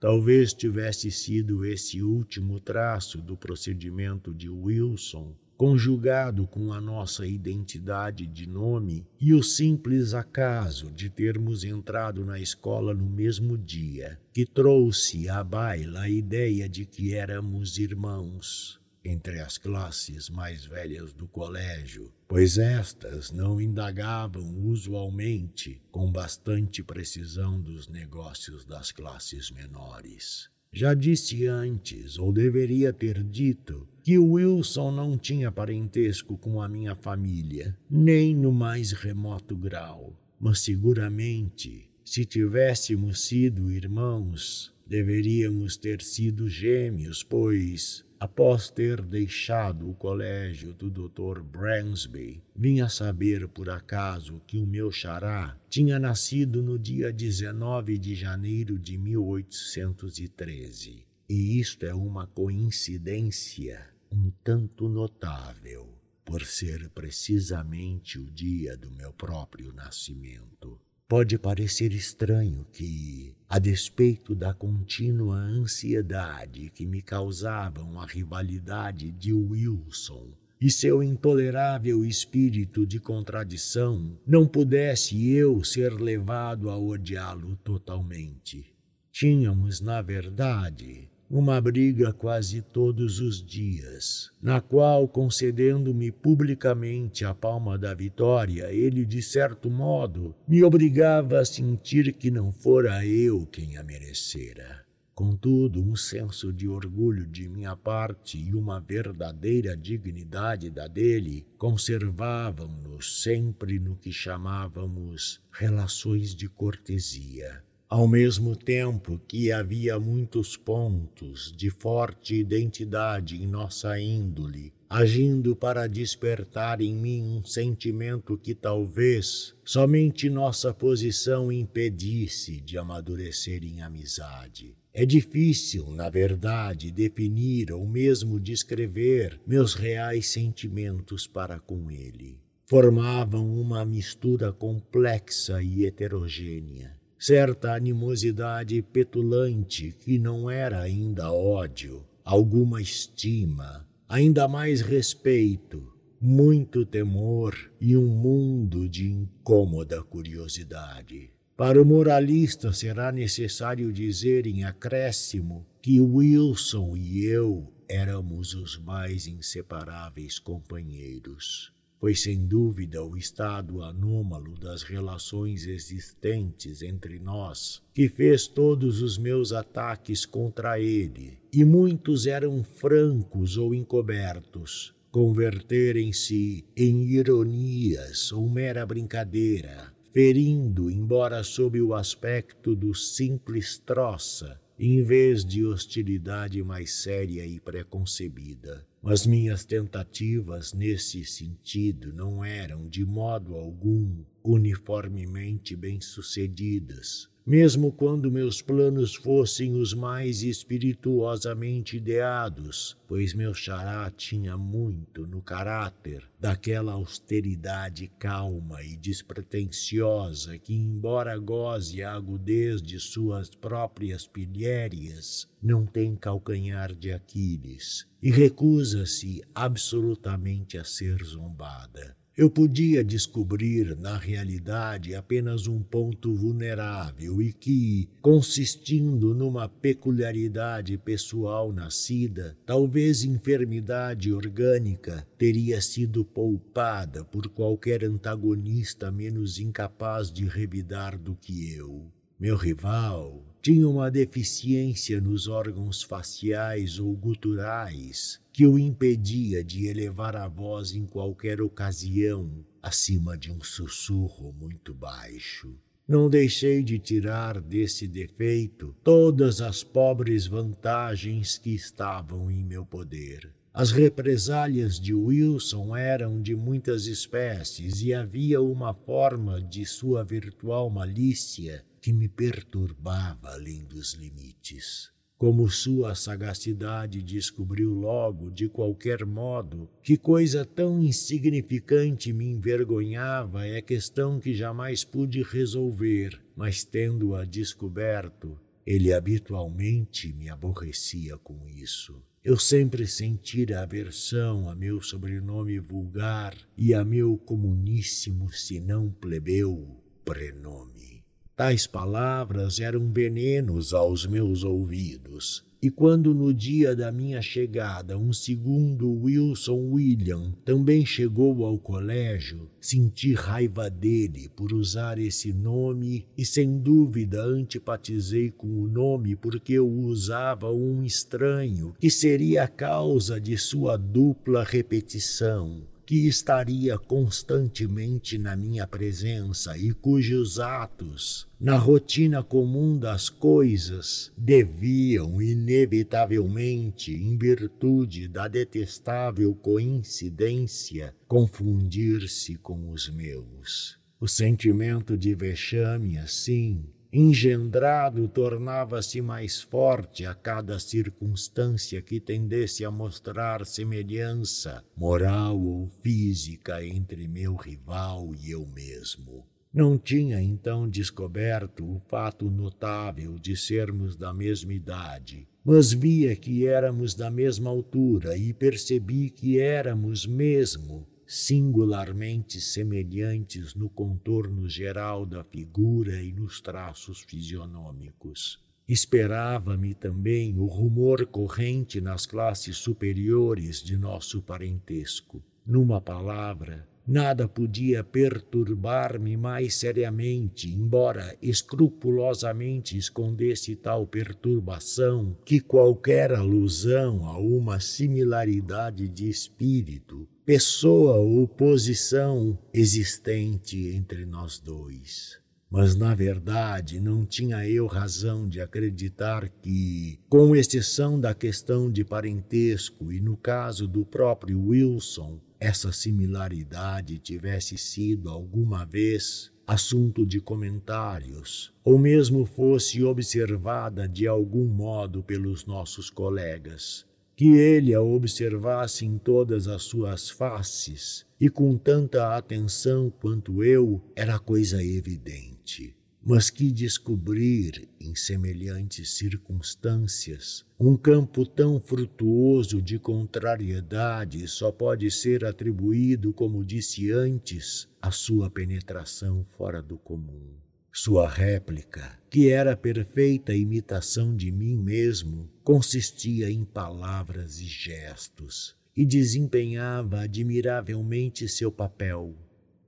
Talvez 0.00 0.54
tivesse 0.54 1.10
sido 1.10 1.62
esse 1.62 2.02
último 2.02 2.58
traço 2.58 3.20
do 3.20 3.36
procedimento 3.36 4.32
de 4.32 4.48
Wilson 4.48 5.36
conjugado 5.56 6.46
com 6.46 6.72
a 6.72 6.80
nossa 6.80 7.26
identidade 7.26 8.26
de 8.26 8.46
nome 8.46 9.06
e 9.20 9.32
o 9.32 9.42
simples 9.42 10.12
acaso 10.12 10.90
de 10.90 11.08
termos 11.08 11.64
entrado 11.64 12.24
na 12.24 12.38
escola 12.38 12.92
no 12.92 13.06
mesmo 13.06 13.56
dia, 13.56 14.18
que 14.32 14.44
trouxe 14.44 15.28
à 15.28 15.42
baila 15.42 16.02
a 16.02 16.10
ideia 16.10 16.68
de 16.68 16.84
que 16.84 17.14
éramos 17.14 17.78
irmãos 17.78 18.78
entre 19.04 19.40
as 19.40 19.56
classes 19.56 20.28
mais 20.28 20.66
velhas 20.66 21.12
do 21.12 21.28
colégio, 21.28 22.12
pois 22.26 22.58
estas 22.58 23.30
não 23.30 23.60
indagavam 23.60 24.44
usualmente 24.64 25.80
com 25.92 26.10
bastante 26.10 26.82
precisão 26.82 27.60
dos 27.60 27.86
negócios 27.86 28.64
das 28.64 28.90
classes 28.90 29.50
menores. 29.50 30.50
Já 30.78 30.92
disse 30.92 31.46
antes, 31.46 32.18
ou 32.18 32.30
deveria 32.30 32.92
ter 32.92 33.22
dito, 33.22 33.88
que 34.02 34.18
Wilson 34.18 34.90
não 34.90 35.16
tinha 35.16 35.50
parentesco 35.50 36.36
com 36.36 36.60
a 36.60 36.68
minha 36.68 36.94
família, 36.94 37.74
nem 37.88 38.36
no 38.36 38.52
mais 38.52 38.92
remoto 38.92 39.56
grau. 39.56 40.14
Mas 40.38 40.60
seguramente, 40.60 41.88
se 42.04 42.26
tivéssemos 42.26 43.22
sido 43.22 43.72
irmãos, 43.72 44.70
deveríamos 44.86 45.78
ter 45.78 46.02
sido 46.02 46.46
gêmeos, 46.46 47.22
pois 47.22 48.04
Após 48.18 48.70
ter 48.70 49.02
deixado 49.02 49.90
o 49.90 49.94
colégio 49.94 50.72
do 50.72 50.90
Dr. 50.90 51.42
Bransby, 51.42 52.42
vinha 52.54 52.88
saber 52.88 53.46
por 53.46 53.68
acaso 53.68 54.40
que 54.46 54.58
o 54.58 54.66
meu 54.66 54.90
xará 54.90 55.54
tinha 55.68 55.98
nascido 55.98 56.62
no 56.62 56.78
dia 56.78 57.12
19 57.12 57.98
de 57.98 58.14
janeiro 58.14 58.78
de 58.78 58.96
1813. 58.96 61.04
E 61.28 61.60
isto 61.60 61.84
é 61.84 61.94
uma 61.94 62.26
coincidência 62.26 63.94
um 64.10 64.30
tanto 64.42 64.88
notável, 64.88 65.92
por 66.24 66.44
ser 66.44 66.88
precisamente 66.90 68.18
o 68.18 68.30
dia 68.30 68.76
do 68.76 68.90
meu 68.90 69.12
próprio 69.12 69.72
nascimento. 69.72 70.80
Pode 71.08 71.38
parecer 71.38 71.92
estranho 71.92 72.66
que, 72.72 73.36
a 73.48 73.60
despeito 73.60 74.34
da 74.34 74.52
contínua 74.52 75.36
ansiedade 75.36 76.68
que 76.70 76.84
me 76.84 77.00
causavam 77.00 78.00
a 78.00 78.04
rivalidade 78.04 79.12
de 79.12 79.32
Wilson 79.32 80.32
e 80.60 80.68
seu 80.68 81.04
intolerável 81.04 82.04
espírito 82.04 82.84
de 82.84 82.98
contradição, 82.98 84.18
não 84.26 84.48
pudesse 84.48 85.30
eu 85.30 85.62
ser 85.62 85.92
levado 85.92 86.68
a 86.68 86.76
odiá-lo 86.76 87.54
totalmente. 87.58 88.74
Tínhamos, 89.12 89.80
na 89.80 90.02
verdade, 90.02 91.08
uma 91.28 91.60
briga 91.60 92.12
quase 92.12 92.62
todos 92.62 93.18
os 93.18 93.44
dias, 93.44 94.30
na 94.40 94.60
qual, 94.60 95.08
concedendo-me 95.08 96.12
publicamente 96.12 97.24
a 97.24 97.34
palma 97.34 97.76
da 97.76 97.92
vitória, 97.92 98.72
ele, 98.72 99.04
de 99.04 99.20
certo 99.20 99.68
modo, 99.68 100.34
me 100.46 100.62
obrigava 100.62 101.40
a 101.40 101.44
sentir 101.44 102.12
que 102.12 102.30
não 102.30 102.52
fora 102.52 103.04
eu 103.04 103.44
quem 103.46 103.76
a 103.76 103.82
merecera. 103.82 104.86
Contudo, 105.16 105.82
um 105.82 105.96
senso 105.96 106.52
de 106.52 106.68
orgulho 106.68 107.26
de 107.26 107.48
minha 107.48 107.74
parte 107.74 108.38
e 108.38 108.54
uma 108.54 108.78
verdadeira 108.78 109.76
dignidade 109.76 110.70
da 110.70 110.86
dele 110.86 111.46
conservavam-nos 111.56 113.22
sempre 113.22 113.80
no 113.80 113.96
que 113.96 114.12
chamávamos 114.12 115.40
relações 115.50 116.34
de 116.34 116.48
cortesia 116.48 117.65
ao 117.88 118.08
mesmo 118.08 118.56
tempo 118.56 119.20
que 119.28 119.52
havia 119.52 119.98
muitos 119.98 120.56
pontos 120.56 121.52
de 121.56 121.70
forte 121.70 122.34
identidade 122.34 123.40
em 123.40 123.46
nossa 123.46 124.00
índole, 124.00 124.72
agindo 124.90 125.54
para 125.54 125.86
despertar 125.86 126.80
em 126.80 126.92
mim 126.92 127.22
um 127.38 127.44
sentimento 127.44 128.36
que 128.36 128.56
talvez 128.56 129.54
somente 129.64 130.28
nossa 130.28 130.74
posição 130.74 131.52
impedisse 131.52 132.60
de 132.60 132.76
amadurecer 132.76 133.62
em 133.62 133.80
amizade. 133.82 134.74
É 134.92 135.06
difícil, 135.06 135.88
na 135.90 136.10
verdade, 136.10 136.90
definir 136.90 137.70
ou 137.70 137.86
mesmo 137.86 138.40
descrever 138.40 139.40
meus 139.46 139.74
reais 139.74 140.26
sentimentos 140.26 141.26
para 141.26 141.60
com 141.60 141.88
ele. 141.88 142.40
Formavam 142.64 143.60
uma 143.60 143.84
mistura 143.84 144.52
complexa 144.52 145.62
e 145.62 145.84
heterogênea 145.84 146.95
certa 147.18 147.74
animosidade 147.74 148.80
petulante 148.82 149.94
que 150.00 150.18
não 150.18 150.50
era 150.50 150.80
ainda 150.80 151.32
ódio, 151.32 152.04
alguma 152.24 152.80
estima, 152.80 153.86
ainda 154.08 154.46
mais 154.46 154.80
respeito, 154.80 155.92
muito 156.20 156.84
temor 156.84 157.54
e 157.80 157.96
um 157.96 158.06
mundo 158.06 158.88
de 158.88 159.06
incômoda 159.06 160.02
curiosidade. 160.02 161.30
Para 161.56 161.80
o 161.80 161.86
moralista 161.86 162.72
será 162.72 163.10
necessário 163.10 163.92
dizer 163.92 164.46
em 164.46 164.64
acréscimo 164.64 165.66
que 165.80 166.00
Wilson 166.00 166.96
e 166.96 167.24
eu 167.24 167.72
éramos 167.88 168.54
os 168.54 168.76
mais 168.76 169.26
inseparáveis 169.26 170.38
companheiros. 170.38 171.75
Foi 171.98 172.14
sem 172.14 172.46
dúvida 172.46 173.02
o 173.02 173.16
estado 173.16 173.82
anômalo 173.82 174.54
das 174.58 174.82
relações 174.82 175.66
existentes 175.66 176.82
entre 176.82 177.18
nós 177.18 177.82
que 177.94 178.08
fez 178.08 178.46
todos 178.46 179.00
os 179.00 179.16
meus 179.16 179.50
ataques 179.52 180.26
contra 180.26 180.78
ele, 180.78 181.38
e 181.50 181.64
muitos 181.64 182.26
eram 182.26 182.62
francos 182.62 183.56
ou 183.56 183.74
encobertos, 183.74 184.94
converterem-se 185.10 186.66
em 186.76 187.04
ironias 187.08 188.30
ou 188.30 188.46
mera 188.46 188.84
brincadeira, 188.84 189.90
ferindo, 190.12 190.90
embora 190.90 191.42
sob 191.42 191.80
o 191.80 191.94
aspecto 191.94 192.76
do 192.76 192.94
simples 192.94 193.78
troça, 193.78 194.60
em 194.78 195.02
vez 195.02 195.44
de 195.44 195.64
hostilidade 195.64 196.62
mais 196.62 196.92
séria 196.92 197.46
e 197.46 197.58
preconcebida. 197.58 198.86
Mas 199.02 199.26
minhas 199.26 199.64
tentativas 199.64 200.72
nesse 200.72 201.24
sentido 201.24 202.12
não 202.12 202.44
eram, 202.44 202.88
de 202.88 203.04
modo 203.04 203.54
algum, 203.54 204.24
uniformemente 204.44 205.74
bem-sucedidas 205.74 207.28
mesmo 207.46 207.92
quando 207.92 208.28
meus 208.28 208.60
planos 208.60 209.14
fossem 209.14 209.76
os 209.76 209.94
mais 209.94 210.42
espirituosamente 210.42 211.96
ideados, 211.96 212.98
pois 213.06 213.32
meu 213.34 213.54
xará 213.54 214.10
tinha 214.10 214.58
muito 214.58 215.28
no 215.28 215.40
caráter 215.40 216.28
daquela 216.40 216.94
austeridade 216.94 218.10
calma 218.18 218.82
e 218.82 218.96
despretensiosa 218.96 220.58
que, 220.58 220.74
embora 220.74 221.38
goze 221.38 222.02
a 222.02 222.14
agudez 222.14 222.82
de 222.82 222.98
suas 222.98 223.48
próprias 223.48 224.26
pilhérias, 224.26 225.48
não 225.62 225.86
tem 225.86 226.16
calcanhar 226.16 226.92
de 226.96 227.12
Aquiles 227.12 228.08
e 228.20 228.28
recusa-se 228.28 229.40
absolutamente 229.54 230.76
a 230.76 230.82
ser 230.82 231.22
zombada. 231.22 232.16
Eu 232.36 232.50
podia 232.50 233.02
descobrir, 233.02 233.96
na 233.96 234.18
realidade, 234.18 235.14
apenas 235.14 235.66
um 235.66 235.82
ponto 235.82 236.34
vulnerável 236.34 237.40
e 237.40 237.50
que, 237.50 238.10
consistindo 238.20 239.34
numa 239.34 239.70
peculiaridade 239.70 240.98
pessoal 240.98 241.72
nascida, 241.72 242.54
talvez 242.66 243.24
enfermidade 243.24 244.34
orgânica, 244.34 245.26
teria 245.38 245.80
sido 245.80 246.26
poupada 246.26 247.24
por 247.24 247.48
qualquer 247.48 248.04
antagonista 248.04 249.10
menos 249.10 249.58
incapaz 249.58 250.30
de 250.30 250.44
revidar 250.44 251.18
do 251.18 251.34
que 251.34 251.72
eu. 251.72 252.12
Meu 252.38 252.54
rival 252.54 253.42
tinha 253.62 253.88
uma 253.88 254.10
deficiência 254.10 255.22
nos 255.22 255.48
órgãos 255.48 256.02
faciais 256.02 256.98
ou 256.98 257.16
guturais 257.16 258.44
que 258.56 258.66
o 258.66 258.78
impedia 258.78 259.62
de 259.62 259.86
elevar 259.86 260.34
a 260.34 260.48
voz 260.48 260.94
em 260.94 261.04
qualquer 261.04 261.60
ocasião 261.60 262.64
acima 262.82 263.36
de 263.36 263.52
um 263.52 263.62
sussurro 263.62 264.50
muito 264.50 264.94
baixo. 264.94 265.78
Não 266.08 266.30
deixei 266.30 266.82
de 266.82 266.98
tirar 266.98 267.60
desse 267.60 268.08
defeito 268.08 268.96
todas 269.04 269.60
as 269.60 269.84
pobres 269.84 270.46
vantagens 270.46 271.58
que 271.58 271.74
estavam 271.74 272.50
em 272.50 272.64
meu 272.64 272.86
poder. 272.86 273.52
As 273.74 273.90
represálias 273.90 274.98
de 274.98 275.12
Wilson 275.12 275.94
eram 275.94 276.40
de 276.40 276.56
muitas 276.56 277.06
espécies 277.06 278.00
e 278.00 278.14
havia 278.14 278.62
uma 278.62 278.94
forma 278.94 279.60
de 279.60 279.84
sua 279.84 280.24
virtual 280.24 280.88
malícia 280.88 281.84
que 282.00 282.10
me 282.10 282.26
perturbava 282.26 283.50
além 283.50 283.84
dos 283.84 284.14
limites. 284.14 285.14
Como 285.38 285.68
sua 285.68 286.14
sagacidade 286.14 287.22
descobriu 287.22 287.92
logo, 287.92 288.50
de 288.50 288.70
qualquer 288.70 289.26
modo, 289.26 289.86
que 290.02 290.16
coisa 290.16 290.64
tão 290.64 291.02
insignificante 291.02 292.32
me 292.32 292.46
envergonhava 292.46 293.66
é 293.66 293.82
questão 293.82 294.40
que 294.40 294.54
jamais 294.54 295.04
pude 295.04 295.42
resolver, 295.42 296.40
mas 296.56 296.84
tendo-a 296.84 297.44
descoberto, 297.44 298.58
ele 298.86 299.12
habitualmente 299.12 300.32
me 300.32 300.48
aborrecia 300.48 301.36
com 301.36 301.68
isso. 301.68 302.22
Eu 302.42 302.56
sempre 302.58 303.06
sentira 303.06 303.82
aversão 303.82 304.70
a 304.70 304.74
meu 304.74 305.02
sobrenome 305.02 305.78
vulgar 305.78 306.56
e 306.78 306.94
a 306.94 307.04
meu 307.04 307.36
comuníssimo, 307.36 308.50
se 308.50 308.80
não 308.80 309.10
plebeu, 309.10 310.00
prenome. 310.24 311.15
Tais 311.56 311.86
palavras 311.86 312.80
eram 312.80 313.10
venenos 313.10 313.94
aos 313.94 314.26
meus 314.26 314.62
ouvidos. 314.62 315.64
E 315.80 315.90
quando 315.90 316.34
no 316.34 316.52
dia 316.52 316.94
da 316.94 317.10
minha 317.10 317.40
chegada 317.40 318.18
um 318.18 318.30
segundo 318.30 319.10
Wilson 319.10 319.92
William 319.92 320.52
também 320.66 321.06
chegou 321.06 321.64
ao 321.64 321.78
colégio, 321.78 322.68
senti 322.78 323.32
raiva 323.32 323.88
dele 323.88 324.50
por 324.54 324.74
usar 324.74 325.18
esse 325.18 325.50
nome 325.50 326.26
e 326.36 326.44
sem 326.44 326.78
dúvida 326.78 327.42
antipatizei 327.42 328.50
com 328.50 328.66
o 328.66 328.86
nome 328.86 329.34
porque 329.34 329.72
eu 329.72 329.88
usava 329.88 330.70
um 330.70 331.02
estranho 331.04 331.94
que 331.98 332.10
seria 332.10 332.64
a 332.64 332.68
causa 332.68 333.40
de 333.40 333.56
sua 333.56 333.96
dupla 333.96 334.62
repetição 334.62 335.86
que 336.06 336.28
estaria 336.28 336.96
constantemente 336.96 338.38
na 338.38 338.56
minha 338.56 338.86
presença 338.86 339.76
e 339.76 339.92
cujos 339.92 340.60
atos, 340.60 341.48
na 341.60 341.76
rotina 341.76 342.44
comum 342.44 342.96
das 342.96 343.28
coisas, 343.28 344.32
deviam 344.38 345.42
inevitavelmente, 345.42 347.12
em 347.12 347.36
virtude 347.36 348.28
da 348.28 348.46
detestável 348.46 349.52
coincidência, 349.56 351.12
confundir-se 351.26 352.54
com 352.56 352.92
os 352.92 353.08
meus. 353.08 353.98
O 354.20 354.28
sentimento 354.28 355.18
de 355.18 355.34
vexame, 355.34 356.18
assim, 356.18 356.84
engendrado 357.18 358.28
tornava-se 358.28 359.22
mais 359.22 359.62
forte 359.62 360.26
a 360.26 360.34
cada 360.34 360.78
circunstância 360.78 362.02
que 362.02 362.20
tendesse 362.20 362.84
a 362.84 362.90
mostrar 362.90 363.64
semelhança 363.64 364.84
moral 364.94 365.58
ou 365.58 365.88
física 366.02 366.84
entre 366.84 367.26
meu 367.26 367.54
rival 367.54 368.34
e 368.34 368.50
eu 368.50 368.66
mesmo. 368.66 369.46
Não 369.72 369.96
tinha 369.96 370.42
então 370.42 370.86
descoberto 370.86 371.90
o 371.90 372.02
fato 372.06 372.50
notável 372.50 373.38
de 373.38 373.56
sermos 373.56 374.14
da 374.14 374.34
mesma 374.34 374.74
idade, 374.74 375.48
mas 375.64 375.94
via 375.94 376.36
que 376.36 376.66
éramos 376.66 377.14
da 377.14 377.30
mesma 377.30 377.70
altura 377.70 378.36
e 378.36 378.52
percebi 378.52 379.30
que 379.30 379.58
éramos 379.58 380.26
mesmo 380.26 381.06
singularmente 381.26 382.60
semelhantes 382.60 383.74
no 383.74 383.88
contorno 383.88 384.68
geral 384.68 385.26
da 385.26 385.42
figura 385.42 386.22
e 386.22 386.32
nos 386.32 386.60
traços 386.60 387.20
fisionômicos. 387.20 388.64
Esperava-me 388.88 389.94
também 389.94 390.56
o 390.56 390.66
rumor 390.66 391.26
corrente 391.26 392.00
nas 392.00 392.24
classes 392.24 392.76
superiores 392.76 393.82
de 393.82 393.96
nosso 393.96 394.40
parentesco. 394.40 395.42
Numa 395.66 396.00
palavra, 396.00 396.88
Nada 397.08 397.46
podia 397.46 398.02
perturbar-me 398.02 399.36
mais 399.36 399.76
seriamente, 399.76 400.68
embora 400.68 401.36
escrupulosamente 401.40 402.98
escondesse 402.98 403.76
tal 403.76 404.08
perturbação, 404.08 405.36
que 405.44 405.60
qualquer 405.60 406.32
alusão 406.32 407.24
a 407.24 407.38
uma 407.38 407.78
similaridade 407.78 409.08
de 409.08 409.28
espírito, 409.28 410.28
pessoa 410.46 411.16
ou 411.16 411.48
posição 411.48 412.56
existente 412.72 413.88
entre 413.88 414.24
nós 414.24 414.60
dois. 414.60 415.40
Mas, 415.68 415.96
na 415.96 416.14
verdade, 416.14 417.00
não 417.00 417.26
tinha 417.26 417.68
eu 417.68 417.88
razão 417.88 418.48
de 418.48 418.60
acreditar 418.60 419.48
que, 419.48 420.20
com 420.28 420.54
exceção 420.54 421.18
da 421.18 421.34
questão 421.34 421.90
de 421.90 422.04
parentesco 422.04 423.12
e 423.12 423.20
no 423.20 423.36
caso 423.36 423.88
do 423.88 424.06
próprio 424.06 424.68
Wilson, 424.68 425.40
essa 425.58 425.90
similaridade 425.90 427.18
tivesse 427.18 427.76
sido 427.76 428.30
alguma 428.30 428.86
vez 428.86 429.50
assunto 429.66 430.24
de 430.24 430.40
comentários, 430.40 431.74
ou 431.82 431.98
mesmo 431.98 432.46
fosse 432.46 433.02
observada 433.02 434.08
de 434.08 434.28
algum 434.28 434.68
modo 434.68 435.24
pelos 435.24 435.66
nossos 435.66 436.08
colegas, 436.08 437.04
que 437.36 437.56
ele 437.56 437.94
a 437.94 438.00
observasse 438.00 439.04
em 439.04 439.18
todas 439.18 439.68
as 439.68 439.82
suas 439.82 440.30
faces 440.30 441.24
e 441.38 441.48
com 441.48 441.76
tanta 441.76 442.34
atenção 442.34 443.10
quanto 443.20 443.62
eu, 443.62 444.02
era 444.16 444.38
coisa 444.38 444.82
evidente 444.82 445.94
mas 446.28 446.50
que 446.50 446.72
descobrir 446.72 447.88
em 448.00 448.16
semelhantes 448.16 449.10
circunstâncias 449.10 450.66
um 450.76 450.96
campo 450.96 451.46
tão 451.46 451.78
frutuoso 451.78 452.82
de 452.82 452.98
contrariedade 452.98 454.48
só 454.48 454.72
pode 454.72 455.08
ser 455.08 455.44
atribuído, 455.44 456.32
como 456.32 456.64
disse 456.64 457.12
antes, 457.12 457.88
à 458.02 458.10
sua 458.10 458.50
penetração 458.50 459.46
fora 459.56 459.80
do 459.80 459.96
comum. 459.96 460.65
Sua 460.98 461.28
réplica, 461.28 462.18
que 462.30 462.48
era 462.48 462.74
perfeita 462.74 463.54
imitação 463.54 464.34
de 464.34 464.50
mim 464.50 464.74
mesmo, 464.74 465.46
consistia 465.62 466.50
em 466.50 466.64
palavras 466.64 467.60
e 467.60 467.66
gestos 467.66 468.74
e 468.96 469.04
desempenhava 469.04 470.22
admiravelmente 470.22 471.46
seu 471.50 471.70
papel. 471.70 472.34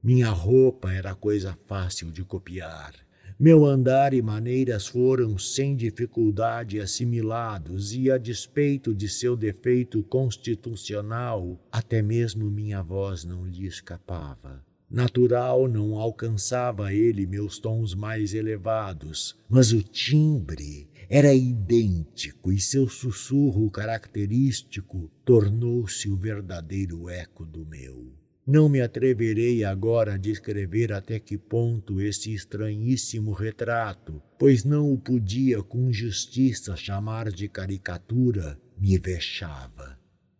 Minha 0.02 0.30
roupa 0.30 0.90
era 0.90 1.14
coisa 1.14 1.54
fácil 1.66 2.10
de 2.10 2.24
copiar. 2.24 2.94
Meu 3.38 3.66
andar 3.66 4.14
e 4.14 4.22
maneiras 4.22 4.86
foram 4.86 5.36
sem 5.36 5.76
dificuldade 5.76 6.80
assimilados, 6.80 7.92
e 7.92 8.10
a 8.10 8.16
despeito 8.16 8.94
de 8.94 9.06
seu 9.06 9.36
defeito 9.36 10.02
constitucional, 10.02 11.62
até 11.70 12.00
mesmo 12.00 12.50
minha 12.50 12.82
voz 12.82 13.22
não 13.22 13.44
lhe 13.44 13.66
escapava. 13.66 14.66
Natural 14.90 15.68
não 15.68 15.96
alcançava 15.96 16.94
ele 16.94 17.26
meus 17.26 17.58
tons 17.58 17.94
mais 17.94 18.32
elevados, 18.32 19.36
mas 19.46 19.70
o 19.70 19.82
timbre 19.82 20.88
era 21.10 21.34
idêntico 21.34 22.50
e 22.50 22.58
seu 22.58 22.88
sussurro 22.88 23.70
característico 23.70 25.10
tornou-se 25.26 26.08
o 26.08 26.16
verdadeiro 26.16 27.06
eco 27.10 27.44
do 27.44 27.66
meu. 27.66 28.14
Não 28.46 28.66
me 28.66 28.80
atreverei 28.80 29.62
agora 29.62 30.14
a 30.14 30.16
descrever 30.16 30.90
até 30.90 31.20
que 31.20 31.36
ponto 31.36 32.00
esse 32.00 32.32
estranhíssimo 32.32 33.32
retrato, 33.32 34.22
pois 34.38 34.64
não 34.64 34.90
o 34.90 34.96
podia 34.96 35.62
com 35.62 35.92
justiça 35.92 36.74
chamar 36.76 37.30
de 37.30 37.46
caricatura, 37.46 38.58
me 38.78 38.96
vexava 38.98 39.97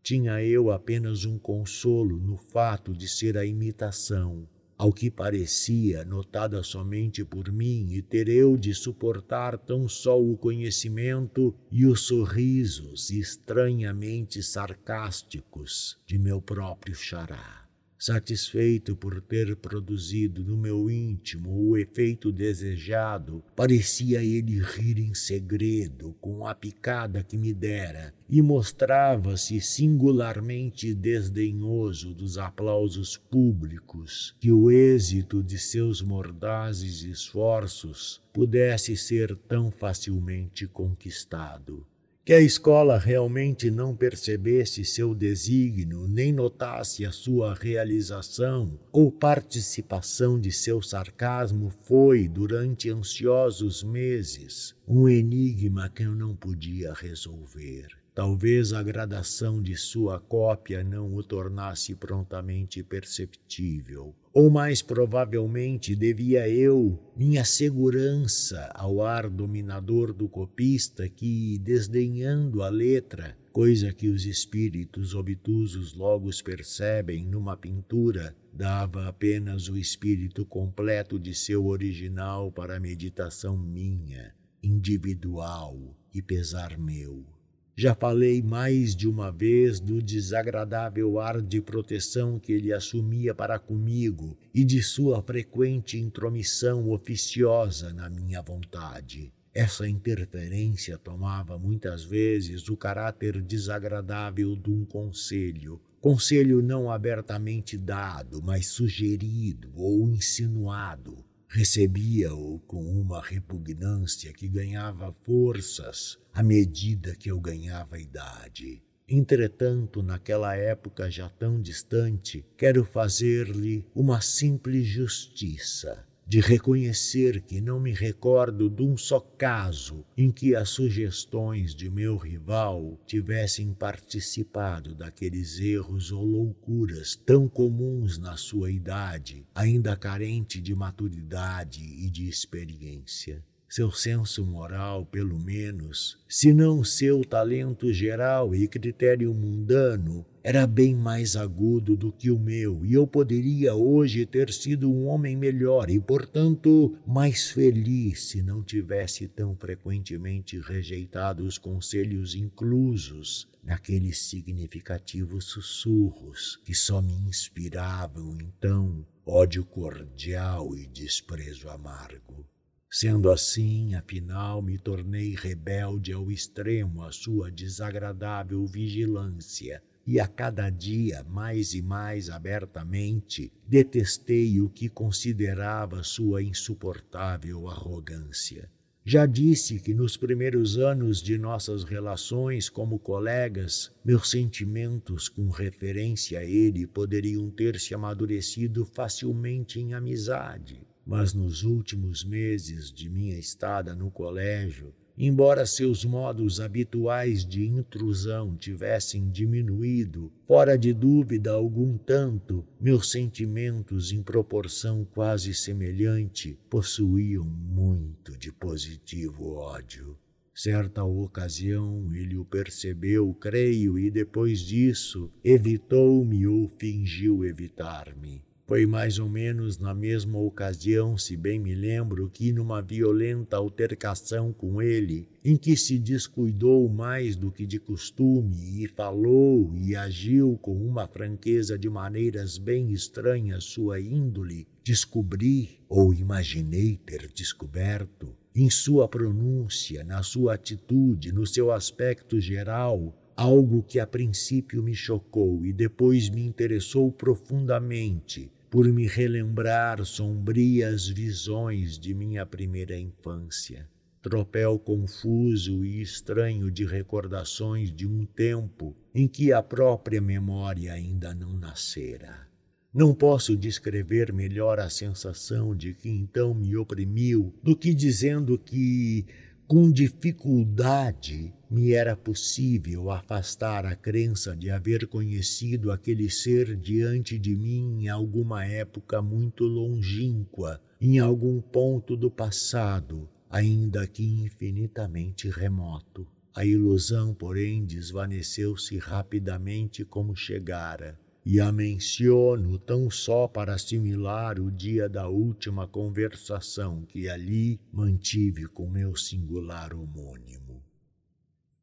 tinha 0.09 0.43
eu 0.43 0.71
apenas 0.71 1.27
um 1.27 1.39
consolo 1.39 2.19
no 2.19 2.39
fato 2.39 2.95
de 2.95 3.07
ser 3.07 3.37
a 3.37 3.45
imitação, 3.45 4.49
ao 4.79 4.91
que 4.91 5.11
parecia 5.11 6.03
notada 6.03 6.63
somente 6.63 7.23
por 7.23 7.53
mim, 7.53 7.93
e 7.93 8.01
ter 8.01 8.27
eu 8.27 8.57
de 8.57 8.73
suportar 8.73 9.59
tão 9.59 9.87
só 9.87 10.19
o 10.19 10.35
conhecimento 10.35 11.55
e 11.71 11.85
os 11.85 12.07
sorrisos 12.07 13.11
estranhamente 13.11 14.43
sarcásticos 14.43 15.99
de 16.07 16.19
meu 16.19 16.41
próprio 16.41 16.95
xará 16.95 17.68
satisfeito 17.99 18.95
por 18.95 19.21
ter 19.21 19.57
produzido 19.57 20.45
no 20.45 20.57
meu 20.57 20.89
íntimo 20.89 21.69
o 21.69 21.77
efeito 21.77 22.31
desejado, 22.31 23.43
parecia 23.57 24.23
ele 24.23 24.61
rir 24.61 25.01
em 25.01 25.13
segredo 25.15 26.15
com 26.21 26.47
a 26.47 26.55
picada 26.55 27.25
que 27.25 27.37
me 27.37 27.53
dera 27.53 28.15
e 28.31 28.41
mostrava-se 28.41 29.61
singularmente 29.61 30.95
desdenhoso 30.95 32.15
dos 32.15 32.39
aplausos 32.39 33.17
públicos 33.17 34.35
que 34.39 34.53
o 34.53 34.71
êxito 34.71 35.43
de 35.43 35.59
seus 35.59 36.01
mordazes 36.01 37.03
esforços 37.03 38.23
pudesse 38.33 38.97
ser 38.97 39.35
tão 39.49 39.71
facilmente 39.71 40.69
conquistado 40.69 41.85
que 42.29 42.35
a 42.35 42.41
escola 42.43 42.99
realmente 42.99 43.71
não 43.71 43.97
percebesse 43.97 44.85
seu 44.85 45.15
desígnio, 45.15 46.07
nem 46.07 46.31
notasse 46.31 47.07
a 47.07 47.11
sua 47.11 47.55
realização 47.55 48.79
ou 48.93 49.11
participação 49.11 50.39
de 50.39 50.53
seu 50.53 50.83
sarcasmo, 50.83 51.71
foi, 51.85 52.29
durante 52.29 52.91
ansiosos 52.91 53.83
meses, 53.83 54.75
um 54.87 55.09
enigma 55.09 55.89
que 55.89 56.03
eu 56.03 56.15
não 56.15 56.37
podia 56.37 56.93
resolver. 56.93 57.98
Talvez 58.19 58.73
a 58.73 58.83
gradação 58.83 59.63
de 59.63 59.77
sua 59.77 60.19
cópia 60.19 60.83
não 60.83 61.15
o 61.15 61.23
tornasse 61.23 61.95
prontamente 61.95 62.83
perceptível. 62.83 64.13
Ou 64.35 64.51
mais 64.51 64.83
provavelmente 64.83 65.95
devia 65.95 66.49
eu 66.49 66.99
minha 67.17 67.45
segurança 67.45 68.73
ao 68.75 69.03
ar 69.03 69.31
dominador 69.31 70.13
do 70.13 70.29
copista 70.29 71.09
que, 71.09 71.61
desdenhando 71.61 72.61
a 72.65 72.69
letra, 72.69 73.39
coisa 73.53 73.93
que 73.93 74.09
os 74.09 74.27
espíritos 74.27 75.15
obtusos 75.15 75.95
logo 75.95 76.29
percebem 76.43 77.25
numa 77.25 77.57
pintura, 77.57 78.35
dava 78.53 79.07
apenas 79.07 79.69
o 79.69 79.79
espírito 79.79 80.45
completo 80.45 81.21
de 81.21 81.33
seu 81.33 81.67
original 81.67 82.51
para 82.51 82.81
meditação 82.81 83.57
minha, 83.57 84.35
individual 84.61 85.97
e 86.13 86.21
pesar 86.21 86.77
meu. 86.77 87.38
Já 87.81 87.95
falei 87.95 88.43
mais 88.43 88.93
de 88.97 89.07
uma 89.07 89.31
vez 89.31 89.79
do 89.79 90.03
desagradável 90.03 91.21
ar 91.21 91.41
de 91.41 91.61
proteção 91.61 92.37
que 92.37 92.53
ele 92.53 92.73
assumia 92.73 93.33
para 93.33 93.57
comigo 93.57 94.37
e 94.53 94.65
de 94.65 94.83
sua 94.83 95.23
frequente 95.23 95.97
intromissão 95.97 96.91
oficiosa 96.91 97.93
na 97.93 98.11
minha 98.11 98.43
vontade. 98.43 99.33
Essa 99.55 99.89
interferência 99.89 100.99
tomava 100.99 101.57
muitas 101.57 102.03
vezes 102.03 102.69
o 102.69 102.77
caráter 102.77 103.41
desagradável 103.41 104.57
de 104.57 104.73
um 104.73 104.85
conselho, 104.85 105.81
conselho 106.01 106.61
não 106.61 106.91
abertamente 106.91 107.79
dado, 107.79 108.43
mas 108.43 108.67
sugerido 108.67 109.71
ou 109.77 110.09
insinuado, 110.09 111.25
recebia-o 111.49 112.59
com 112.67 112.85
uma 112.85 113.23
repugnância 113.23 114.33
que 114.33 114.47
ganhava 114.47 115.13
forças 115.25 116.19
à 116.33 116.43
medida 116.43 117.17
que 117.17 117.31
eu 117.31 117.41
ganhava 117.41 117.99
idade. 117.99 118.83
Entretanto, 119.09 120.03
naquela 120.03 120.55
época 120.55 121.11
já 121.11 121.29
tão 121.31 121.61
distante, 121.61 122.45
quero 122.57 122.85
fazer-lhe 122.85 123.87
uma 123.95 124.21
simples 124.21 124.87
justiça 124.87 126.08
de 126.29 126.41
reconhecer 126.41 127.41
que 127.41 127.59
não 127.59 127.81
me 127.81 127.91
recordo 127.91 128.69
de 128.69 128.83
um 128.83 128.99
só 128.99 129.19
caso 129.19 130.05
em 130.15 130.31
que 130.31 130.55
as 130.55 130.69
sugestões 130.69 131.75
de 131.75 131.89
meu 131.89 132.19
rival 132.19 133.01
tivessem 133.07 133.73
participado 133.73 134.95
daqueles 134.95 135.59
erros 135.59 136.13
ou 136.13 136.23
loucuras 136.23 137.17
tão 137.17 137.49
comuns 137.49 138.19
na 138.19 138.37
sua 138.37 138.71
idade, 138.71 139.47
ainda 139.55 139.97
carente 139.97 140.61
de 140.61 140.75
maturidade 140.75 141.83
e 141.83 142.11
de 142.11 142.29
experiência. 142.29 143.43
Seu 143.67 143.91
senso 143.91 144.45
moral, 144.45 145.07
pelo 145.07 145.39
menos, 145.39 146.19
se 146.29 146.53
não 146.53 146.85
seu 146.85 147.23
talento 147.23 147.91
geral 147.93 148.55
e 148.55 148.69
critério 148.69 149.33
mundano, 149.33 150.27
era 150.49 150.67
bem 150.67 150.95
mais 150.95 151.37
agudo 151.37 151.95
do 151.95 152.11
que 152.11 152.31
o 152.31 152.39
meu, 152.39 152.83
e 152.83 152.95
eu 152.95 153.07
poderia 153.07 153.75
hoje 153.75 154.25
ter 154.25 154.51
sido 154.51 154.91
um 154.91 155.07
homem 155.07 155.37
melhor 155.37 155.91
e, 155.91 156.01
portanto, 156.01 156.97
mais 157.07 157.51
feliz 157.51 158.31
se 158.31 158.41
não 158.41 158.63
tivesse 158.63 159.29
tão 159.29 159.55
frequentemente 159.55 160.59
rejeitado 160.59 161.45
os 161.45 161.59
conselhos 161.59 162.35
inclusos 162.35 163.47
naqueles 163.63 164.23
significativos 164.23 165.45
sussurros 165.45 166.59
que 166.65 166.75
só 166.75 167.03
me 167.03 167.13
inspiravam 167.13 168.39
então 168.41 169.07
ódio 169.27 169.67
cordial 169.67 170.75
e 170.75 170.87
desprezo 170.87 171.69
amargo. 171.69 172.47
Sendo 172.91 173.31
assim, 173.31 173.95
afinal, 173.95 174.63
me 174.63 174.79
tornei 174.79 175.35
rebelde 175.35 176.11
ao 176.11 176.31
extremo 176.31 177.03
à 177.03 177.13
sua 177.13 177.51
desagradável 177.51 178.65
vigilância, 178.67 179.83
e 180.09 180.19
a 180.19 180.27
cada 180.27 180.71
dia, 180.71 181.23
mais 181.29 181.75
e 181.75 181.83
mais 181.83 182.31
abertamente, 182.31 183.53
detestei 183.67 184.59
o 184.59 184.71
que 184.71 184.89
considerava 184.89 186.03
sua 186.03 186.43
insuportável 186.43 187.69
arrogância. 187.69 188.71
Já 189.05 189.27
disse 189.27 189.79
que 189.79 189.93
nos 189.93 190.17
primeiros 190.17 190.79
anos 190.79 191.21
de 191.21 191.37
nossas 191.37 191.85
relações 191.85 192.71
como 192.71 192.99
colegas, 192.99 193.93
meus 194.03 194.31
sentimentos 194.31 195.29
com 195.29 195.51
referência 195.51 196.39
a 196.39 196.45
ele 196.45 196.87
poderiam 196.87 197.51
ter 197.51 197.79
se 197.79 197.95
amadurecido 197.95 198.87
facilmente 198.87 199.79
em 199.79 199.93
amizade 199.93 200.89
mas 201.09 201.33
nos 201.33 201.63
últimos 201.63 202.23
meses 202.23 202.93
de 202.93 203.09
minha 203.09 203.39
estada 203.39 203.95
no 203.95 204.11
colégio, 204.11 204.95
embora 205.19 205.67
seus 205.67 206.05
modos 206.05 206.61
habituais 206.61 207.45
de 207.45 207.67
intrusão 207.67 208.57
tivessem 208.57 209.29
diminuído, 209.29 210.33
fora 210.47 210.79
de 210.79 210.93
dúvida 210.93 211.51
algum 211.51 211.99
tanto, 211.99 212.65
meus 212.81 213.11
sentimentos 213.11 214.13
em 214.13 214.23
proporção 214.23 215.05
quase 215.05 215.53
semelhante 215.53 216.57
possuíam 216.71 217.45
muito 217.45 218.39
de 218.39 218.53
positivo 218.53 219.55
ódio. 219.57 220.17
Certa 220.55 221.05
ocasião 221.05 222.09
ele 222.15 222.37
o 222.37 222.45
percebeu, 222.45 223.33
creio, 223.35 223.99
e 223.99 224.11
depois 224.11 224.61
disso 224.61 225.31
evitou-me 225.45 226.47
ou 226.47 226.69
fingiu 226.69 227.45
evitar-me. 227.45 228.48
Foi 228.69 228.85
mais 228.85 229.19
ou 229.19 229.31
menos 229.31 229.79
na 229.79 229.95
mesma 229.95 230.39
ocasião, 230.39 231.17
se 231.17 231.39
bem 231.39 231.59
me 231.59 231.75
lembro, 231.75 232.29
que 232.29 232.53
numa 232.53 232.83
violenta 232.83 233.57
altercação 233.57 234.53
com 234.53 234.83
ele, 234.83 235.27
em 235.43 235.57
que 235.57 235.75
se 235.75 235.99
descuidou 235.99 236.87
mais 236.87 237.35
do 237.35 237.51
que 237.51 237.65
de 237.65 237.81
costume 237.81 238.85
e 238.85 238.87
falou 238.87 239.75
e 239.75 239.97
agiu 239.97 240.59
com 240.61 240.77
uma 240.87 241.09
franqueza 241.09 241.79
de 241.79 241.89
maneiras 241.89 242.59
bem 242.59 242.93
estranhas 242.93 243.65
sua 243.65 243.99
índole, 243.99 244.69
descobri 244.85 245.81
ou 245.89 246.13
imaginei 246.13 246.99
ter 247.07 247.27
descoberto, 247.33 248.37
em 248.55 248.69
sua 248.69 249.09
pronúncia, 249.09 250.05
na 250.05 250.23
sua 250.23 250.53
atitude, 250.53 251.33
no 251.33 251.47
seu 251.47 251.73
aspecto 251.73 252.39
geral, 252.39 253.17
algo 253.35 253.83
que 253.83 253.99
a 253.99 254.07
princípio 254.07 254.83
me 254.83 254.95
chocou 254.95 255.65
e 255.65 255.73
depois 255.73 256.29
me 256.29 256.45
interessou 256.45 257.11
profundamente 257.11 258.53
por 258.71 258.87
me 258.93 259.07
relembrar 259.07 260.05
sombrias 260.05 261.09
visões 261.09 261.99
de 261.99 262.13
minha 262.13 262.45
primeira 262.45 262.99
infância, 262.99 263.89
tropel 264.21 264.79
confuso 264.79 265.85
e 265.85 266.03
estranho 266.03 266.71
de 266.71 266.85
recordações 266.85 267.91
de 267.91 268.07
um 268.07 268.27
tempo 268.27 268.95
em 269.15 269.27
que 269.27 269.53
a 269.53 269.63
própria 269.63 270.21
memória 270.21 270.93
ainda 270.93 271.35
não 271.35 271.55
nascera. 271.55 272.47
Não 272.93 273.15
posso 273.15 273.57
descrever 273.57 274.33
melhor 274.33 274.79
a 274.81 274.91
sensação 274.91 275.75
de 275.75 275.95
que 275.95 276.09
então 276.09 276.53
me 276.53 276.77
oprimiu 276.77 277.55
do 277.63 277.77
que 277.77 277.95
dizendo 277.95 278.59
que 278.59 279.25
com 279.67 279.91
dificuldade 279.91 281.55
me 281.71 281.93
era 281.93 282.17
possível 282.17 283.11
afastar 283.11 283.85
a 283.85 283.95
crença 283.95 284.57
de 284.57 284.71
haver 284.71 285.07
conhecido 285.07 285.93
aquele 285.93 286.31
ser 286.31 286.75
diante 286.77 287.39
de 287.39 287.55
mim 287.55 288.05
em 288.05 288.09
alguma 288.09 288.65
época 288.65 289.21
muito 289.21 289.65
longínqua, 289.65 290.81
em 291.01 291.19
algum 291.19 291.61
ponto 291.61 292.17
do 292.17 292.31
passado, 292.31 293.29
ainda 293.51 294.07
que 294.07 294.25
infinitamente 294.25 295.51
remoto. 295.51 296.27
A 296.55 296.65
ilusão, 296.65 297.35
porém, 297.35 297.85
desvaneceu-se 297.85 298.99
rapidamente 298.99 300.05
como 300.05 300.35
chegara 300.35 301.19
e 301.51 301.61
a 301.61 301.73
menciono 301.73 302.79
tão 302.79 303.11
só 303.11 303.49
para 303.49 303.73
assimilar 303.73 304.61
o 304.61 304.71
dia 304.71 305.09
da 305.09 305.29
última 305.29 305.87
conversação 305.87 307.07
que 307.09 307.27
ali 307.27 307.81
mantive 307.91 308.67
com 308.67 308.87
meu 308.87 309.17
singular 309.17 309.95
homônimo. 309.95 310.68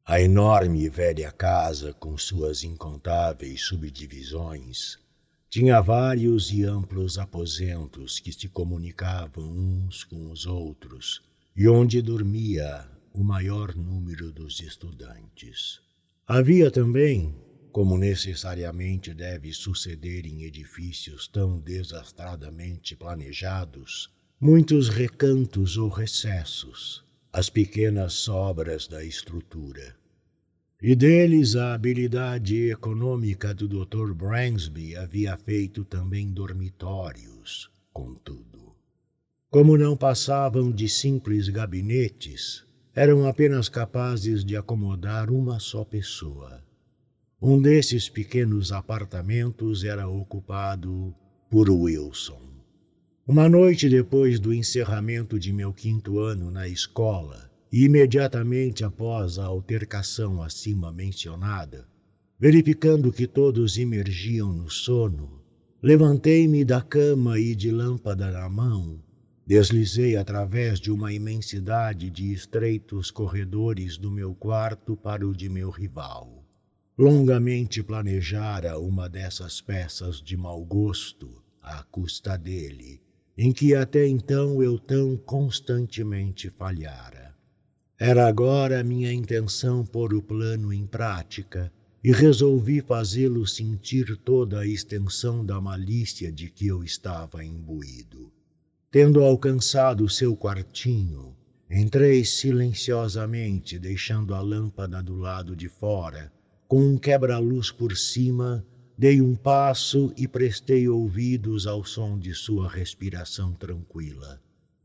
A 0.08 0.20
enorme 0.20 0.84
e 0.84 0.88
velha 0.88 1.32
casa, 1.32 1.92
com 1.92 2.16
suas 2.16 2.62
incontáveis 2.62 3.62
subdivisões, 3.62 4.96
tinha 5.50 5.80
vários 5.80 6.52
e 6.52 6.62
amplos 6.62 7.18
aposentos 7.18 8.20
que 8.20 8.32
se 8.32 8.48
comunicavam 8.48 9.50
uns 9.50 10.04
com 10.04 10.30
os 10.30 10.46
outros 10.46 11.24
e 11.56 11.66
onde 11.66 12.00
dormia 12.00 12.86
o 13.12 13.24
maior 13.24 13.74
número 13.74 14.30
dos 14.30 14.60
estudantes. 14.60 15.80
Havia 16.24 16.70
também 16.70 17.34
como 17.72 17.98
necessariamente 17.98 19.12
deve 19.12 19.52
suceder 19.52 20.24
em 20.24 20.44
edifícios 20.44 21.26
tão 21.26 21.58
desastradamente 21.58 22.94
planejados, 22.94 24.08
muitos 24.40 24.88
recantos 24.88 25.76
ou 25.76 25.88
recessos, 25.88 27.04
as 27.36 27.50
pequenas 27.50 28.14
sobras 28.14 28.88
da 28.88 29.04
estrutura. 29.04 29.94
E 30.80 30.96
deles 30.96 31.54
a 31.54 31.74
habilidade 31.74 32.70
econômica 32.70 33.52
do 33.52 33.68
Dr. 33.68 34.14
Bransby 34.14 34.96
havia 34.96 35.36
feito 35.36 35.84
também 35.84 36.32
dormitórios, 36.32 37.70
contudo. 37.92 38.74
Como 39.50 39.76
não 39.76 39.94
passavam 39.94 40.72
de 40.72 40.88
simples 40.88 41.50
gabinetes, 41.50 42.64
eram 42.94 43.28
apenas 43.28 43.68
capazes 43.68 44.42
de 44.42 44.56
acomodar 44.56 45.30
uma 45.30 45.60
só 45.60 45.84
pessoa 45.84 46.64
um 47.40 47.60
desses 47.60 48.08
pequenos 48.08 48.72
apartamentos 48.72 49.84
era 49.84 50.08
ocupado 50.08 51.14
por 51.50 51.68
Wilson. 51.68 52.55
Uma 53.28 53.48
noite 53.48 53.88
depois 53.88 54.38
do 54.38 54.54
encerramento 54.54 55.36
de 55.36 55.52
meu 55.52 55.72
quinto 55.72 56.20
ano 56.20 56.48
na 56.48 56.68
escola, 56.68 57.50
e 57.72 57.84
imediatamente 57.84 58.84
após 58.84 59.36
a 59.36 59.46
altercação 59.46 60.40
acima 60.40 60.92
mencionada, 60.92 61.88
verificando 62.38 63.12
que 63.12 63.26
todos 63.26 63.78
imergiam 63.78 64.52
no 64.52 64.70
sono, 64.70 65.42
levantei-me 65.82 66.64
da 66.64 66.80
cama 66.80 67.36
e, 67.36 67.56
de 67.56 67.72
lâmpada 67.72 68.30
na 68.30 68.48
mão, 68.48 69.02
deslizei 69.44 70.16
através 70.16 70.78
de 70.78 70.92
uma 70.92 71.12
imensidade 71.12 72.08
de 72.10 72.32
estreitos 72.32 73.10
corredores 73.10 73.98
do 73.98 74.08
meu 74.08 74.36
quarto 74.36 74.96
para 74.96 75.26
o 75.26 75.34
de 75.34 75.48
meu 75.48 75.70
rival. 75.70 76.44
Longamente 76.96 77.82
planejara 77.82 78.78
uma 78.78 79.08
dessas 79.08 79.60
peças 79.60 80.22
de 80.22 80.36
mau 80.36 80.64
gosto 80.64 81.42
à 81.60 81.82
custa 81.82 82.38
dele, 82.38 83.00
em 83.36 83.52
que 83.52 83.74
até 83.74 84.06
então 84.06 84.62
eu 84.62 84.78
tão 84.78 85.16
constantemente 85.16 86.48
falhara. 86.48 87.34
Era 87.98 88.26
agora 88.26 88.84
minha 88.84 89.12
intenção 89.12 89.84
pôr 89.84 90.14
o 90.14 90.22
plano 90.22 90.72
em 90.72 90.86
prática 90.86 91.72
e 92.04 92.12
resolvi 92.12 92.80
fazê-lo 92.80 93.46
sentir 93.46 94.16
toda 94.18 94.60
a 94.60 94.66
extensão 94.66 95.44
da 95.44 95.60
malícia 95.60 96.30
de 96.30 96.50
que 96.50 96.66
eu 96.66 96.84
estava 96.84 97.44
imbuído. 97.44 98.32
Tendo 98.90 99.22
alcançado 99.22 100.08
seu 100.08 100.36
quartinho, 100.36 101.36
entrei 101.70 102.24
silenciosamente, 102.24 103.78
deixando 103.78 104.34
a 104.34 104.40
lâmpada 104.40 105.02
do 105.02 105.16
lado 105.16 105.56
de 105.56 105.68
fora 105.68 106.32
com 106.68 106.80
um 106.80 106.98
quebra-luz 106.98 107.70
por 107.70 107.96
cima, 107.96 108.64
dei 108.96 109.20
um 109.20 109.34
passo 109.34 110.12
e 110.16 110.26
prestei 110.26 110.88
ouvidos 110.88 111.66
ao 111.66 111.84
som 111.84 112.18
de 112.18 112.32
sua 112.34 112.68
respiração 112.68 113.52
tranquila. 113.52 114.40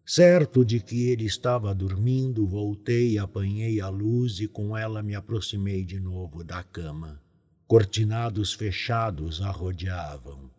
Certo 0.05 0.65
de 0.65 0.79
que 0.79 1.07
ele 1.07 1.25
estava 1.25 1.73
dormindo, 1.73 2.45
voltei, 2.45 3.17
apanhei 3.17 3.79
a 3.79 3.87
luz 3.87 4.39
e 4.39 4.47
com 4.47 4.75
ela 4.75 5.01
me 5.01 5.15
aproximei 5.15 5.85
de 5.85 5.99
novo 5.99 6.43
da 6.43 6.61
cama. 6.63 7.21
Cortinados 7.67 8.51
fechados 8.51 9.41
a 9.41 9.49
rodeavam. 9.49 10.51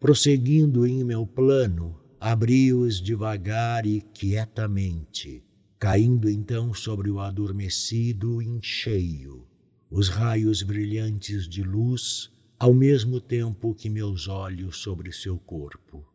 Prosseguindo 0.00 0.86
em 0.86 1.04
meu 1.04 1.26
plano, 1.26 2.00
abri-os 2.18 3.02
devagar 3.02 3.84
e 3.84 4.00
quietamente, 4.00 5.42
caindo 5.78 6.30
então 6.30 6.72
sobre 6.72 7.10
o 7.10 7.20
adormecido 7.20 8.40
em 8.40 8.58
cheio 8.62 9.46
os 9.90 10.08
raios 10.08 10.62
brilhantes 10.62 11.48
de 11.48 11.62
luz 11.62 12.30
ao 12.58 12.72
mesmo 12.72 13.20
tempo 13.20 13.74
que 13.74 13.90
meus 13.90 14.28
olhos 14.28 14.78
sobre 14.78 15.12
seu 15.12 15.38
corpo. 15.38 16.06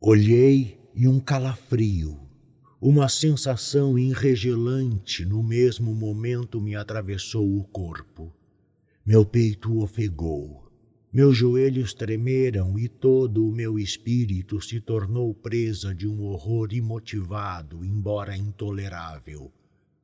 Olhei 0.00 0.80
e 0.94 1.06
um 1.06 1.20
calafrio, 1.20 2.18
uma 2.80 3.08
sensação 3.08 3.98
enregelante 3.98 5.26
no 5.26 5.42
mesmo 5.42 5.94
momento 5.94 6.58
me 6.58 6.74
atravessou 6.74 7.58
o 7.58 7.64
corpo. 7.64 8.32
Meu 9.04 9.26
peito 9.26 9.82
ofegou, 9.82 10.70
meus 11.12 11.36
joelhos 11.36 11.92
tremeram 11.92 12.78
e 12.78 12.88
todo 12.88 13.46
o 13.46 13.52
meu 13.52 13.78
espírito 13.78 14.60
se 14.60 14.80
tornou 14.80 15.34
presa 15.34 15.94
de 15.94 16.08
um 16.08 16.22
horror 16.22 16.72
imotivado, 16.72 17.84
embora 17.84 18.34
intolerável. 18.34 19.52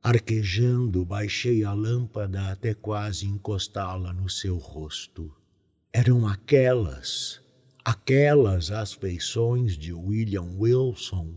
Arquejando, 0.03 1.03
baixei 1.03 1.63
a 1.63 1.73
lâmpada 1.73 2.51
até 2.51 2.73
quase 2.75 3.25
encostá-la 3.25 4.13
no 4.13 4.29
seu 4.29 4.57
rosto. 4.57 5.33
Eram 5.93 6.27
aquelas, 6.27 7.41
aquelas 7.83 8.71
as 8.71 8.93
feições 8.93 9.77
de 9.77 9.93
William 9.93 10.57
Wilson. 10.59 11.33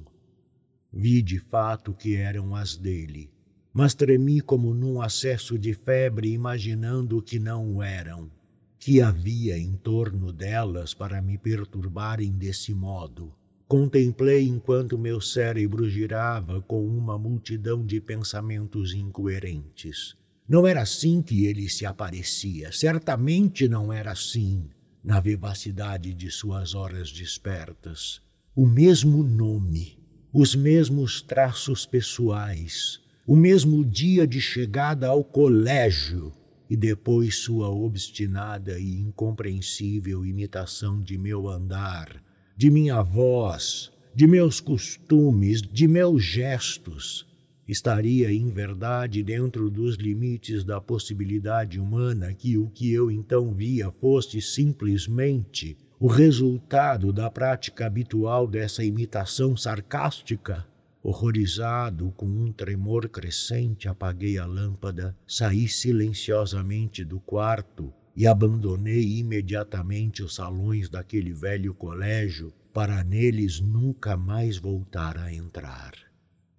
Vi 0.92 1.22
de 1.22 1.38
fato 1.38 1.94
que 1.94 2.16
eram 2.16 2.54
as 2.54 2.76
dele, 2.76 3.30
mas 3.72 3.94
tremi 3.94 4.40
como 4.40 4.74
num 4.74 5.00
acesso 5.00 5.56
de 5.58 5.72
febre, 5.72 6.32
imaginando 6.32 7.22
que 7.22 7.38
não 7.38 7.80
eram, 7.82 8.30
que 8.78 9.00
havia 9.00 9.56
em 9.56 9.76
torno 9.76 10.32
delas 10.32 10.92
para 10.92 11.22
me 11.22 11.38
perturbarem 11.38 12.32
desse 12.32 12.74
modo. 12.74 13.32
Contemplei 13.68 14.46
enquanto 14.48 14.98
meu 14.98 15.20
cérebro 15.20 15.88
girava 15.88 16.60
com 16.60 16.84
uma 16.84 17.16
multidão 17.16 17.86
de 17.86 18.00
pensamentos 18.00 18.92
incoerentes. 18.92 20.19
Não 20.50 20.66
era 20.66 20.82
assim 20.82 21.22
que 21.22 21.46
ele 21.46 21.68
se 21.68 21.86
aparecia, 21.86 22.72
certamente 22.72 23.68
não 23.68 23.92
era 23.92 24.10
assim, 24.10 24.68
na 25.00 25.20
vivacidade 25.20 26.12
de 26.12 26.28
suas 26.28 26.74
horas 26.74 27.12
despertas. 27.12 28.20
O 28.56 28.66
mesmo 28.66 29.22
nome, 29.22 29.96
os 30.32 30.56
mesmos 30.56 31.22
traços 31.22 31.86
pessoais, 31.86 32.98
o 33.24 33.36
mesmo 33.36 33.84
dia 33.84 34.26
de 34.26 34.40
chegada 34.40 35.06
ao 35.06 35.22
colégio 35.22 36.32
e 36.68 36.76
depois 36.76 37.36
sua 37.36 37.68
obstinada 37.68 38.76
e 38.76 38.98
incompreensível 38.98 40.26
imitação 40.26 41.00
de 41.00 41.16
meu 41.16 41.48
andar 41.48 42.20
de 42.56 42.68
minha 42.70 43.00
voz, 43.02 43.92
de 44.12 44.26
meus 44.26 44.58
costumes, 44.60 45.62
de 45.62 45.86
meus 45.86 46.24
gestos, 46.24 47.29
estaria 47.70 48.32
em 48.32 48.48
verdade 48.48 49.22
dentro 49.22 49.70
dos 49.70 49.94
limites 49.94 50.64
da 50.64 50.80
possibilidade 50.80 51.78
humana 51.78 52.34
que 52.34 52.58
o 52.58 52.68
que 52.68 52.92
eu 52.92 53.10
então 53.10 53.52
via 53.52 53.90
fosse 53.92 54.40
simplesmente 54.40 55.76
o 55.98 56.08
resultado 56.08 57.12
da 57.12 57.30
prática 57.30 57.86
habitual 57.86 58.46
dessa 58.46 58.82
imitação 58.82 59.56
sarcástica? 59.56 60.66
Horrorizado, 61.02 62.12
com 62.16 62.26
um 62.26 62.52
tremor 62.52 63.08
crescente, 63.08 63.88
apaguei 63.88 64.36
a 64.36 64.44
lâmpada, 64.44 65.16
saí 65.26 65.68
silenciosamente 65.68 67.04
do 67.04 67.20
quarto 67.20 67.92
e 68.16 68.26
abandonei 68.26 69.18
imediatamente 69.18 70.22
os 70.22 70.34
salões 70.34 70.90
daquele 70.90 71.32
velho 71.32 71.72
colégio 71.72 72.52
para 72.72 73.02
neles 73.04 73.60
nunca 73.60 74.16
mais 74.16 74.58
voltar 74.58 75.16
a 75.16 75.32
entrar. 75.32 76.09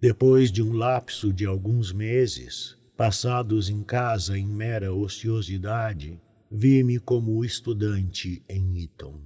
Depois 0.02 0.50
de 0.50 0.60
um 0.60 0.72
lapso 0.72 1.32
de 1.32 1.46
alguns 1.46 1.92
meses, 1.92 2.76
passados 2.96 3.70
em 3.70 3.84
casa 3.84 4.36
em 4.36 4.48
mera 4.48 4.92
ociosidade, 4.92 6.20
vi-me 6.50 6.98
como 6.98 7.44
estudante 7.44 8.42
em 8.48 8.82
Eton. 8.82 9.20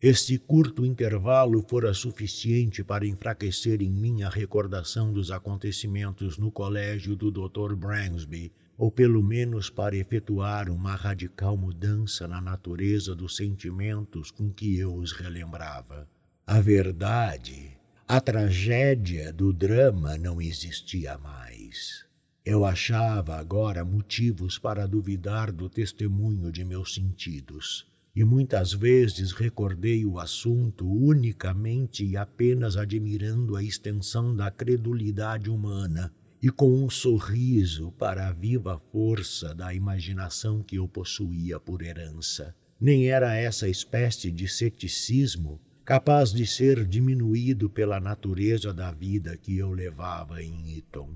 Este 0.00 0.38
curto 0.38 0.86
intervalo 0.86 1.60
fora 1.68 1.92
suficiente 1.92 2.84
para 2.84 3.08
enfraquecer 3.08 3.82
em 3.82 3.90
mim 3.90 4.22
a 4.22 4.28
recordação 4.28 5.12
dos 5.12 5.32
acontecimentos 5.32 6.38
no 6.38 6.52
colégio 6.52 7.16
do 7.16 7.32
Dr. 7.32 7.74
Bransby, 7.74 8.52
ou 8.78 8.88
pelo 8.88 9.24
menos 9.24 9.68
para 9.68 9.96
efetuar 9.96 10.70
uma 10.70 10.94
radical 10.94 11.56
mudança 11.56 12.28
na 12.28 12.40
natureza 12.40 13.16
dos 13.16 13.34
sentimentos 13.34 14.30
com 14.30 14.48
que 14.48 14.78
eu 14.78 14.94
os 14.94 15.10
relembrava. 15.10 16.08
A 16.46 16.60
verdade 16.60 17.69
a 18.12 18.20
tragédia 18.20 19.32
do 19.32 19.52
drama 19.52 20.18
não 20.18 20.42
existia 20.42 21.16
mais. 21.16 22.04
Eu 22.44 22.64
achava 22.64 23.36
agora 23.36 23.84
motivos 23.84 24.58
para 24.58 24.84
duvidar 24.84 25.52
do 25.52 25.68
testemunho 25.68 26.50
de 26.50 26.64
meus 26.64 26.92
sentidos, 26.92 27.86
e 28.12 28.24
muitas 28.24 28.72
vezes 28.72 29.30
recordei 29.30 30.04
o 30.04 30.18
assunto 30.18 30.92
unicamente 30.92 32.04
e 32.04 32.16
apenas 32.16 32.76
admirando 32.76 33.54
a 33.54 33.62
extensão 33.62 34.34
da 34.34 34.50
credulidade 34.50 35.48
humana 35.48 36.12
e 36.42 36.50
com 36.50 36.84
um 36.84 36.90
sorriso 36.90 37.92
para 37.92 38.26
a 38.26 38.32
viva 38.32 38.82
força 38.90 39.54
da 39.54 39.72
imaginação 39.72 40.64
que 40.64 40.74
eu 40.74 40.88
possuía 40.88 41.60
por 41.60 41.80
herança. 41.80 42.56
Nem 42.80 43.08
era 43.08 43.36
essa 43.36 43.68
espécie 43.68 44.32
de 44.32 44.48
ceticismo 44.48 45.60
capaz 45.90 46.32
de 46.32 46.46
ser 46.46 46.86
diminuído 46.86 47.68
pela 47.68 47.98
natureza 47.98 48.72
da 48.72 48.92
vida 48.92 49.36
que 49.36 49.58
eu 49.58 49.72
levava 49.72 50.40
em 50.40 50.78
Eton. 50.78 51.10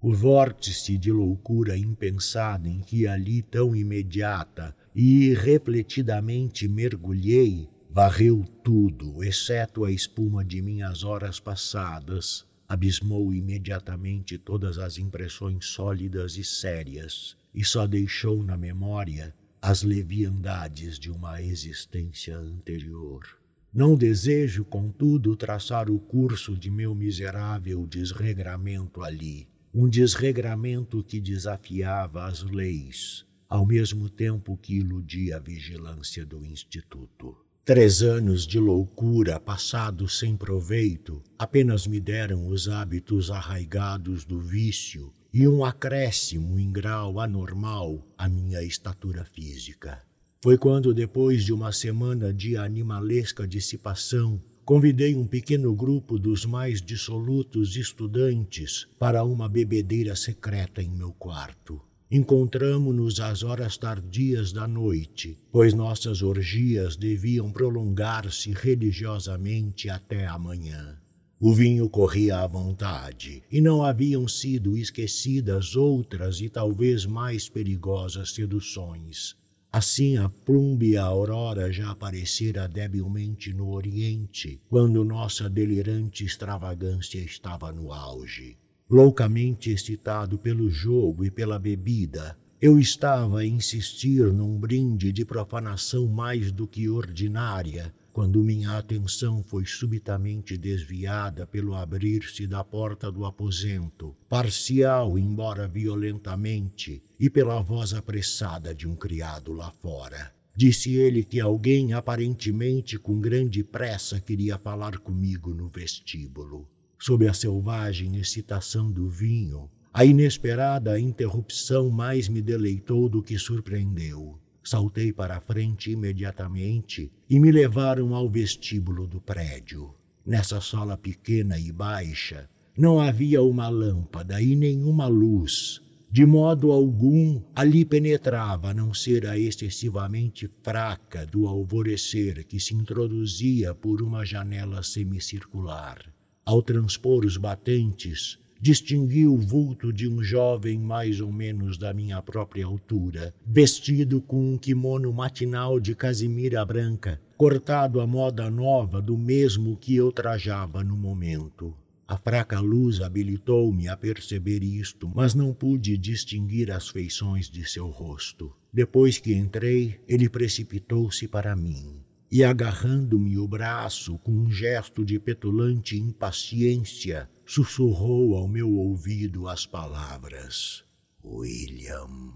O 0.00 0.14
vórtice 0.14 0.96
de 0.96 1.12
loucura 1.12 1.76
impensada 1.76 2.66
em 2.66 2.80
que 2.80 3.06
ali 3.06 3.42
tão 3.42 3.76
imediata 3.76 4.74
e 4.94 5.26
irrefletidamente 5.26 6.66
mergulhei 6.66 7.68
varreu 7.90 8.42
tudo, 8.64 9.22
exceto 9.22 9.84
a 9.84 9.92
espuma 9.92 10.42
de 10.42 10.62
minhas 10.62 11.04
horas 11.04 11.38
passadas, 11.38 12.46
abismou 12.66 13.34
imediatamente 13.34 14.38
todas 14.38 14.78
as 14.78 14.96
impressões 14.96 15.66
sólidas 15.66 16.38
e 16.38 16.42
sérias 16.42 17.36
e 17.54 17.62
só 17.62 17.86
deixou 17.86 18.42
na 18.42 18.56
memória 18.56 19.34
as 19.60 19.82
leviandades 19.82 20.98
de 20.98 21.10
uma 21.10 21.42
existência 21.42 22.38
anterior. 22.38 23.39
Não 23.72 23.94
desejo, 23.94 24.64
contudo, 24.64 25.36
traçar 25.36 25.88
o 25.88 26.00
curso 26.00 26.56
de 26.56 26.68
meu 26.68 26.92
miserável 26.92 27.86
desregramento 27.86 29.00
ali, 29.00 29.46
um 29.72 29.88
desregramento 29.88 31.04
que 31.04 31.20
desafiava 31.20 32.26
as 32.26 32.42
leis, 32.42 33.24
ao 33.48 33.64
mesmo 33.64 34.10
tempo 34.10 34.56
que 34.56 34.74
iludia 34.74 35.36
a 35.36 35.38
vigilância 35.38 36.26
do 36.26 36.44
Instituto. 36.44 37.36
Três 37.64 38.02
anos 38.02 38.44
de 38.44 38.58
loucura 38.58 39.38
passados 39.38 40.18
sem 40.18 40.36
proveito 40.36 41.22
apenas 41.38 41.86
me 41.86 42.00
deram 42.00 42.48
os 42.48 42.68
hábitos 42.68 43.30
arraigados 43.30 44.24
do 44.24 44.40
vício 44.40 45.12
e 45.32 45.46
um 45.46 45.64
acréscimo 45.64 46.58
em 46.58 46.72
grau 46.72 47.20
anormal 47.20 48.04
à 48.18 48.28
minha 48.28 48.60
estatura 48.64 49.24
física. 49.24 50.09
Foi 50.42 50.56
quando, 50.56 50.94
depois 50.94 51.44
de 51.44 51.52
uma 51.52 51.70
semana 51.70 52.32
de 52.32 52.56
animalesca 52.56 53.46
dissipação, 53.46 54.40
convidei 54.64 55.14
um 55.14 55.26
pequeno 55.26 55.74
grupo 55.74 56.18
dos 56.18 56.46
mais 56.46 56.80
dissolutos 56.80 57.76
estudantes 57.76 58.86
para 58.98 59.22
uma 59.22 59.46
bebedeira 59.50 60.16
secreta 60.16 60.82
em 60.82 60.88
meu 60.88 61.12
quarto. 61.12 61.78
Encontramo-nos 62.10 63.20
às 63.20 63.42
horas 63.42 63.76
tardias 63.76 64.50
da 64.50 64.66
noite, 64.66 65.36
pois 65.52 65.74
nossas 65.74 66.22
orgias 66.22 66.96
deviam 66.96 67.52
prolongar-se 67.52 68.50
religiosamente 68.50 69.90
até 69.90 70.26
amanhã. 70.26 70.96
O 71.38 71.52
vinho 71.52 71.86
corria 71.86 72.38
à 72.38 72.46
vontade, 72.46 73.42
e 73.52 73.60
não 73.60 73.82
haviam 73.82 74.26
sido 74.26 74.74
esquecidas 74.74 75.76
outras 75.76 76.40
e 76.40 76.48
talvez 76.48 77.04
mais 77.04 77.46
perigosas 77.46 78.32
seduções, 78.32 79.38
Assim 79.72 80.16
a 80.16 80.28
plúmbea 80.28 81.02
aurora 81.02 81.72
já 81.72 81.92
aparecera 81.92 82.66
debilmente 82.66 83.54
no 83.54 83.70
oriente, 83.70 84.60
quando 84.68 85.04
nossa 85.04 85.48
delirante 85.48 86.24
extravagância 86.24 87.20
estava 87.20 87.70
no 87.70 87.92
auge. 87.92 88.58
Loucamente 88.90 89.70
excitado 89.70 90.36
pelo 90.36 90.68
jogo 90.68 91.24
e 91.24 91.30
pela 91.30 91.56
bebida, 91.56 92.36
eu 92.60 92.80
estava 92.80 93.38
a 93.38 93.46
insistir 93.46 94.32
num 94.32 94.58
brinde 94.58 95.12
de 95.12 95.24
profanação 95.24 96.08
mais 96.08 96.50
do 96.50 96.66
que 96.66 96.88
ordinária, 96.88 97.94
quando 98.12 98.42
minha 98.42 98.76
atenção 98.76 99.42
foi 99.42 99.64
subitamente 99.64 100.56
desviada 100.56 101.46
pelo 101.46 101.74
abrir-se 101.74 102.46
da 102.46 102.64
porta 102.64 103.10
do 103.10 103.24
aposento, 103.24 104.16
parcial, 104.28 105.18
embora 105.18 105.68
violentamente, 105.68 107.02
e 107.18 107.30
pela 107.30 107.60
voz 107.60 107.94
apressada 107.94 108.74
de 108.74 108.88
um 108.88 108.96
criado 108.96 109.52
lá 109.52 109.70
fora. 109.70 110.32
Disse 110.54 110.94
ele 110.94 111.22
que 111.22 111.40
alguém, 111.40 111.92
aparentemente 111.92 112.98
com 112.98 113.20
grande 113.20 113.62
pressa, 113.62 114.20
queria 114.20 114.58
falar 114.58 114.98
comigo 114.98 115.54
no 115.54 115.68
vestíbulo. 115.68 116.68
Sob 116.98 117.26
a 117.26 117.32
selvagem 117.32 118.16
excitação 118.16 118.90
do 118.90 119.08
vinho, 119.08 119.70
a 119.92 120.04
inesperada 120.04 121.00
interrupção 121.00 121.90
mais 121.90 122.28
me 122.28 122.42
deleitou 122.42 123.08
do 123.08 123.22
que 123.22 123.38
surpreendeu. 123.38 124.38
Saltei 124.62 125.12
para 125.12 125.36
a 125.36 125.40
frente 125.40 125.90
imediatamente 125.90 127.10
e 127.28 127.40
me 127.40 127.50
levaram 127.50 128.14
ao 128.14 128.28
vestíbulo 128.28 129.06
do 129.06 129.20
prédio. 129.20 129.94
Nessa 130.24 130.60
sala 130.60 130.96
pequena 130.96 131.58
e 131.58 131.72
baixa, 131.72 132.48
não 132.76 133.00
havia 133.00 133.42
uma 133.42 133.68
lâmpada 133.68 134.40
e 134.40 134.54
nenhuma 134.54 135.06
luz. 135.06 135.80
De 136.12 136.26
modo 136.26 136.72
algum 136.72 137.40
ali 137.54 137.84
penetrava, 137.84 138.70
a 138.70 138.74
não 138.74 138.92
ser 138.92 139.26
a 139.26 139.38
excessivamente 139.38 140.50
fraca 140.62 141.24
do 141.24 141.46
alvorecer 141.46 142.44
que 142.46 142.58
se 142.58 142.74
introduzia 142.74 143.74
por 143.74 144.02
uma 144.02 144.24
janela 144.24 144.82
semicircular. 144.82 146.12
Ao 146.44 146.62
transpor 146.62 147.24
os 147.24 147.36
batentes, 147.36 148.38
distingui 148.60 149.26
o 149.26 149.36
vulto 149.36 149.92
de 149.92 150.06
um 150.06 150.22
jovem 150.22 150.78
mais 150.78 151.20
ou 151.20 151.32
menos 151.32 151.78
da 151.78 151.94
minha 151.94 152.20
própria 152.20 152.66
altura, 152.66 153.34
vestido 153.46 154.20
com 154.20 154.52
um 154.52 154.58
kimono 154.58 155.12
matinal 155.12 155.80
de 155.80 155.94
casimira 155.94 156.64
branca, 156.64 157.20
cortado 157.36 158.00
à 158.00 158.06
moda 158.06 158.50
nova 158.50 159.00
do 159.00 159.16
mesmo 159.16 159.76
que 159.76 159.96
eu 159.96 160.12
trajava 160.12 160.84
no 160.84 160.96
momento. 160.96 161.74
A 162.06 162.18
fraca 162.18 162.58
luz 162.60 163.00
habilitou-me 163.00 163.88
a 163.88 163.96
perceber 163.96 164.64
isto, 164.64 165.10
mas 165.14 165.32
não 165.32 165.54
pude 165.54 165.96
distinguir 165.96 166.70
as 166.70 166.88
feições 166.88 167.48
de 167.48 167.64
seu 167.64 167.86
rosto. 167.86 168.52
Depois 168.72 169.18
que 169.18 169.32
entrei, 169.32 170.00
ele 170.08 170.28
precipitou-se 170.28 171.28
para 171.28 171.54
mim 171.54 172.02
e, 172.30 172.44
agarrando-me 172.44 173.38
o 173.38 173.48
braço 173.48 174.18
com 174.18 174.32
um 174.32 174.50
gesto 174.50 175.04
de 175.04 175.18
petulante 175.18 175.96
impaciência, 175.96 177.28
sussurrou 177.52 178.36
ao 178.36 178.46
meu 178.46 178.72
ouvido 178.72 179.48
as 179.48 179.66
palavras: 179.66 180.84
William 181.24 182.32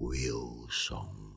Wilson. 0.00 1.36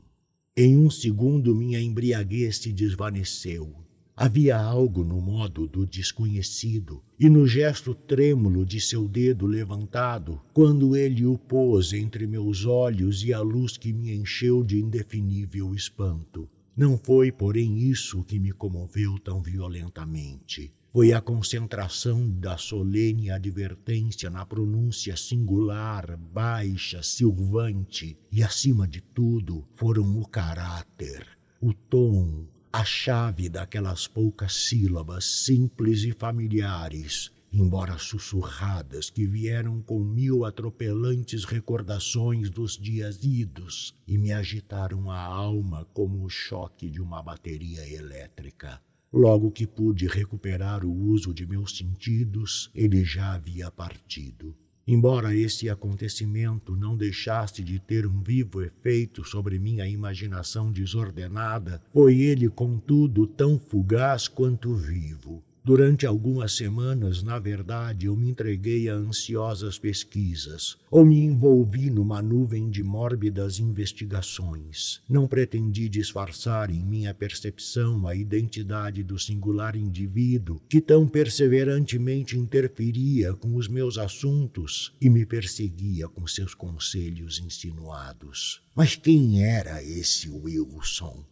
Em 0.55 0.77
um 0.77 0.89
segundo, 0.89 1.53
minha 1.53 1.81
embriaguez 1.81 2.59
se 2.59 2.71
desvaneceu. 2.71 3.75
Havia 4.15 4.57
algo 4.57 5.03
no 5.03 5.19
modo 5.19 5.67
do 5.67 5.85
desconhecido 5.85 7.03
e 7.19 7.29
no 7.29 7.45
gesto 7.45 7.93
trêmulo 7.93 8.65
de 8.65 8.79
seu 8.79 9.05
dedo 9.05 9.45
levantado 9.45 10.41
quando 10.53 10.95
ele 10.95 11.25
o 11.25 11.37
pôs 11.37 11.91
entre 11.91 12.25
meus 12.25 12.65
olhos 12.65 13.21
e 13.21 13.33
a 13.33 13.41
luz 13.41 13.75
que 13.75 13.91
me 13.91 14.15
encheu 14.15 14.63
de 14.63 14.79
indefinível 14.79 15.75
espanto. 15.75 16.47
Não 16.73 16.97
foi, 16.97 17.33
porém, 17.33 17.79
isso 17.79 18.23
que 18.23 18.39
me 18.39 18.53
comoveu 18.53 19.19
tão 19.19 19.41
violentamente. 19.41 20.71
Foi 20.91 21.13
a 21.13 21.21
concentração 21.21 22.27
da 22.27 22.57
solene 22.57 23.29
advertência 23.29 24.27
na 24.29 24.43
pronúncia 24.43 25.15
singular, 25.15 26.17
baixa, 26.17 27.03
silvante, 27.03 28.17
e, 28.31 28.41
acima 28.41 28.87
de 28.87 28.99
tudo, 28.99 29.63
foram 29.75 30.19
o 30.19 30.27
caráter, 30.27 31.27
o 31.61 31.73
tom, 31.73 32.47
a 32.73 32.83
chave 32.83 33.49
daquelas 33.49 34.07
poucas 34.07 34.53
sílabas 34.53 35.25
simples 35.25 36.03
e 36.03 36.11
familiares 36.11 37.31
embora 37.51 37.97
sussurradas, 37.97 39.09
que 39.09 39.25
vieram 39.25 39.81
com 39.81 39.99
mil 39.99 40.45
atropelantes 40.45 41.45
recordações 41.45 42.49
dos 42.49 42.77
dias 42.77 43.23
idos 43.23 43.95
e 44.07 44.17
me 44.17 44.31
agitaram 44.31 45.09
a 45.09 45.19
alma 45.19 45.85
como 45.93 46.23
o 46.23 46.29
choque 46.29 46.89
de 46.89 47.01
uma 47.01 47.23
bateria 47.23 47.87
elétrica. 47.91 48.79
Logo 49.11 49.49
que 49.49 49.65
pude 49.65 50.05
recuperar 50.05 50.85
o 50.85 50.91
uso 50.91 51.33
de 51.33 51.45
meus 51.47 51.75
sentidos, 51.75 52.69
ele 52.75 53.03
já 53.03 53.33
havia 53.33 53.71
partido. 53.71 54.55
Embora 54.87 55.35
esse 55.35 55.69
acontecimento 55.69 56.75
não 56.75 56.95
deixasse 56.95 57.63
de 57.63 57.79
ter 57.79 58.05
um 58.05 58.21
vivo 58.21 58.61
efeito 58.61 59.23
sobre 59.23 59.57
minha 59.57 59.87
imaginação 59.87 60.71
desordenada, 60.71 61.81
foi 61.91 62.19
ele, 62.19 62.49
contudo, 62.49 63.25
tão 63.25 63.57
fugaz 63.57 64.27
quanto 64.27 64.75
vivo. 64.75 65.43
Durante 65.63 66.05
algumas 66.05 66.53
semanas, 66.53 67.21
na 67.21 67.37
verdade, 67.37 68.05
eu 68.05 68.15
me 68.15 68.29
entreguei 68.29 68.89
a 68.89 68.93
ansiosas 68.93 69.77
pesquisas, 69.77 70.77
ou 70.89 71.05
me 71.05 71.19
envolvi 71.19 71.89
numa 71.89 72.21
nuvem 72.21 72.69
de 72.69 72.81
mórbidas 72.81 73.59
investigações. 73.59 75.01
Não 75.07 75.27
pretendi 75.27 75.89
disfarçar 75.89 76.69
em 76.69 76.83
minha 76.83 77.13
percepção 77.13 78.07
a 78.07 78.15
identidade 78.15 79.03
do 79.03 79.19
singular 79.19 79.75
indivíduo 79.75 80.61
que 80.69 80.79
tão 80.79 81.07
perseverantemente 81.07 82.37
interferia 82.37 83.33
com 83.33 83.55
os 83.55 83.67
meus 83.67 83.97
assuntos 83.97 84.93
e 85.01 85.09
me 85.09 85.25
perseguia 85.25 86.07
com 86.07 86.25
seus 86.25 86.53
conselhos 86.53 87.39
insinuados. 87.39 88.61
Mas 88.75 88.95
quem 88.95 89.43
era 89.43 89.83
esse 89.83 90.29
Wilson? 90.29 91.25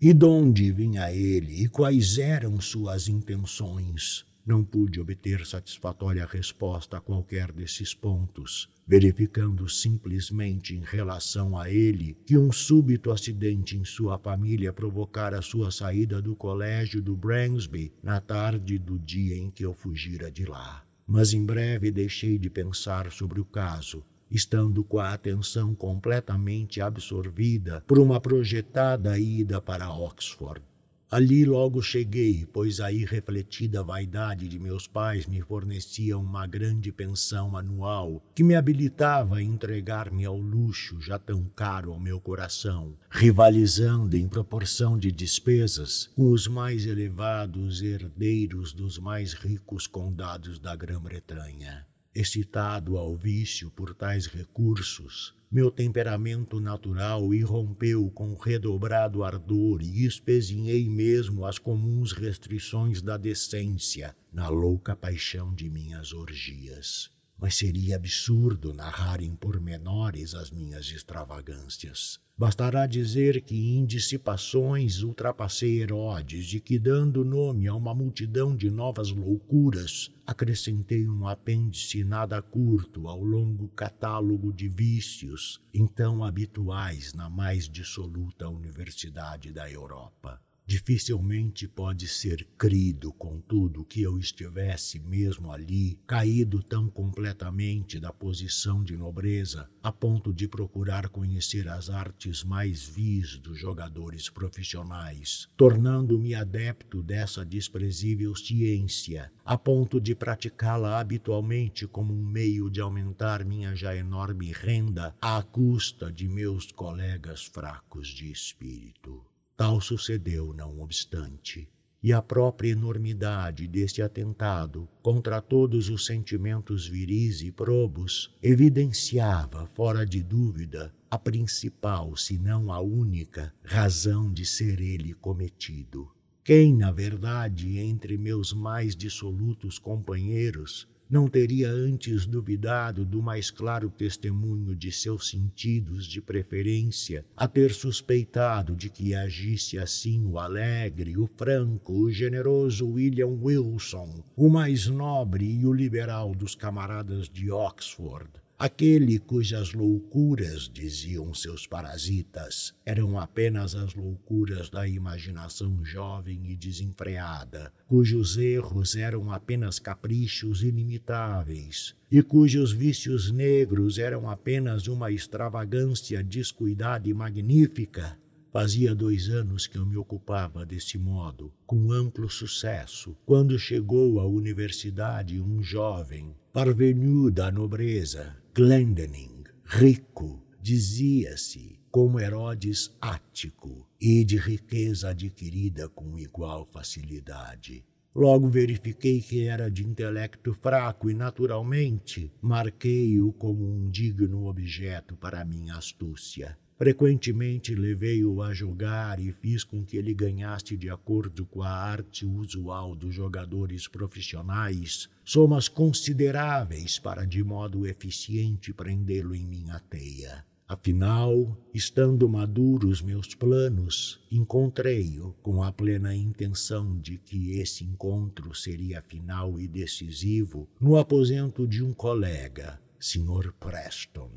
E 0.00 0.12
de 0.12 0.24
onde 0.26 0.70
vinha 0.70 1.10
ele 1.12 1.62
e 1.62 1.68
quais 1.68 2.18
eram 2.18 2.60
suas 2.60 3.08
intenções? 3.08 4.26
Não 4.44 4.62
pude 4.64 5.00
obter 5.00 5.46
satisfatória 5.46 6.26
resposta 6.26 6.96
a 6.96 7.00
qualquer 7.00 7.52
desses 7.52 7.94
pontos, 7.94 8.68
verificando 8.86 9.68
simplesmente 9.68 10.74
em 10.74 10.82
relação 10.82 11.56
a 11.56 11.70
ele 11.70 12.16
que 12.26 12.36
um 12.36 12.50
súbito 12.50 13.10
acidente 13.10 13.76
em 13.76 13.84
sua 13.84 14.18
família 14.18 14.72
provocara 14.72 15.42
sua 15.42 15.70
saída 15.70 16.20
do 16.20 16.34
colégio 16.34 17.02
do 17.02 17.16
Bransby 17.16 17.92
na 18.02 18.20
tarde 18.20 18.78
do 18.78 18.98
dia 18.98 19.36
em 19.36 19.50
que 19.50 19.64
eu 19.64 19.72
fugira 19.72 20.30
de 20.30 20.44
lá. 20.44 20.84
Mas 21.06 21.32
em 21.32 21.44
breve 21.44 21.90
deixei 21.90 22.38
de 22.38 22.50
pensar 22.50 23.10
sobre 23.10 23.40
o 23.40 23.44
caso 23.44 24.04
estando 24.30 24.84
com 24.84 24.98
a 24.98 25.12
atenção 25.12 25.74
completamente 25.74 26.80
absorvida 26.80 27.82
por 27.86 27.98
uma 27.98 28.20
projetada 28.20 29.18
ida 29.18 29.60
para 29.60 29.90
Oxford. 29.90 30.62
Ali 31.10 31.46
logo 31.46 31.80
cheguei, 31.80 32.46
pois 32.52 32.80
a 32.80 32.92
irrefletida 32.92 33.82
vaidade 33.82 34.46
de 34.46 34.58
meus 34.58 34.86
pais 34.86 35.26
me 35.26 35.40
fornecia 35.40 36.18
uma 36.18 36.46
grande 36.46 36.92
pensão 36.92 37.56
anual 37.56 38.22
que 38.34 38.44
me 38.44 38.54
habilitava 38.54 39.36
a 39.36 39.42
entregar-me 39.42 40.26
ao 40.26 40.36
luxo 40.36 41.00
já 41.00 41.18
tão 41.18 41.46
caro 41.56 41.94
ao 41.94 41.98
meu 41.98 42.20
coração, 42.20 42.94
rivalizando 43.10 44.18
em 44.18 44.28
proporção 44.28 44.98
de 44.98 45.10
despesas 45.10 46.10
com 46.14 46.30
os 46.30 46.46
mais 46.46 46.84
elevados 46.84 47.80
herdeiros 47.80 48.74
dos 48.74 48.98
mais 48.98 49.32
ricos 49.32 49.86
condados 49.86 50.58
da 50.58 50.76
Grã-Bretanha. 50.76 51.87
Excitado 52.14 52.96
ao 52.96 53.14
vício 53.14 53.70
por 53.70 53.94
tais 53.94 54.26
recursos, 54.26 55.34
meu 55.50 55.70
temperamento 55.70 56.60
natural 56.60 57.32
irrompeu 57.32 58.10
com 58.10 58.34
redobrado 58.34 59.22
ardor 59.22 59.82
e 59.82 60.04
espezinhei 60.04 60.88
mesmo 60.88 61.46
as 61.46 61.58
comuns 61.58 62.12
restrições 62.12 63.00
da 63.00 63.16
decência 63.16 64.16
na 64.32 64.48
louca 64.48 64.96
paixão 64.96 65.54
de 65.54 65.70
minhas 65.70 66.12
orgias 66.12 67.10
mas 67.38 67.54
seria 67.54 67.94
absurdo 67.96 68.74
narrar 68.74 69.22
em 69.22 69.34
pormenores 69.34 70.34
as 70.34 70.50
minhas 70.50 70.90
extravagâncias. 70.90 72.20
Bastará 72.38 72.86
dizer 72.86 73.42
que 73.42 73.76
em 73.76 73.84
dissipações 73.84 75.02
ultrapassei 75.02 75.82
Herodes 75.82 76.54
e 76.54 76.60
que, 76.60 76.78
dando 76.78 77.24
nome 77.24 77.66
a 77.66 77.74
uma 77.74 77.92
multidão 77.92 78.54
de 78.54 78.70
novas 78.70 79.10
loucuras, 79.10 80.08
acrescentei 80.24 81.08
um 81.08 81.26
apêndice 81.26 82.04
nada 82.04 82.40
curto 82.40 83.08
ao 83.08 83.20
longo 83.24 83.66
catálogo 83.70 84.52
de 84.52 84.68
vícios, 84.68 85.60
então 85.74 86.22
habituais 86.22 87.12
na 87.12 87.28
mais 87.28 87.68
dissoluta 87.68 88.48
universidade 88.48 89.50
da 89.50 89.68
Europa. 89.68 90.40
Dificilmente 90.70 91.66
pode 91.66 92.06
ser 92.06 92.46
crido, 92.58 93.10
contudo, 93.10 93.86
que 93.86 94.02
eu 94.02 94.18
estivesse 94.18 95.00
mesmo 95.00 95.50
ali, 95.50 95.98
caído 96.06 96.62
tão 96.62 96.90
completamente 96.90 97.98
da 97.98 98.12
posição 98.12 98.84
de 98.84 98.94
nobreza, 98.94 99.66
a 99.82 99.90
ponto 99.90 100.30
de 100.30 100.46
procurar 100.46 101.08
conhecer 101.08 101.66
as 101.68 101.88
artes 101.88 102.44
mais 102.44 102.86
vis 102.86 103.38
dos 103.38 103.58
jogadores 103.58 104.28
profissionais, 104.28 105.48
tornando-me 105.56 106.34
adepto 106.34 107.02
dessa 107.02 107.46
desprezível 107.46 108.36
ciência, 108.36 109.32
a 109.46 109.56
ponto 109.56 109.98
de 109.98 110.14
praticá-la 110.14 111.00
habitualmente 111.00 111.86
como 111.86 112.12
um 112.12 112.26
meio 112.26 112.68
de 112.68 112.82
aumentar 112.82 113.42
minha 113.42 113.74
já 113.74 113.96
enorme 113.96 114.52
renda 114.52 115.16
à 115.18 115.42
custa 115.42 116.12
de 116.12 116.28
meus 116.28 116.70
colegas 116.70 117.46
fracos 117.46 118.06
de 118.08 118.30
espírito. 118.30 119.27
Tal 119.58 119.80
sucedeu, 119.80 120.54
não 120.54 120.80
obstante, 120.80 121.68
e 122.00 122.12
a 122.12 122.22
própria 122.22 122.70
enormidade 122.70 123.66
deste 123.66 124.00
atentado 124.00 124.88
contra 125.02 125.42
todos 125.42 125.88
os 125.88 126.06
sentimentos 126.06 126.86
viris 126.86 127.42
e 127.42 127.50
probos 127.50 128.32
evidenciava, 128.40 129.66
fora 129.74 130.06
de 130.06 130.22
dúvida, 130.22 130.94
a 131.10 131.18
principal, 131.18 132.16
se 132.16 132.38
não 132.38 132.72
a 132.72 132.78
única, 132.78 133.52
razão 133.64 134.32
de 134.32 134.46
ser 134.46 134.80
ele 134.80 135.12
cometido. 135.12 136.08
Quem, 136.44 136.72
na 136.72 136.92
verdade, 136.92 137.78
entre 137.78 138.16
meus 138.16 138.52
mais 138.52 138.94
dissolutos 138.94 139.76
companheiros, 139.76 140.86
não 141.10 141.26
teria 141.26 141.70
antes 141.70 142.26
duvidado 142.26 143.04
do 143.04 143.22
mais 143.22 143.50
claro 143.50 143.88
testemunho 143.88 144.76
de 144.76 144.92
seus 144.92 145.30
sentidos 145.30 146.06
de 146.06 146.20
preferência, 146.20 147.24
a 147.36 147.48
ter 147.48 147.72
suspeitado 147.72 148.76
de 148.76 148.90
que 148.90 149.14
agisse 149.14 149.78
assim 149.78 150.24
o 150.26 150.38
alegre, 150.38 151.16
o 151.16 151.26
franco, 151.36 151.92
o 151.92 152.10
generoso 152.10 152.86
William 152.86 153.38
Wilson, 153.42 154.22
o 154.36 154.48
mais 154.48 154.86
nobre 154.86 155.44
e 155.44 155.66
o 155.66 155.72
liberal 155.72 156.34
dos 156.34 156.54
camaradas 156.54 157.28
de 157.28 157.50
Oxford 157.50 158.28
Aquele 158.60 159.20
cujas 159.20 159.72
loucuras, 159.72 160.68
diziam 160.68 161.32
seus 161.32 161.64
parasitas, 161.64 162.74
eram 162.84 163.16
apenas 163.16 163.76
as 163.76 163.94
loucuras 163.94 164.68
da 164.68 164.88
imaginação 164.88 165.84
jovem 165.84 166.50
e 166.50 166.56
desenfreada, 166.56 167.72
cujos 167.86 168.36
erros 168.36 168.96
eram 168.96 169.30
apenas 169.30 169.78
caprichos 169.78 170.64
inimitáveis, 170.64 171.94
e 172.10 172.20
cujos 172.20 172.72
vícios 172.72 173.30
negros 173.30 173.96
eram 173.96 174.28
apenas 174.28 174.88
uma 174.88 175.12
extravagância 175.12 176.20
descuidada 176.20 177.08
e 177.08 177.14
magnífica, 177.14 178.18
Fazia 178.50 178.94
dois 178.94 179.28
anos 179.28 179.66
que 179.66 179.76
eu 179.76 179.84
me 179.84 179.98
ocupava 179.98 180.64
desse 180.64 180.98
modo, 180.98 181.52
com 181.66 181.92
amplo 181.92 182.30
sucesso, 182.30 183.14
quando 183.26 183.58
chegou 183.58 184.18
à 184.18 184.26
universidade 184.26 185.38
um 185.38 185.62
jovem, 185.62 186.34
parvenu 186.50 187.30
da 187.30 187.52
nobreza, 187.52 188.34
Glendning, 188.58 189.44
rico, 189.66 190.42
dizia-se, 190.60 191.78
como 191.92 192.18
Herodes 192.18 192.92
Ático, 193.00 193.88
e 194.00 194.24
de 194.24 194.36
riqueza 194.36 195.10
adquirida 195.10 195.88
com 195.88 196.18
igual 196.18 196.66
facilidade. 196.66 197.84
Logo 198.12 198.48
verifiquei 198.48 199.20
que 199.20 199.46
era 199.46 199.70
de 199.70 199.86
intelecto 199.86 200.52
fraco 200.54 201.08
e, 201.08 201.14
naturalmente, 201.14 202.32
marquei-o 202.42 203.32
como 203.32 203.64
um 203.64 203.88
digno 203.88 204.48
objeto 204.48 205.14
para 205.14 205.44
minha 205.44 205.76
astúcia. 205.76 206.58
Frequentemente 206.78 207.74
levei-o 207.74 208.40
a 208.40 208.54
jogar 208.54 209.18
e 209.18 209.32
fiz 209.32 209.64
com 209.64 209.84
que 209.84 209.96
ele 209.96 210.14
ganhasse, 210.14 210.76
de 210.76 210.88
acordo 210.88 211.44
com 211.44 211.60
a 211.60 211.68
arte 211.68 212.24
usual 212.24 212.94
dos 212.94 213.12
jogadores 213.12 213.88
profissionais, 213.88 215.08
somas 215.24 215.66
consideráveis 215.66 216.96
para 216.96 217.24
de 217.24 217.42
modo 217.42 217.84
eficiente 217.84 218.72
prendê-lo 218.72 219.34
em 219.34 219.44
minha 219.44 219.80
teia. 219.90 220.46
Afinal, 220.68 221.58
estando 221.74 222.28
maduros 222.28 223.02
meus 223.02 223.34
planos, 223.34 224.20
encontrei-o 224.30 225.32
com 225.42 225.64
a 225.64 225.72
plena 225.72 226.14
intenção 226.14 226.96
de 227.00 227.18
que 227.18 227.58
esse 227.58 227.82
encontro 227.82 228.54
seria 228.54 229.02
final 229.02 229.58
e 229.58 229.66
decisivo 229.66 230.68
no 230.80 230.96
aposento 230.96 231.66
de 231.66 231.82
um 231.82 231.92
colega, 231.92 232.80
Sr. 233.00 233.52
Preston, 233.58 234.30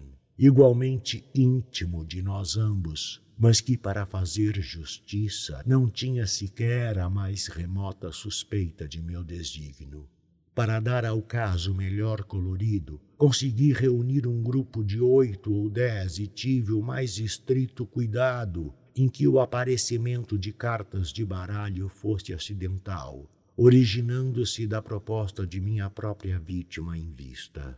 igualmente 0.44 1.24
íntimo 1.36 2.04
de 2.04 2.20
nós 2.24 2.58
ambos, 2.58 3.22
mas 3.38 3.62
que, 3.62 3.78
para 3.78 4.08
fazer 4.08 4.60
justiça, 4.60 5.62
não 5.68 5.88
tinha 5.88 6.26
sequer 6.26 6.98
a 6.98 7.08
mais 7.08 7.46
remota 7.46 8.12
suspeita 8.12 8.88
de 8.88 9.04
meu 9.04 9.24
desígnio. 9.24 10.10
Para 10.56 10.80
dar 10.80 11.06
ao 11.06 11.22
caso 11.22 11.76
melhor 11.76 12.24
colorido, 12.24 13.00
consegui 13.20 13.72
reunir 13.72 14.26
um 14.26 14.42
grupo 14.42 14.84
de 14.84 15.00
oito 15.00 15.54
ou 15.54 15.70
dez 15.70 16.18
e 16.18 16.26
tive 16.26 16.72
o 16.72 16.82
mais 16.82 17.20
estrito 17.20 17.86
cuidado 17.86 18.74
em 18.96 19.08
que 19.08 19.28
o 19.28 19.40
aparecimento 19.40 20.40
de 20.40 20.52
cartas 20.52 21.14
de 21.14 21.24
baralho 21.24 21.88
fosse 21.88 22.34
acidental, 22.34 23.30
originando-se 23.56 24.66
da 24.66 24.82
proposta 24.82 25.46
de 25.46 25.62
minha 25.62 25.88
própria 25.88 26.40
vítima 26.40 26.98
em 26.98 27.12
vista. 27.12 27.78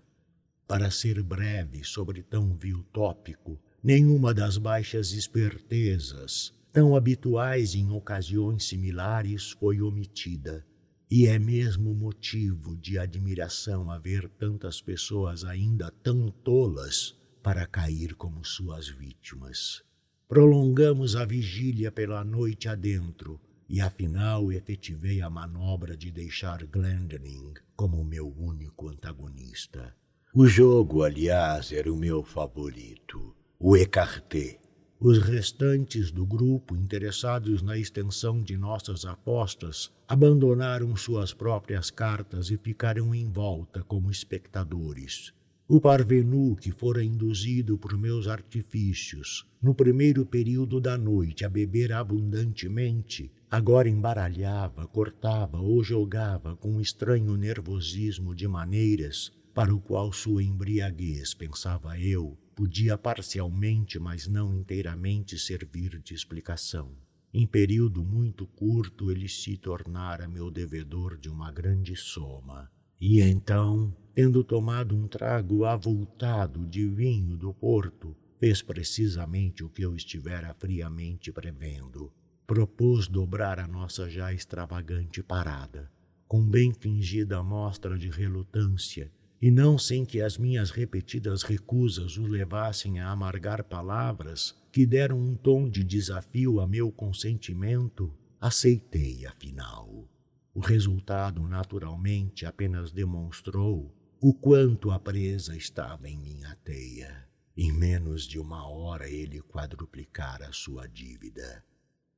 Para 0.74 0.90
ser 0.90 1.22
breve 1.22 1.84
sobre 1.84 2.24
tão 2.24 2.56
vil 2.56 2.84
tópico, 2.92 3.62
nenhuma 3.84 4.34
das 4.34 4.58
baixas 4.58 5.12
espertezas, 5.12 6.52
tão 6.72 6.96
habituais 6.96 7.76
em 7.76 7.92
ocasiões 7.92 8.64
similares, 8.64 9.52
foi 9.52 9.84
omitida 9.84 10.66
e 11.12 11.28
é 11.28 11.38
mesmo 11.38 11.94
motivo 11.94 12.76
de 12.76 12.98
admiração 12.98 13.92
haver 13.92 14.28
tantas 14.28 14.82
pessoas 14.82 15.44
ainda 15.44 15.92
tão 15.92 16.32
tolas 16.32 17.16
para 17.44 17.68
cair 17.68 18.16
como 18.16 18.44
suas 18.44 18.88
vítimas. 18.88 19.84
Prolongamos 20.28 21.16
a 21.16 21.24
vigília 21.24 21.92
pela 21.92 22.24
noite 22.24 22.68
adentro 22.68 23.40
e 23.70 23.80
afinal 23.80 24.52
efetivei 24.52 25.22
a 25.22 25.30
manobra 25.30 25.96
de 25.96 26.10
deixar 26.10 26.66
Glendinning 26.66 27.54
como 27.76 28.04
meu 28.04 28.28
único 28.36 28.90
antagonista. 28.90 29.96
O 30.36 30.48
jogo, 30.48 31.04
aliás, 31.04 31.72
era 31.72 31.94
o 31.94 31.96
meu 31.96 32.24
favorito, 32.24 33.36
o 33.60 33.78
écarté. 33.78 34.58
Os 35.00 35.20
restantes 35.20 36.10
do 36.10 36.26
grupo, 36.26 36.76
interessados 36.76 37.62
na 37.62 37.78
extensão 37.78 38.42
de 38.42 38.58
nossas 38.58 39.06
apostas, 39.06 39.92
abandonaram 40.08 40.96
suas 40.96 41.36
próprias 41.36 41.92
cartas 41.92 42.50
e 42.50 42.58
ficaram 42.58 43.14
em 43.14 43.30
volta 43.30 43.84
como 43.84 44.10
espectadores. 44.10 45.32
O 45.68 45.80
parvenu, 45.80 46.56
que 46.56 46.72
fora 46.72 47.04
induzido 47.04 47.78
por 47.78 47.96
meus 47.96 48.28
artifícios, 48.28 49.46
no 49.62 49.76
primeiro 49.76 50.26
período 50.26 50.82
da 50.82 50.98
noite, 50.98 51.46
a 51.46 51.50
beber 51.50 51.94
abundantemente, 51.94 53.32
agora 53.52 53.88
embaralhava, 53.88 54.88
cortava 54.88 55.60
ou 55.60 55.84
jogava 55.84 56.56
com 56.56 56.72
um 56.72 56.82
estranho 56.82 57.38
nervosismo 57.38 58.34
de 58.34 58.48
maneiras 58.48 59.32
para 59.54 59.74
o 59.74 59.80
qual 59.80 60.12
sua 60.12 60.42
embriaguez, 60.42 61.36
pensava 61.36 62.00
eu, 62.00 62.36
podia 62.56 62.98
parcialmente, 62.98 64.00
mas 64.00 64.28
não 64.28 64.54
inteiramente 64.56 65.38
servir 65.38 66.02
de 66.02 66.16
explicação. 66.16 66.92
Em 67.32 67.46
período 67.46 68.04
muito 68.04 68.48
curto, 68.48 69.12
ele 69.12 69.28
se 69.28 69.56
tornara 69.58 70.28
meu 70.28 70.50
devedor 70.50 71.18
de 71.18 71.30
uma 71.30 71.52
grande 71.52 71.96
soma. 71.96 72.72
E 73.00 73.22
então, 73.22 73.96
tendo 74.16 74.44
tomado 74.44 74.96
um 74.96 75.08
trago 75.08 75.66
avultado 75.66 76.66
de 76.66 76.88
vinho 76.88 77.38
do 77.38 77.54
porto, 77.54 78.16
fez 78.40 78.62
precisamente 78.62 79.64
o 79.64 79.70
que 79.70 79.84
eu 79.84 79.96
estivera 79.96 80.54
friamente 80.54 81.32
prevendo. 81.32 82.12
Propôs 82.46 83.08
dobrar 83.08 83.60
a 83.60 83.68
nossa 83.68 84.10
já 84.10 84.34
extravagante 84.34 85.22
parada. 85.22 85.92
Com 86.28 86.44
bem 86.46 86.74
fingida 86.74 87.42
mostra 87.44 87.98
de 87.98 88.10
relutância, 88.10 89.12
e 89.44 89.52
não 89.52 89.78
sem 89.78 90.06
que 90.06 90.22
as 90.22 90.38
minhas 90.38 90.70
repetidas 90.70 91.44
recusas 91.44 92.16
o 92.16 92.26
levassem 92.26 93.02
a 93.02 93.10
amargar 93.10 93.62
palavras 93.62 94.56
que 94.72 94.86
deram 94.86 95.20
um 95.20 95.36
tom 95.36 95.70
de 95.70 95.84
desafio 95.84 96.62
a 96.62 96.66
meu 96.66 96.90
consentimento, 96.90 98.10
aceitei 98.40 99.26
afinal. 99.26 100.08
O 100.54 100.62
resultado, 100.62 101.46
naturalmente, 101.46 102.46
apenas 102.46 102.90
demonstrou 102.90 103.94
o 104.22 104.34
quanto 104.34 104.92
a 104.92 104.98
presa 104.98 105.58
estava 105.58 106.08
em 106.08 106.18
minha 106.18 106.56
teia. 106.64 107.28
Em 107.58 107.70
menos 107.70 108.26
de 108.26 108.40
uma 108.40 108.66
hora 108.70 109.10
ele 109.10 109.42
quadruplicara 109.42 110.54
sua 110.54 110.88
dívida. 110.88 111.62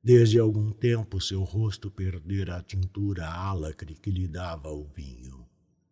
Desde 0.00 0.38
algum 0.38 0.70
tempo 0.70 1.20
seu 1.20 1.42
rosto 1.42 1.90
perdera 1.90 2.58
a 2.58 2.62
tintura 2.62 3.26
álacre 3.28 3.96
que 3.96 4.12
lhe 4.12 4.28
dava 4.28 4.70
o 4.70 4.84
vinho. 4.84 5.35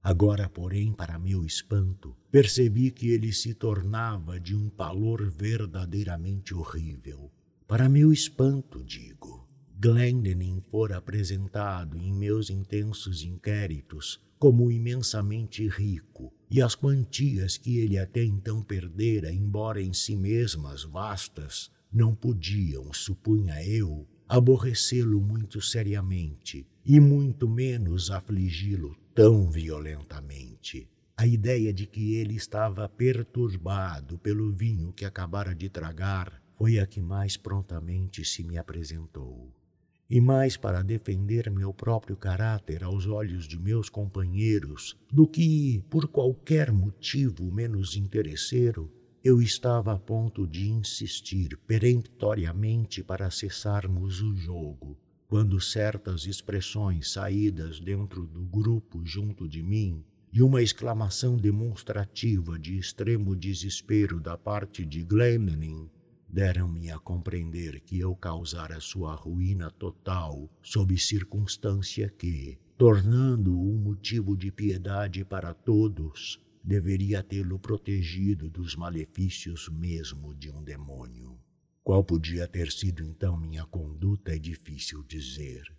Agora, 0.04 0.50
porém, 0.50 0.92
para 0.92 1.18
meu 1.18 1.46
espanto, 1.46 2.14
percebi 2.30 2.90
que 2.90 3.08
ele 3.08 3.32
se 3.32 3.54
tornava 3.54 4.38
de 4.38 4.54
um 4.54 4.68
palor 4.68 5.30
verdadeiramente 5.30 6.52
horrível. 6.52 7.32
Para 7.66 7.88
meu 7.88 8.12
espanto, 8.12 8.84
digo, 8.84 9.48
Glendinning 9.80 10.60
fora 10.60 10.98
apresentado 10.98 11.96
em 11.96 12.12
meus 12.12 12.50
intensos 12.50 13.22
inquéritos 13.22 14.20
como 14.38 14.70
imensamente 14.70 15.66
rico, 15.68 16.30
e 16.50 16.60
as 16.60 16.74
quantias 16.74 17.56
que 17.56 17.78
ele 17.78 17.96
até 17.96 18.22
então 18.22 18.62
perdera, 18.62 19.32
embora 19.32 19.80
em 19.80 19.94
si 19.94 20.14
mesmas 20.14 20.84
vastas, 20.84 21.70
não 21.90 22.14
podiam, 22.14 22.92
supunha 22.92 23.66
eu, 23.66 24.06
aborrecê-lo 24.28 25.20
muito 25.20 25.60
seriamente, 25.60 26.66
e 26.84 27.00
muito 27.00 27.48
menos 27.48 28.10
afligi-lo 28.10 28.96
tão 29.14 29.50
violentamente. 29.50 30.88
A 31.16 31.26
ideia 31.26 31.72
de 31.72 31.86
que 31.86 32.16
ele 32.16 32.34
estava 32.34 32.88
perturbado 32.88 34.18
pelo 34.18 34.52
vinho 34.52 34.92
que 34.92 35.04
acabara 35.04 35.54
de 35.54 35.68
tragar 35.68 36.42
foi 36.52 36.78
a 36.78 36.86
que 36.86 37.00
mais 37.00 37.36
prontamente 37.36 38.24
se 38.24 38.42
me 38.42 38.58
apresentou. 38.58 39.52
E 40.10 40.20
mais 40.20 40.56
para 40.56 40.82
defender 40.82 41.50
meu 41.50 41.72
próprio 41.72 42.16
caráter 42.16 42.84
aos 42.84 43.06
olhos 43.06 43.46
de 43.46 43.58
meus 43.58 43.88
companheiros 43.88 44.96
do 45.10 45.26
que, 45.26 45.82
por 45.88 46.08
qualquer 46.08 46.70
motivo 46.70 47.50
menos 47.50 47.96
interesseiro, 47.96 48.92
eu 49.24 49.40
estava 49.40 49.94
a 49.94 49.98
ponto 49.98 50.46
de 50.46 50.68
insistir 50.68 51.56
peremptoriamente 51.66 53.02
para 53.02 53.30
cessarmos 53.30 54.20
o 54.20 54.36
jogo 54.36 54.98
quando 55.26 55.58
certas 55.62 56.26
expressões 56.26 57.10
saídas 57.10 57.80
dentro 57.80 58.26
do 58.26 58.42
grupo 58.42 59.00
junto 59.02 59.48
de 59.48 59.62
mim 59.62 60.04
e 60.30 60.42
uma 60.42 60.60
exclamação 60.60 61.38
demonstrativa 61.38 62.58
de 62.58 62.76
extremo 62.76 63.34
desespero 63.34 64.20
da 64.20 64.36
parte 64.36 64.84
de 64.84 65.02
Glendinning 65.02 65.88
deram-me 66.28 66.90
a 66.90 66.98
compreender 66.98 67.80
que 67.80 67.98
eu 67.98 68.14
causara 68.14 68.78
sua 68.78 69.14
ruína 69.14 69.70
total 69.70 70.50
sob 70.60 70.98
circunstância 70.98 72.10
que, 72.10 72.58
tornando-o 72.76 73.74
um 73.74 73.78
motivo 73.78 74.36
de 74.36 74.52
piedade 74.52 75.24
para 75.24 75.54
todos, 75.54 76.43
deveria 76.64 77.22
tê-lo 77.22 77.58
protegido 77.58 78.48
dos 78.48 78.74
malefícios 78.74 79.68
mesmo 79.68 80.34
de 80.34 80.50
um 80.50 80.64
demônio. 80.64 81.38
Qual 81.82 82.02
podia 82.02 82.48
ter 82.48 82.72
sido 82.72 83.04
então 83.04 83.36
minha 83.36 83.66
conduta 83.66 84.34
é 84.34 84.38
difícil 84.38 85.02
dizer. 85.02 85.70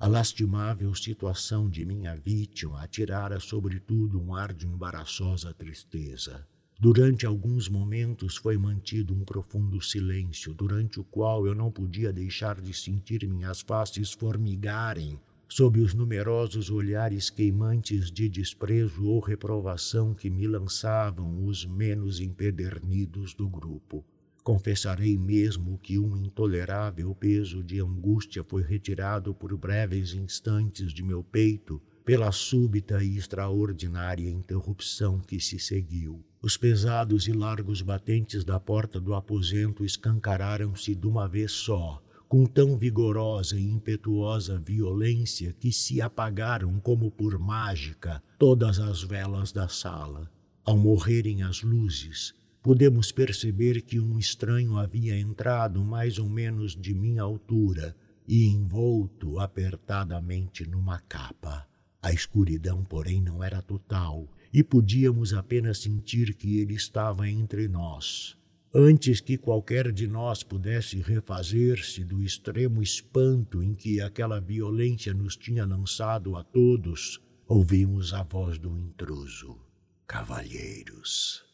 A 0.00 0.08
lastimável 0.08 0.92
situação 0.96 1.70
de 1.70 1.84
minha 1.84 2.16
vítima 2.16 2.82
atirara 2.82 3.38
sobretudo 3.38 4.20
um 4.20 4.34
ar 4.34 4.52
de 4.52 4.66
embaraçosa 4.66 5.54
tristeza. 5.54 6.44
Durante 6.76 7.24
alguns 7.24 7.68
momentos 7.68 8.36
foi 8.36 8.58
mantido 8.58 9.14
um 9.14 9.24
profundo 9.24 9.80
silêncio, 9.80 10.52
durante 10.52 10.98
o 10.98 11.04
qual 11.04 11.46
eu 11.46 11.54
não 11.54 11.70
podia 11.70 12.12
deixar 12.12 12.60
de 12.60 12.74
sentir 12.74 13.24
minhas 13.28 13.60
faces 13.60 14.10
formigarem 14.10 15.20
sob 15.54 15.80
os 15.80 15.92
numerosos 15.92 16.70
olhares 16.70 17.28
queimantes 17.28 18.10
de 18.10 18.26
desprezo 18.26 19.04
ou 19.04 19.20
reprovação 19.20 20.14
que 20.14 20.30
me 20.30 20.46
lançavam 20.46 21.44
os 21.44 21.66
menos 21.66 22.20
empedernidos 22.20 23.34
do 23.34 23.50
grupo. 23.50 24.02
Confessarei 24.42 25.18
mesmo 25.18 25.78
que 25.82 25.98
um 25.98 26.16
intolerável 26.16 27.14
peso 27.14 27.62
de 27.62 27.82
angústia 27.82 28.42
foi 28.42 28.62
retirado 28.62 29.34
por 29.34 29.54
breves 29.58 30.14
instantes 30.14 30.90
de 30.90 31.02
meu 31.02 31.22
peito 31.22 31.82
pela 32.02 32.32
súbita 32.32 33.04
e 33.04 33.18
extraordinária 33.18 34.30
interrupção 34.30 35.20
que 35.20 35.38
se 35.38 35.58
seguiu. 35.58 36.24
Os 36.40 36.56
pesados 36.56 37.28
e 37.28 37.32
largos 37.32 37.82
batentes 37.82 38.42
da 38.42 38.58
porta 38.58 38.98
do 38.98 39.12
aposento 39.12 39.84
escancararam-se 39.84 40.94
de 40.94 41.06
uma 41.06 41.28
vez 41.28 41.52
só, 41.52 42.02
com 42.32 42.46
tão 42.46 42.78
vigorosa 42.78 43.60
e 43.60 43.62
impetuosa 43.62 44.58
violência 44.58 45.52
que 45.52 45.70
se 45.70 46.00
apagaram 46.00 46.80
como 46.80 47.10
por 47.10 47.38
mágica 47.38 48.22
todas 48.38 48.78
as 48.78 49.02
velas 49.02 49.52
da 49.52 49.68
sala. 49.68 50.30
Ao 50.64 50.74
morrerem 50.74 51.42
as 51.42 51.60
luzes, 51.60 52.34
pudemos 52.62 53.12
perceber 53.12 53.82
que 53.82 54.00
um 54.00 54.18
estranho 54.18 54.78
havia 54.78 55.20
entrado 55.20 55.84
mais 55.84 56.18
ou 56.18 56.26
menos 56.26 56.74
de 56.74 56.94
minha 56.94 57.20
altura 57.20 57.94
e 58.26 58.46
envolto 58.46 59.38
apertadamente 59.38 60.66
numa 60.66 61.00
capa. 61.00 61.68
A 62.00 62.14
escuridão, 62.14 62.82
porém, 62.82 63.20
não 63.20 63.44
era 63.44 63.60
total 63.60 64.26
e 64.50 64.64
podíamos 64.64 65.34
apenas 65.34 65.82
sentir 65.82 66.32
que 66.32 66.60
ele 66.60 66.72
estava 66.72 67.28
entre 67.28 67.68
nós. 67.68 68.38
Antes 68.74 69.20
que 69.20 69.36
qualquer 69.36 69.92
de 69.92 70.08
nós 70.08 70.42
pudesse 70.42 70.96
refazer-se 70.96 72.02
do 72.04 72.22
extremo 72.22 72.82
espanto 72.82 73.62
em 73.62 73.74
que 73.74 74.00
aquela 74.00 74.40
violência 74.40 75.12
nos 75.12 75.36
tinha 75.36 75.66
lançado 75.66 76.36
a 76.36 76.42
todos, 76.42 77.20
ouvimos 77.46 78.14
a 78.14 78.22
voz 78.22 78.56
do 78.58 78.78
intruso. 78.78 79.60
Cavalheiros, 80.06 81.44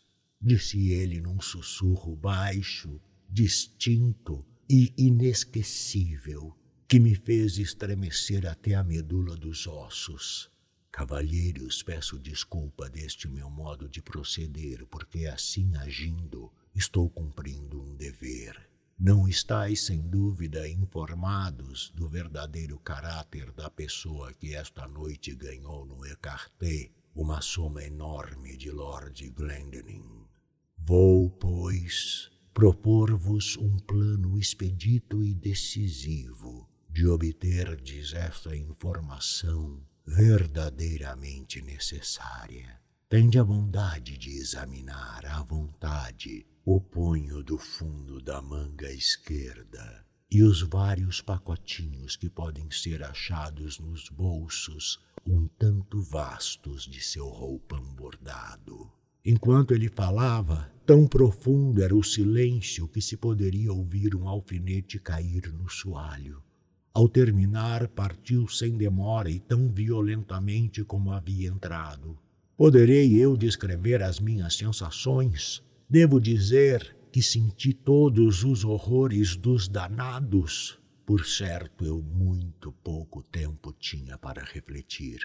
disse 0.41 0.93
ele 0.93 1.21
num 1.21 1.41
sussurro 1.41 2.15
baixo, 2.15 3.01
distinto 3.29 4.47
e 4.71 4.95
inesquecível, 4.97 6.57
que 6.87 7.01
me 7.01 7.17
fez 7.17 7.59
estremecer 7.59 8.47
até 8.47 8.77
a 8.77 8.85
medula 8.85 9.35
dos 9.35 9.67
ossos. 9.67 10.53
Cavalheiros, 10.93 11.83
peço 11.83 12.17
desculpa 12.17 12.89
deste 12.89 13.27
meu 13.27 13.51
modo 13.51 13.89
de 13.89 14.01
proceder, 14.01 14.87
porque 14.87 15.27
assim 15.27 15.75
agindo 15.77 16.53
estou 16.75 17.09
cumprindo 17.11 17.83
um 17.83 17.95
dever. 17.97 18.69
Não 18.99 19.29
estáis, 19.29 19.87
sem 19.87 20.01
dúvida, 20.01 20.69
informados 20.69 21.93
do 21.95 22.09
verdadeiro 22.09 22.79
caráter 22.81 23.53
da 23.53 23.71
pessoa 23.71 24.33
que 24.33 24.55
esta 24.55 24.89
noite 24.89 25.35
ganhou 25.35 25.87
no 25.87 26.05
Ecarté 26.05 26.91
uma 27.15 27.41
soma 27.41 27.85
enorme 27.85 28.57
de 28.57 28.71
Lord 28.71 29.31
Glendinning. 29.31 30.27
Vou, 30.79 31.31
pois, 31.31 32.31
propor-vos 32.53 33.57
um 33.57 33.77
plano 33.79 34.39
expedito 34.39 35.23
e 35.25 35.35
decisivo 35.35 36.69
de 36.91 37.07
obterdes 37.07 38.15
esta 38.15 38.57
informação 38.57 39.81
verdadeiramente 40.05 41.63
necessária. 41.63 42.81
Tende 43.09 43.39
a 43.39 43.45
bondade 43.45 44.19
de 44.19 44.31
examinar 44.31 45.25
à 45.25 45.43
vontade 45.43 46.47
o 46.71 46.79
punho 46.79 47.43
do 47.43 47.57
fundo 47.57 48.21
da 48.21 48.43
manga 48.43 48.93
esquerda 48.93 50.05
e 50.31 50.43
os 50.43 50.61
vários 50.61 51.23
pacotinhos 51.23 52.15
que 52.15 52.29
podem 52.29 52.71
ser 52.71 53.03
achados 53.03 53.79
nos 53.79 54.11
bolsos 54.11 55.01
um 55.27 55.49
tanto 55.59 56.03
vastos 56.03 56.83
de 56.83 57.01
seu 57.01 57.27
roupão 57.27 57.83
bordado. 57.95 58.93
Enquanto 59.25 59.73
ele 59.73 59.89
falava, 59.89 60.71
tão 60.85 61.07
profundo 61.07 61.83
era 61.83 61.97
o 61.97 62.05
silêncio 62.05 62.87
que 62.87 63.01
se 63.01 63.17
poderia 63.17 63.73
ouvir 63.73 64.15
um 64.15 64.29
alfinete 64.29 64.99
cair 64.99 65.51
no 65.51 65.71
soalho. 65.71 66.43
Ao 66.93 67.09
terminar, 67.09 67.89
partiu 67.89 68.47
sem 68.47 68.77
demora 68.77 69.31
e 69.31 69.41
tão 69.41 69.73
violentamente 69.73 70.85
como 70.85 71.13
havia 71.13 71.49
entrado. 71.49 72.19
Poderei 72.59 73.15
eu 73.15 73.39
descrever 73.39 74.03
as 74.03 74.21
minhas 74.21 74.55
sensações? 74.55 75.67
Devo 75.91 76.21
dizer 76.21 76.97
que 77.11 77.23
senti 77.23 77.73
todos 77.73 78.45
os 78.45 78.65
horrores 78.65 79.37
dos 79.37 79.69
danados. 79.69 80.79
Por 81.07 81.25
certo, 81.25 81.85
eu 81.85 82.03
muito 82.03 82.73
pouco 82.73 83.23
tempo 83.23 83.73
tinha 83.73 84.19
para 84.19 84.45
refletir. 84.45 85.21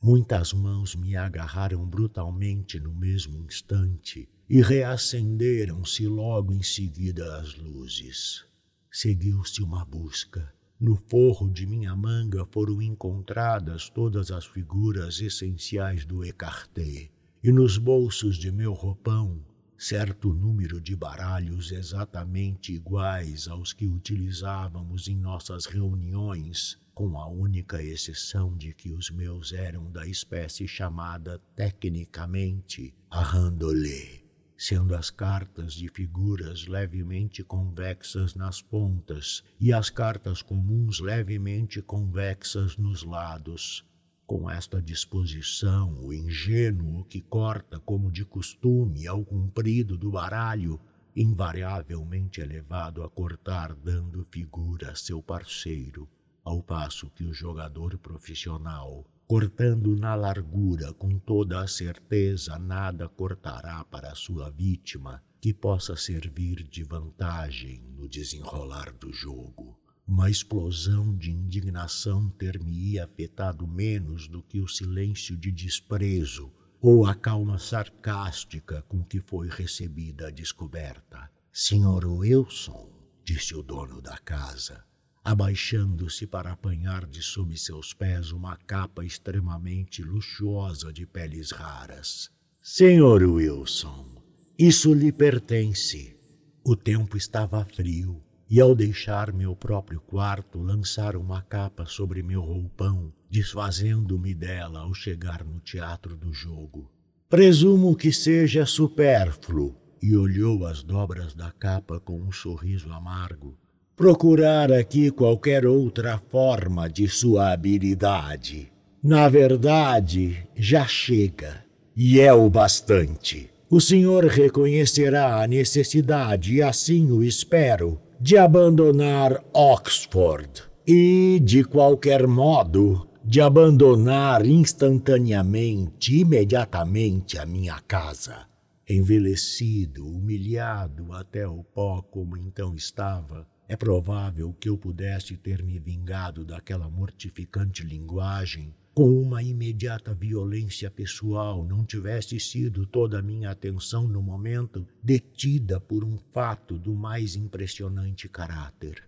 Muitas 0.00 0.52
mãos 0.52 0.94
me 0.94 1.16
agarraram 1.16 1.86
brutalmente 1.86 2.80
no 2.80 2.94
mesmo 2.94 3.44
instante 3.44 4.28
e 4.48 4.62
reacenderam-se 4.62 6.06
logo 6.06 6.52
em 6.52 6.62
seguida 6.62 7.38
as 7.38 7.54
luzes. 7.56 8.44
Seguiu-se 8.90 9.62
uma 9.62 9.84
busca 9.84 10.52
no 10.80 10.94
forro 10.94 11.50
de 11.50 11.66
minha 11.66 11.96
manga 11.96 12.46
foram 12.52 12.80
encontradas 12.80 13.90
todas 13.90 14.30
as 14.30 14.46
figuras 14.46 15.20
essenciais 15.20 16.04
do 16.04 16.24
Ecarté, 16.24 17.10
e 17.42 17.50
nos 17.50 17.76
bolsos 17.78 18.36
de 18.36 18.52
meu 18.52 18.72
roupão, 18.72 19.44
certo 19.78 20.34
número 20.34 20.80
de 20.80 20.96
baralhos 20.96 21.70
exatamente 21.70 22.72
iguais 22.72 23.46
aos 23.46 23.72
que 23.72 23.86
utilizávamos 23.86 25.06
em 25.06 25.16
nossas 25.16 25.66
reuniões, 25.66 26.76
com 26.92 27.16
a 27.16 27.28
única 27.28 27.80
exceção 27.80 28.56
de 28.56 28.74
que 28.74 28.92
os 28.92 29.08
meus 29.08 29.52
eram 29.52 29.88
da 29.90 30.04
espécie 30.04 30.66
chamada 30.66 31.40
tecnicamente 31.54 32.92
a 33.08 33.22
randolé 33.22 34.28
sendo 34.58 34.96
as 34.96 35.08
cartas 35.08 35.72
de 35.72 35.88
figuras 35.88 36.66
levemente 36.66 37.44
convexas 37.44 38.34
nas 38.34 38.60
pontas 38.60 39.44
e 39.60 39.72
as 39.72 39.88
cartas 39.88 40.42
comuns 40.42 40.98
levemente 40.98 41.80
convexas 41.80 42.76
nos 42.76 43.04
lados. 43.04 43.87
Com 44.28 44.50
esta 44.50 44.82
disposição, 44.82 45.98
o 46.02 46.12
ingênuo 46.12 47.02
que 47.06 47.22
corta 47.22 47.80
como 47.80 48.12
de 48.12 48.26
costume 48.26 49.06
ao 49.06 49.24
comprido 49.24 49.96
do 49.96 50.10
baralho, 50.10 50.78
invariavelmente 51.16 52.42
é 52.42 52.44
levado 52.44 53.02
a 53.02 53.08
cortar 53.08 53.74
dando 53.74 54.22
figura 54.26 54.90
a 54.90 54.94
seu 54.94 55.22
parceiro, 55.22 56.06
ao 56.44 56.62
passo 56.62 57.08
que 57.08 57.24
o 57.24 57.32
jogador 57.32 57.96
profissional 57.96 59.06
cortando 59.26 59.96
na 59.96 60.14
largura 60.14 60.92
com 60.92 61.18
toda 61.18 61.62
a 61.62 61.66
certeza, 61.66 62.58
nada 62.58 63.08
cortará 63.08 63.82
para 63.82 64.14
sua 64.14 64.50
vítima 64.50 65.22
que 65.40 65.54
possa 65.54 65.96
servir 65.96 66.64
de 66.64 66.84
vantagem 66.84 67.82
no 67.96 68.06
desenrolar 68.06 68.92
do 68.92 69.10
jogo. 69.10 69.87
Uma 70.08 70.30
explosão 70.30 71.14
de 71.14 71.30
indignação 71.30 72.30
ter-me-ia 72.30 73.04
afetado 73.04 73.68
menos 73.68 74.26
do 74.26 74.42
que 74.42 74.58
o 74.58 74.66
silêncio 74.66 75.36
de 75.36 75.52
desprezo 75.52 76.50
ou 76.80 77.04
a 77.04 77.14
calma 77.14 77.58
sarcástica 77.58 78.80
com 78.88 79.04
que 79.04 79.20
foi 79.20 79.50
recebida 79.50 80.28
a 80.28 80.30
descoberta. 80.30 81.30
Senhor 81.52 82.06
Wilson, 82.06 82.88
disse 83.22 83.54
o 83.54 83.62
dono 83.62 84.00
da 84.00 84.16
casa, 84.16 84.82
abaixando-se 85.22 86.26
para 86.26 86.52
apanhar 86.52 87.04
de 87.04 87.22
sob 87.22 87.54
seus 87.58 87.92
pés 87.92 88.32
uma 88.32 88.56
capa 88.56 89.04
extremamente 89.04 90.02
luxuosa 90.02 90.90
de 90.90 91.04
peles 91.04 91.50
raras. 91.50 92.30
Senhor 92.62 93.22
Wilson, 93.22 94.22
isso 94.58 94.94
lhe 94.94 95.12
pertence. 95.12 96.16
O 96.64 96.74
tempo 96.74 97.18
estava 97.18 97.62
frio 97.66 98.24
e, 98.50 98.60
ao 98.60 98.74
deixar 98.74 99.32
meu 99.32 99.54
próprio 99.54 100.00
quarto, 100.00 100.60
lançar 100.60 101.16
uma 101.16 101.42
capa 101.42 101.86
sobre 101.86 102.22
meu 102.22 102.40
roupão, 102.40 103.12
desfazendo-me 103.30 104.34
dela 104.34 104.80
ao 104.80 104.94
chegar 104.94 105.44
no 105.44 105.60
teatro 105.60 106.16
do 106.16 106.32
jogo. 106.32 106.90
Presumo 107.28 107.94
que 107.94 108.12
seja 108.12 108.64
supérfluo. 108.64 109.76
E 110.00 110.16
olhou 110.16 110.64
as 110.64 110.82
dobras 110.82 111.34
da 111.34 111.50
capa 111.50 111.98
com 111.98 112.20
um 112.20 112.30
sorriso 112.30 112.92
amargo 112.92 113.58
procurar 113.98 114.70
aqui 114.70 115.10
qualquer 115.10 115.66
outra 115.66 116.22
forma 116.30 116.88
de 116.88 117.08
sua 117.08 117.50
habilidade. 117.50 118.70
Na 119.02 119.28
verdade, 119.28 120.46
já 120.54 120.86
chega, 120.86 121.64
e 121.96 122.20
é 122.20 122.32
o 122.32 122.48
bastante. 122.48 123.50
O 123.68 123.80
senhor 123.80 124.24
reconhecerá 124.26 125.42
a 125.42 125.48
necessidade, 125.48 126.54
e 126.54 126.62
assim 126.62 127.10
o 127.10 127.24
espero, 127.24 128.00
de 128.20 128.36
abandonar 128.36 129.44
Oxford 129.52 130.64
e, 130.84 131.40
de 131.40 131.62
qualquer 131.62 132.26
modo, 132.26 133.08
de 133.24 133.40
abandonar 133.40 134.44
instantaneamente, 134.44 136.16
imediatamente 136.16 137.38
a 137.38 137.46
minha 137.46 137.78
casa. 137.80 138.46
Envelhecido, 138.88 140.04
humilhado 140.04 141.12
até 141.12 141.46
o 141.46 141.62
pó 141.62 142.02
como 142.02 142.36
então 142.36 142.74
estava, 142.74 143.46
é 143.68 143.76
provável 143.76 144.52
que 144.58 144.68
eu 144.68 144.76
pudesse 144.76 145.36
ter 145.36 145.62
me 145.62 145.78
vingado 145.78 146.44
daquela 146.44 146.90
mortificante 146.90 147.84
linguagem 147.84 148.74
com 148.98 149.22
uma 149.22 149.40
imediata 149.40 150.12
violência 150.12 150.90
pessoal, 150.90 151.64
não 151.64 151.84
tivesse 151.84 152.40
sido 152.40 152.84
toda 152.84 153.20
a 153.20 153.22
minha 153.22 153.48
atenção 153.48 154.08
no 154.08 154.20
momento 154.20 154.84
detida 155.00 155.78
por 155.78 156.02
um 156.02 156.18
fato 156.32 156.76
do 156.76 156.96
mais 156.96 157.36
impressionante 157.36 158.28
caráter. 158.28 159.04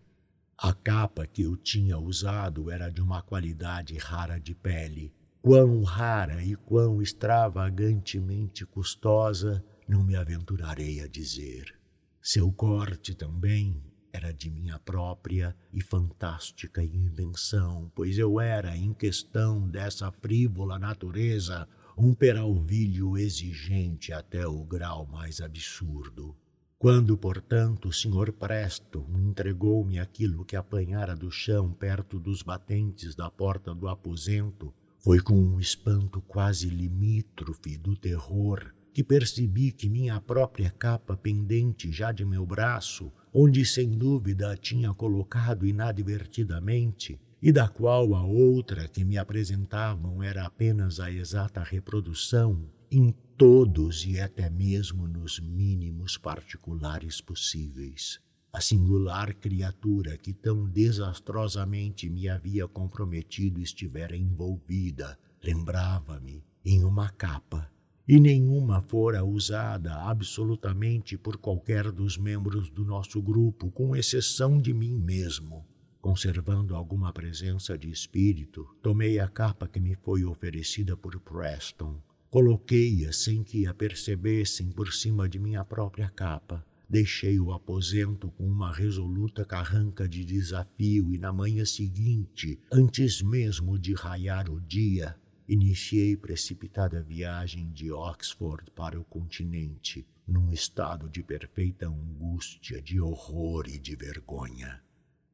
A 0.56 0.72
capa 0.72 1.26
que 1.26 1.42
eu 1.42 1.56
tinha 1.56 1.98
usado 1.98 2.70
era 2.70 2.88
de 2.88 3.02
uma 3.02 3.20
qualidade 3.20 3.98
rara 3.98 4.38
de 4.38 4.54
pele. 4.54 5.12
Quão 5.42 5.82
rara 5.82 6.40
e 6.40 6.54
quão 6.54 7.02
extravagantemente 7.02 8.64
custosa, 8.64 9.60
não 9.88 10.04
me 10.04 10.14
aventurarei 10.14 11.00
a 11.00 11.08
dizer. 11.08 11.74
Seu 12.22 12.52
corte 12.52 13.12
também 13.12 13.82
era 14.12 14.32
de 14.32 14.50
minha 14.50 14.78
própria 14.78 15.56
e 15.72 15.80
fantástica 15.80 16.82
invenção, 16.82 17.90
pois 17.94 18.18
eu 18.18 18.40
era, 18.40 18.76
em 18.76 18.92
questão 18.92 19.68
dessa 19.68 20.10
frívola 20.10 20.78
natureza, 20.78 21.68
um 21.96 22.14
peralvilho 22.14 23.16
exigente 23.16 24.12
até 24.12 24.46
o 24.46 24.64
grau 24.64 25.06
mais 25.06 25.40
absurdo. 25.40 26.36
Quando, 26.78 27.16
portanto, 27.16 27.88
o 27.88 27.92
Sr. 27.92 28.32
Presto 28.32 29.06
entregou-me 29.14 29.98
aquilo 29.98 30.44
que 30.44 30.56
apanhara 30.56 31.14
do 31.14 31.30
chão 31.30 31.72
perto 31.72 32.18
dos 32.18 32.42
batentes 32.42 33.14
da 33.14 33.30
porta 33.30 33.74
do 33.74 33.86
aposento, 33.86 34.72
foi 34.98 35.20
com 35.20 35.34
um 35.34 35.60
espanto 35.60 36.22
quase 36.22 36.68
limítrofe 36.68 37.76
do 37.76 37.94
terror 37.96 38.72
que 39.00 39.04
percebi 39.04 39.72
que 39.72 39.88
minha 39.88 40.20
própria 40.20 40.68
capa 40.68 41.16
pendente 41.16 41.90
já 41.90 42.12
de 42.12 42.22
meu 42.22 42.44
braço, 42.44 43.10
onde 43.32 43.64
sem 43.64 43.88
dúvida 43.96 44.52
a 44.52 44.56
tinha 44.58 44.92
colocado 44.92 45.66
inadvertidamente, 45.66 47.18
e 47.40 47.50
da 47.50 47.66
qual 47.66 48.14
a 48.14 48.22
outra 48.22 48.86
que 48.86 49.02
me 49.02 49.16
apresentavam 49.16 50.22
era 50.22 50.44
apenas 50.44 51.00
a 51.00 51.10
exata 51.10 51.62
reprodução, 51.62 52.70
em 52.90 53.14
todos 53.38 54.04
e 54.04 54.20
até 54.20 54.50
mesmo 54.50 55.08
nos 55.08 55.40
mínimos 55.40 56.18
particulares 56.18 57.22
possíveis. 57.22 58.20
A 58.52 58.60
singular 58.60 59.32
criatura 59.32 60.18
que 60.18 60.34
tão 60.34 60.68
desastrosamente 60.68 62.10
me 62.10 62.28
havia 62.28 62.68
comprometido 62.68 63.62
estivera 63.62 64.14
envolvida, 64.14 65.18
lembrava-me, 65.42 66.44
em 66.62 66.84
uma 66.84 67.08
capa, 67.08 67.66
e 68.10 68.18
nenhuma 68.18 68.82
fora 68.82 69.24
usada 69.24 69.94
absolutamente 69.94 71.16
por 71.16 71.36
qualquer 71.36 71.92
dos 71.92 72.18
membros 72.18 72.68
do 72.68 72.84
nosso 72.84 73.22
grupo, 73.22 73.70
com 73.70 73.94
exceção 73.94 74.60
de 74.60 74.74
mim 74.74 74.98
mesmo. 74.98 75.64
Conservando 76.00 76.74
alguma 76.74 77.12
presença 77.12 77.78
de 77.78 77.88
espírito, 77.88 78.66
tomei 78.82 79.20
a 79.20 79.28
capa 79.28 79.68
que 79.68 79.78
me 79.78 79.94
foi 79.94 80.24
oferecida 80.24 80.96
por 80.96 81.20
Preston. 81.20 82.02
Coloquei-a 82.28 83.12
sem 83.12 83.44
que 83.44 83.64
a 83.64 83.72
percebessem 83.72 84.72
por 84.72 84.92
cima 84.92 85.28
de 85.28 85.38
minha 85.38 85.64
própria 85.64 86.08
capa. 86.08 86.66
Deixei 86.88 87.38
o 87.38 87.52
aposento 87.52 88.28
com 88.32 88.44
uma 88.44 88.72
resoluta 88.72 89.44
carranca 89.44 90.08
de 90.08 90.24
desafio 90.24 91.14
e 91.14 91.16
na 91.16 91.32
manhã 91.32 91.64
seguinte, 91.64 92.58
antes 92.72 93.22
mesmo 93.22 93.78
de 93.78 93.94
raiar 93.94 94.50
o 94.50 94.60
dia, 94.60 95.14
iniciei 95.52 96.16
precipitada 96.16 97.02
viagem 97.02 97.72
de 97.72 97.90
Oxford 97.90 98.70
para 98.70 99.00
o 99.00 99.04
continente, 99.04 100.06
num 100.24 100.52
estado 100.52 101.10
de 101.10 101.24
perfeita 101.24 101.88
angústia, 101.88 102.80
de 102.80 103.00
horror 103.00 103.66
e 103.66 103.76
de 103.76 103.96
vergonha. 103.96 104.80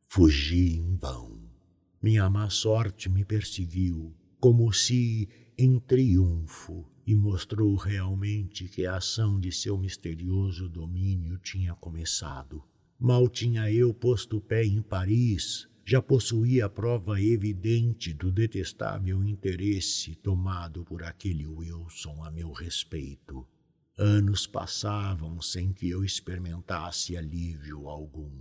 Fugi 0.09 0.79
em 0.79 0.97
vão. 0.97 1.39
Minha 2.01 2.31
má 2.31 2.49
sorte 2.49 3.11
me 3.11 3.27
perseguiu, 3.27 4.17
como 4.41 4.73
se 4.73 5.29
em 5.59 5.79
triunfo, 5.79 6.91
e 7.07 7.15
mostrou 7.15 7.77
realmente 7.77 8.71
que 8.71 8.87
a 8.87 8.97
ação 8.97 9.39
de 9.39 9.53
seu 9.53 9.77
misterioso 9.77 10.67
domínio 10.67 11.37
tinha 11.37 11.75
começado. 11.75 12.65
Mal 12.99 13.29
tinha 13.29 13.71
eu 13.71 13.93
posto 13.93 14.41
pé 14.41 14.65
em 14.65 14.81
Paris, 14.81 15.69
já 15.89 16.03
possuía 16.03 16.69
prova 16.69 17.23
evidente 17.23 18.13
do 18.13 18.33
detestável 18.33 19.23
interesse 19.23 20.17
tomado 20.17 20.85
por 20.85 21.05
aquele 21.05 21.47
Wilson 21.47 22.25
a 22.25 22.31
meu 22.31 22.51
respeito. 22.51 23.47
Anos 23.97 24.49
passavam 24.49 25.41
sem 25.41 25.73
que 25.73 25.89
eu 25.89 26.05
experimentasse 26.05 27.17
alívio 27.17 27.89
algum. 27.89 28.33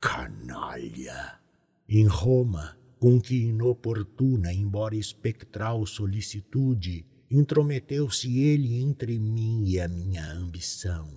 Canalha! 0.00 1.38
Em 1.86 2.06
Roma, 2.06 2.78
com 2.98 3.20
que 3.20 3.36
inoportuna, 3.36 4.50
embora 4.50 4.96
espectral 4.96 5.84
solicitude, 5.84 7.04
intrometeu-se 7.30 8.38
ele 8.38 8.80
entre 8.80 9.18
mim 9.18 9.64
e 9.66 9.78
a 9.78 9.86
minha 9.86 10.32
ambição. 10.32 11.10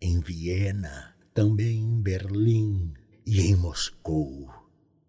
Em 0.00 0.20
Viena, 0.20 1.16
também 1.34 1.80
em 1.80 2.00
Berlim 2.00 2.92
e 3.26 3.40
em 3.40 3.56
Moscou, 3.56 4.61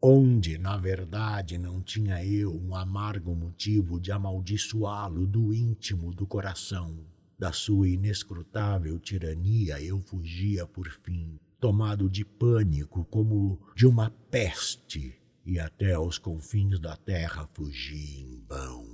onde, 0.06 0.58
na 0.58 0.76
verdade, 0.76 1.58
não 1.58 1.82
tinha 1.82 2.26
eu 2.26 2.54
um 2.54 2.76
amargo 2.76 3.34
motivo 3.34 4.02
de 4.02 4.12
amaldiçoá-lo 4.12 5.26
do 5.26 5.54
íntimo 5.54 6.14
do 6.14 6.28
coração. 6.28 7.06
Da 7.40 7.54
sua 7.54 7.88
inescrutável 7.88 9.00
tirania 9.00 9.82
eu 9.82 10.02
fugia 10.02 10.68
por 10.68 10.90
fim 10.90 11.40
tomado 11.58 12.10
de 12.10 12.26
pânico 12.26 13.06
como 13.06 13.58
de 13.74 13.88
uma 13.88 14.10
peste, 14.30 15.16
e 15.46 15.58
até 15.58 15.94
aos 15.94 16.18
confins 16.18 16.78
da 16.78 16.98
terra 16.98 17.48
fugi 17.54 18.20
em 18.20 18.44
vão. 18.46 18.86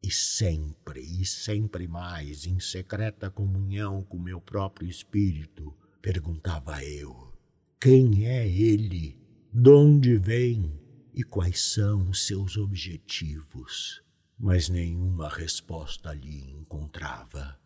E 0.00 0.08
sempre, 0.08 1.00
e 1.00 1.26
sempre 1.26 1.88
mais, 1.88 2.46
em 2.46 2.60
secreta 2.60 3.28
comunhão 3.28 4.04
com 4.04 4.16
meu 4.16 4.40
próprio 4.40 4.88
espírito, 4.88 5.74
perguntava 6.00 6.84
eu: 6.84 7.32
quem 7.80 8.28
é 8.28 8.48
ele? 8.48 9.27
De 9.60 9.70
onde 9.70 10.16
vem? 10.16 10.72
E 11.12 11.24
quais 11.24 11.60
são 11.60 12.08
os 12.10 12.24
seus 12.24 12.56
objetivos? 12.56 14.00
Mas 14.38 14.68
nenhuma 14.68 15.28
resposta 15.28 16.14
lhe 16.14 16.48
encontrava. 16.52 17.58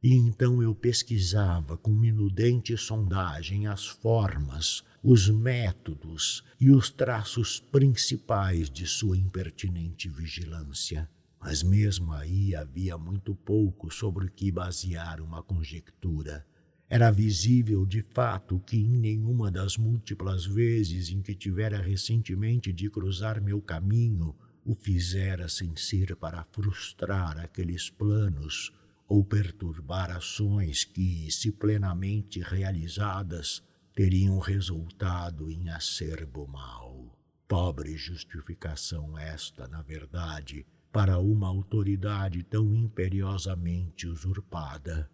E 0.00 0.14
então 0.14 0.62
eu 0.62 0.72
pesquisava 0.76 1.76
com 1.76 1.90
minudente 1.90 2.76
sondagem 2.76 3.66
as 3.66 3.84
formas, 3.84 4.84
os 5.02 5.28
métodos 5.28 6.44
e 6.60 6.70
os 6.70 6.88
traços 6.88 7.58
principais 7.58 8.70
de 8.70 8.86
sua 8.86 9.18
impertinente 9.18 10.08
vigilância. 10.08 11.10
Mas 11.40 11.64
mesmo 11.64 12.12
aí 12.12 12.54
havia 12.54 12.96
muito 12.96 13.34
pouco 13.34 13.92
sobre 13.92 14.26
o 14.26 14.30
que 14.30 14.52
basear 14.52 15.20
uma 15.20 15.42
conjectura. 15.42 16.46
Era 16.92 17.08
visível 17.12 17.86
de 17.86 18.02
fato 18.02 18.58
que 18.66 18.76
em 18.76 18.98
nenhuma 18.98 19.48
das 19.48 19.76
múltiplas 19.76 20.44
vezes 20.44 21.08
em 21.08 21.22
que 21.22 21.36
tivera 21.36 21.80
recentemente 21.80 22.72
de 22.72 22.90
cruzar 22.90 23.40
meu 23.40 23.62
caminho 23.62 24.34
o 24.64 24.74
fizera 24.74 25.48
sem 25.48 25.76
ser 25.76 26.16
para 26.16 26.44
frustrar 26.50 27.38
aqueles 27.38 27.88
planos 27.88 28.72
ou 29.06 29.24
perturbar 29.24 30.10
ações 30.10 30.82
que, 30.82 31.30
se 31.30 31.52
plenamente 31.52 32.40
realizadas, 32.40 33.62
teriam 33.94 34.40
resultado 34.40 35.48
em 35.48 35.68
acerbo 35.68 36.48
mal. 36.48 37.16
Pobre 37.46 37.96
justificação 37.96 39.16
esta, 39.16 39.68
na 39.68 39.80
verdade, 39.80 40.66
para 40.92 41.20
uma 41.20 41.46
autoridade 41.46 42.42
tão 42.42 42.74
imperiosamente 42.74 44.08
usurpada. 44.08 45.08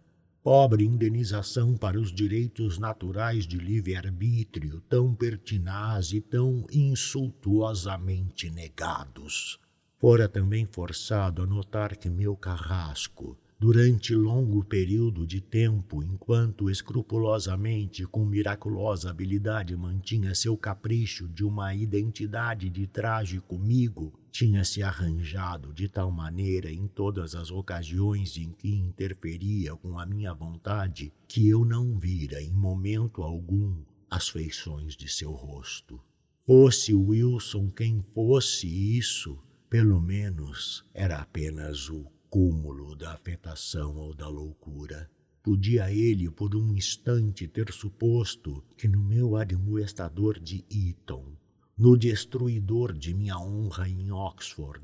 Pobre 0.49 0.85
indenização 0.85 1.75
para 1.75 1.99
os 1.99 2.09
direitos 2.09 2.79
naturais 2.79 3.45
de 3.45 3.57
livre-arbítrio 3.57 4.79
tão 4.87 5.13
pertinaz 5.13 6.13
e 6.13 6.21
tão 6.21 6.65
insultuosamente 6.71 8.49
negados. 8.49 9.59
Fora 9.99 10.29
também 10.29 10.65
forçado 10.65 11.41
a 11.41 11.45
notar 11.45 11.97
que 11.97 12.09
meu 12.09 12.33
carrasco, 12.33 13.37
durante 13.59 14.13
longo 14.13 14.63
período 14.63 15.25
de 15.25 15.41
tempo, 15.41 16.03
enquanto 16.03 16.69
escrupulosamente, 16.69 18.05
com 18.05 18.23
miraculosa 18.23 19.09
habilidade, 19.09 19.75
mantinha 19.75 20.35
seu 20.35 20.55
capricho 20.55 21.27
de 21.27 21.43
uma 21.43 21.73
identidade 21.73 22.69
de 22.69 22.85
traje 22.85 23.39
comigo, 23.39 24.13
tinha 24.31 24.63
se 24.63 24.83
arranjado 24.83 25.73
de 25.73 25.89
tal 25.89 26.11
maneira 26.11 26.71
em 26.71 26.87
todas 26.87 27.33
as 27.33 27.49
ocasiões 27.49 28.37
em 28.37 28.51
que 28.51 28.69
interferia 28.69 29.75
com 29.75 29.97
a 29.97 30.05
minha 30.05 30.33
vontade 30.33 31.11
que 31.27 31.49
eu 31.49 31.65
não 31.65 31.97
vira 31.97 32.39
em 32.39 32.51
momento 32.51 33.23
algum 33.23 33.75
as 34.07 34.29
feições 34.29 34.95
de 34.95 35.09
seu 35.09 35.31
rosto. 35.31 35.99
Fosse 36.45 36.93
Wilson 36.93 37.71
quem 37.71 38.03
fosse 38.13 38.67
isso, 38.67 39.37
pelo 39.67 39.99
menos 39.99 40.85
era 40.93 41.17
apenas 41.17 41.89
o 41.89 42.05
cúmulo 42.29 42.95
da 42.95 43.13
afetação 43.13 43.95
ou 43.95 44.13
da 44.13 44.27
loucura. 44.27 45.09
Podia 45.41 45.91
ele, 45.91 46.29
por 46.29 46.55
um 46.55 46.73
instante, 46.73 47.47
ter 47.47 47.71
suposto 47.71 48.63
que 48.77 48.87
no 48.87 49.01
meu 49.01 49.37
admoestador 49.37 50.39
de 50.39 50.65
Eton, 50.69 51.37
no 51.77 51.97
destruidor 51.97 52.91
de 52.91 53.13
minha 53.13 53.39
honra 53.39 53.87
em 53.87 54.11
Oxford, 54.11 54.83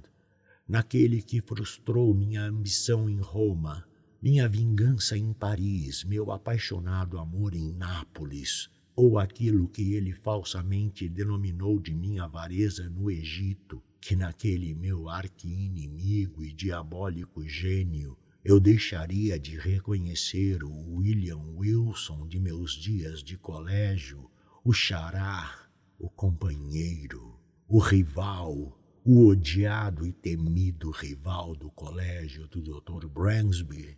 naquele 0.68 1.22
que 1.22 1.42
frustrou 1.42 2.14
minha 2.14 2.44
ambição 2.44 3.10
em 3.10 3.20
Roma, 3.20 3.86
minha 4.22 4.48
vingança 4.48 5.18
em 5.18 5.34
Paris, 5.34 6.06
meu 6.06 6.32
apaixonado 6.32 7.18
amor 7.18 7.54
em 7.54 7.74
Nápoles, 7.74 8.70
ou 8.96 9.20
aquilo 9.20 9.68
que 9.68 9.94
ele 9.94 10.14
falsamente 10.14 11.10
denominou 11.10 11.78
de 11.80 11.94
minha 11.94 12.24
avareza 12.24 12.90
no 12.90 13.12
Egito, 13.12 13.84
que 14.04 14.18
naquele 14.18 14.76
meu 14.76 15.08
arqui-inimigo 15.08 16.44
e 16.44 16.52
diabólico 16.52 17.48
gênio 17.48 18.18
eu 18.44 18.60
deixaria 18.60 19.40
de 19.40 19.58
reconhecer 19.58 20.62
o 20.62 20.96
William 20.96 21.40
Wilson 21.56 22.28
de 22.28 22.38
meus 22.38 22.74
dias 22.74 23.24
de 23.24 23.38
colégio, 23.38 24.30
o 24.62 24.74
xará, 24.74 25.70
o 25.98 26.10
companheiro, 26.10 27.40
o 27.66 27.80
rival, 27.80 28.78
o 29.06 29.26
odiado 29.28 30.06
e 30.06 30.12
temido 30.12 30.92
rival 30.92 31.56
do 31.56 31.72
colégio 31.72 32.46
do 32.50 32.62
Dr. 32.62 33.08
Bransby? 33.08 33.98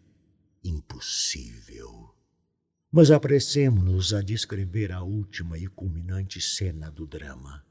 Impossível. 0.64 2.14
Mas 2.91 3.10
apressemos-nos 3.10 4.14
a 4.14 4.22
descrever 4.22 4.91
a 4.91 5.01
última 5.01 5.58
e 5.58 5.66
culminante 5.66 6.39
cena 6.39 6.91
do 6.91 7.08
drama. 7.08 7.66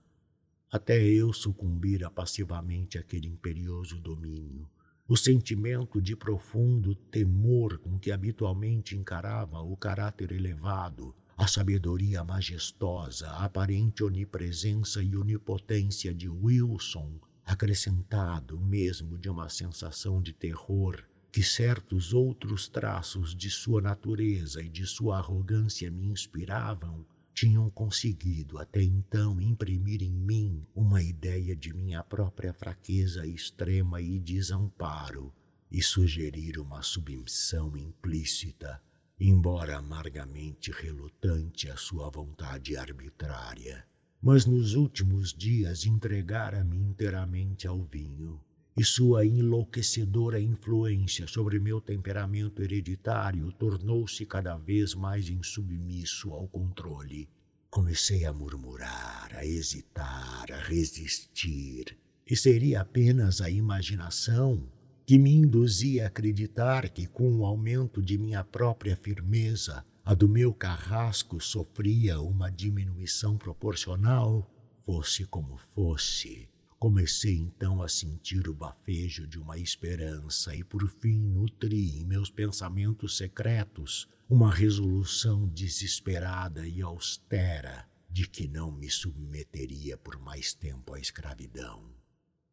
Até 0.74 1.00
eu 1.00 1.32
sucumbira 1.32 2.10
passivamente 2.10 2.98
àquele 2.98 3.28
imperioso 3.28 4.00
domínio, 4.00 4.68
o 5.06 5.16
sentimento 5.16 6.02
de 6.02 6.16
profundo 6.16 6.96
temor 6.96 7.78
com 7.78 7.96
que 7.96 8.10
habitualmente 8.10 8.96
encarava 8.96 9.60
o 9.60 9.76
caráter 9.76 10.32
elevado, 10.32 11.14
a 11.38 11.46
sabedoria 11.46 12.24
majestosa, 12.24 13.28
a 13.28 13.44
aparente 13.44 14.02
onipresença 14.02 15.00
e 15.00 15.14
onipotência 15.14 16.12
de 16.12 16.28
Wilson, 16.28 17.20
acrescentado 17.46 18.58
mesmo 18.58 19.16
de 19.16 19.30
uma 19.30 19.48
sensação 19.48 20.20
de 20.20 20.32
terror 20.32 21.04
que 21.30 21.44
certos 21.44 22.12
outros 22.12 22.68
traços 22.68 23.32
de 23.32 23.48
sua 23.48 23.80
natureza 23.80 24.60
e 24.60 24.68
de 24.68 24.84
sua 24.84 25.18
arrogância 25.18 25.88
me 25.88 26.08
inspiravam, 26.08 27.06
tinham 27.34 27.68
conseguido 27.68 28.58
até 28.58 28.82
então 28.82 29.40
imprimir 29.40 30.02
em 30.02 30.12
mim 30.12 30.64
uma 30.74 31.02
ideia 31.02 31.54
de 31.54 31.74
minha 31.74 32.02
própria 32.02 32.54
fraqueza 32.54 33.26
extrema 33.26 34.00
e 34.00 34.18
desamparo 34.18 35.34
e 35.70 35.82
sugerir 35.82 36.58
uma 36.58 36.80
submissão 36.82 37.76
implícita 37.76 38.80
embora 39.18 39.78
amargamente 39.78 40.72
relutante 40.72 41.70
à 41.70 41.76
sua 41.76 42.10
vontade 42.10 42.76
arbitrária. 42.76 43.86
Mas 44.20 44.44
nos 44.44 44.74
últimos 44.74 45.32
dias 45.32 45.84
entregara-me 45.84 46.76
inteiramente 46.76 47.66
ao 47.66 47.84
vinho, 47.84 48.40
e 48.76 48.82
sua 48.82 49.24
enlouquecedora 49.24 50.40
influência 50.40 51.28
sobre 51.28 51.60
meu 51.60 51.80
temperamento 51.80 52.60
hereditário 52.60 53.52
tornou-se 53.52 54.26
cada 54.26 54.56
vez 54.56 54.94
mais 54.94 55.28
insubmisso 55.28 56.32
ao 56.32 56.48
controle. 56.48 57.28
Comecei 57.70 58.24
a 58.24 58.32
murmurar, 58.32 59.30
a 59.34 59.44
hesitar, 59.44 60.50
a 60.50 60.58
resistir, 60.58 61.96
e 62.28 62.36
seria 62.36 62.80
apenas 62.80 63.40
a 63.40 63.48
imaginação 63.48 64.68
que 65.06 65.18
me 65.18 65.34
induzia 65.34 66.04
a 66.04 66.06
acreditar 66.06 66.88
que, 66.88 67.06
com 67.06 67.38
o 67.38 67.44
aumento 67.44 68.02
de 68.02 68.16
minha 68.16 68.42
própria 68.42 68.96
firmeza, 68.96 69.84
a 70.04 70.14
do 70.14 70.28
meu 70.28 70.52
carrasco 70.52 71.40
sofria 71.40 72.20
uma 72.20 72.50
diminuição 72.50 73.36
proporcional. 73.36 74.50
Fosse 74.84 75.24
como 75.24 75.56
fosse, 75.74 76.48
comecei 76.84 77.38
então 77.38 77.80
a 77.80 77.88
sentir 77.88 78.46
o 78.46 78.52
bafejo 78.52 79.26
de 79.26 79.38
uma 79.38 79.56
esperança 79.56 80.54
e, 80.54 80.62
por 80.62 80.86
fim, 81.00 81.16
nutri 81.18 81.98
em 81.98 82.04
meus 82.04 82.28
pensamentos 82.28 83.16
secretos 83.16 84.06
uma 84.28 84.52
resolução 84.52 85.48
desesperada 85.48 86.68
e 86.68 86.82
austera 86.82 87.88
de 88.10 88.28
que 88.28 88.46
não 88.46 88.70
me 88.70 88.90
submeteria 88.90 89.96
por 89.96 90.20
mais 90.20 90.52
tempo 90.52 90.92
à 90.92 91.00
escravidão. 91.00 91.88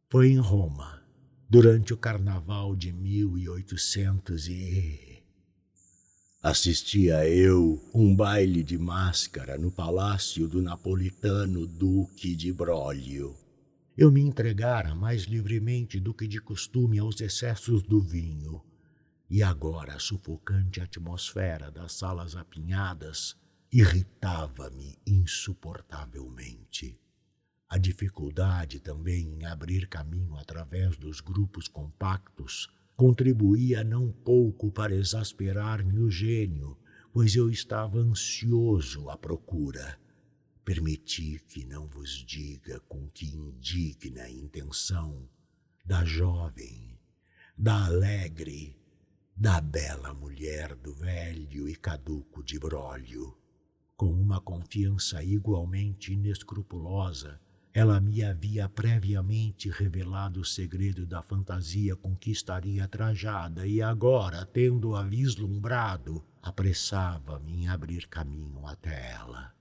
Foi 0.09 0.29
em 0.29 0.39
Roma 0.39 1.03
durante 1.49 1.93
o 1.93 1.97
carnaval 1.97 2.73
de 2.73 2.93
1800 2.93 4.47
e 4.47 5.23
assistia 6.41 7.27
eu 7.27 7.85
um 7.93 8.15
baile 8.15 8.63
de 8.63 8.77
máscara 8.77 9.57
no 9.57 9.69
palácio 9.69 10.47
do 10.47 10.61
napolitano 10.61 11.67
Duque 11.67 12.33
de 12.33 12.53
Broglio. 12.53 13.40
Eu 14.01 14.11
me 14.11 14.19
entregara 14.19 14.95
mais 14.95 15.25
livremente 15.25 15.99
do 15.99 16.11
que 16.11 16.27
de 16.27 16.41
costume 16.41 16.97
aos 16.97 17.21
excessos 17.21 17.83
do 17.83 18.01
vinho, 18.01 18.59
e 19.29 19.43
agora 19.43 19.93
a 19.93 19.99
sufocante 19.99 20.81
atmosfera 20.81 21.69
das 21.69 21.93
salas 21.93 22.35
apinhadas 22.35 23.37
irritava-me 23.71 24.97
insuportavelmente. 25.05 26.99
A 27.69 27.77
dificuldade 27.77 28.79
também 28.79 29.35
em 29.35 29.45
abrir 29.45 29.87
caminho 29.87 30.35
através 30.35 30.97
dos 30.97 31.21
grupos 31.21 31.67
compactos 31.67 32.73
contribuía 32.95 33.83
não 33.83 34.11
pouco 34.11 34.71
para 34.71 34.95
exasperar-me 34.95 35.99
o 35.99 36.09
gênio, 36.09 36.75
pois 37.13 37.35
eu 37.35 37.51
estava 37.51 37.99
ansioso 37.99 39.11
à 39.11 39.15
procura. 39.15 40.00
Permiti 40.63 41.39
que 41.47 41.65
não 41.65 41.87
vos 41.87 42.09
diga 42.25 42.79
com 42.81 43.09
que 43.09 43.25
indigna 43.25 44.29
intenção 44.29 45.27
da 45.83 46.05
jovem, 46.05 46.99
da 47.57 47.85
alegre, 47.85 48.77
da 49.35 49.59
bela 49.59 50.13
mulher 50.13 50.75
do 50.75 50.93
velho 50.93 51.67
e 51.67 51.75
caduco 51.75 52.43
de 52.43 52.59
brólio, 52.59 53.37
com 53.97 54.11
uma 54.11 54.39
confiança 54.39 55.23
igualmente 55.23 56.13
inescrupulosa 56.13 57.39
ela 57.73 58.01
me 58.01 58.21
havia 58.21 58.67
previamente 58.67 59.69
revelado 59.69 60.41
o 60.41 60.45
segredo 60.45 61.05
da 61.05 61.21
fantasia 61.21 61.95
com 61.95 62.13
que 62.13 62.29
estaria 62.29 62.85
trajada 62.85 63.65
e 63.65 63.81
agora, 63.81 64.45
tendo-a 64.45 65.03
vislumbrado, 65.03 66.21
apressava-me 66.41 67.63
em 67.63 67.67
abrir 67.69 68.07
caminho 68.09 68.67
até 68.67 69.11
ela. 69.11 69.53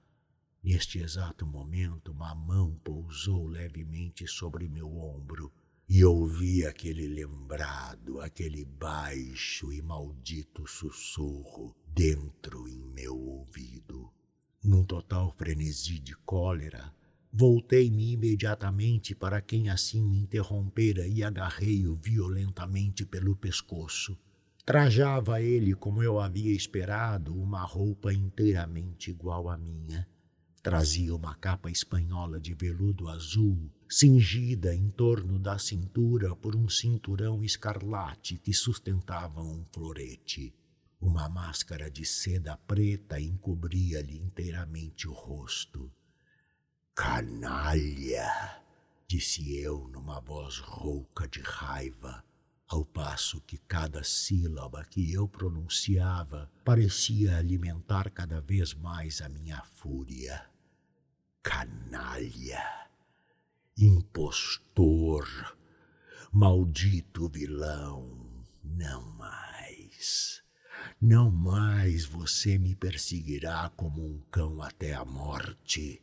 Neste 0.62 0.98
exato 0.98 1.46
momento, 1.46 2.12
uma 2.12 2.34
mão 2.34 2.78
pousou 2.84 3.46
levemente 3.46 4.26
sobre 4.26 4.68
meu 4.68 4.94
ombro 4.96 5.52
e 5.88 6.04
ouvi 6.04 6.64
aquele 6.64 7.08
lembrado, 7.08 8.20
aquele 8.20 8.64
baixo 8.64 9.72
e 9.72 9.80
maldito 9.82 10.66
sussurro 10.66 11.74
dentro 11.86 12.68
em 12.68 12.78
meu 12.78 13.18
ouvido. 13.18 14.12
Num 14.62 14.84
total 14.84 15.32
frenesi 15.32 15.98
de 15.98 16.14
cólera, 16.14 16.94
Voltei-me 17.32 18.12
imediatamente 18.14 19.14
para 19.14 19.40
quem 19.40 19.70
assim 19.70 20.02
me 20.02 20.18
interrompera 20.18 21.06
e 21.06 21.22
agarrei-o 21.22 21.94
violentamente 21.94 23.06
pelo 23.06 23.36
pescoço. 23.36 24.18
Trajava 24.66 25.40
ele, 25.40 25.74
como 25.74 26.02
eu 26.02 26.18
havia 26.18 26.52
esperado, 26.52 27.32
uma 27.32 27.62
roupa 27.62 28.12
inteiramente 28.12 29.10
igual 29.10 29.48
à 29.48 29.56
minha. 29.56 30.08
Trazia 30.62 31.14
uma 31.14 31.34
capa 31.34 31.70
espanhola 31.70 32.38
de 32.38 32.52
veludo 32.52 33.08
azul, 33.08 33.70
cingida 33.88 34.74
em 34.74 34.90
torno 34.90 35.38
da 35.38 35.58
cintura 35.58 36.36
por 36.36 36.54
um 36.54 36.68
cinturão 36.68 37.42
escarlate 37.42 38.36
que 38.36 38.52
sustentava 38.52 39.40
um 39.42 39.64
florete. 39.72 40.54
Uma 41.00 41.30
máscara 41.30 41.90
de 41.90 42.04
seda 42.04 42.58
preta 42.58 43.18
encobria-lhe 43.18 44.18
inteiramente 44.18 45.08
o 45.08 45.12
rosto. 45.12 45.90
Canalha! 46.94 48.60
disse 49.08 49.56
eu 49.56 49.88
numa 49.88 50.20
voz 50.20 50.58
rouca 50.58 51.26
de 51.26 51.40
raiva, 51.40 52.22
ao 52.70 52.84
passo 52.84 53.40
que 53.40 53.58
cada 53.58 54.04
sílaba 54.04 54.84
que 54.84 55.12
eu 55.12 55.26
pronunciava 55.26 56.48
parecia 56.64 57.36
alimentar 57.36 58.08
cada 58.10 58.40
vez 58.40 58.72
mais 58.74 59.20
a 59.20 59.28
minha 59.28 59.60
fúria. 59.64 60.46
Canalha! 61.42 62.88
Impostor! 63.76 65.26
Maldito 66.32 67.28
vilão! 67.28 68.44
Não 68.62 69.02
mais! 69.16 70.40
Não 71.00 71.28
mais 71.28 72.04
você 72.04 72.56
me 72.56 72.76
perseguirá 72.76 73.68
como 73.76 74.00
um 74.00 74.20
cão 74.30 74.62
até 74.62 74.94
a 74.94 75.04
morte 75.04 76.00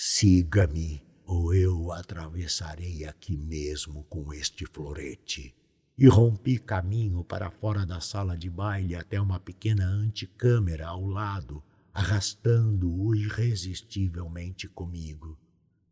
Siga-me, 0.00 1.02
ou 1.26 1.52
eu 1.52 1.90
atravessarei 1.90 3.04
aqui 3.04 3.36
mesmo 3.36 4.04
com 4.04 4.32
este 4.32 4.64
florete. 4.64 5.57
E 5.98 6.06
rompi 6.06 6.58
caminho 6.58 7.24
para 7.24 7.50
fora 7.50 7.84
da 7.84 8.00
sala 8.00 8.38
de 8.38 8.48
baile 8.48 8.94
até 8.94 9.20
uma 9.20 9.40
pequena 9.40 9.84
anticâmara 9.84 10.86
ao 10.86 11.04
lado, 11.04 11.60
arrastando-o 11.92 13.16
irresistivelmente 13.16 14.68
comigo. 14.68 15.36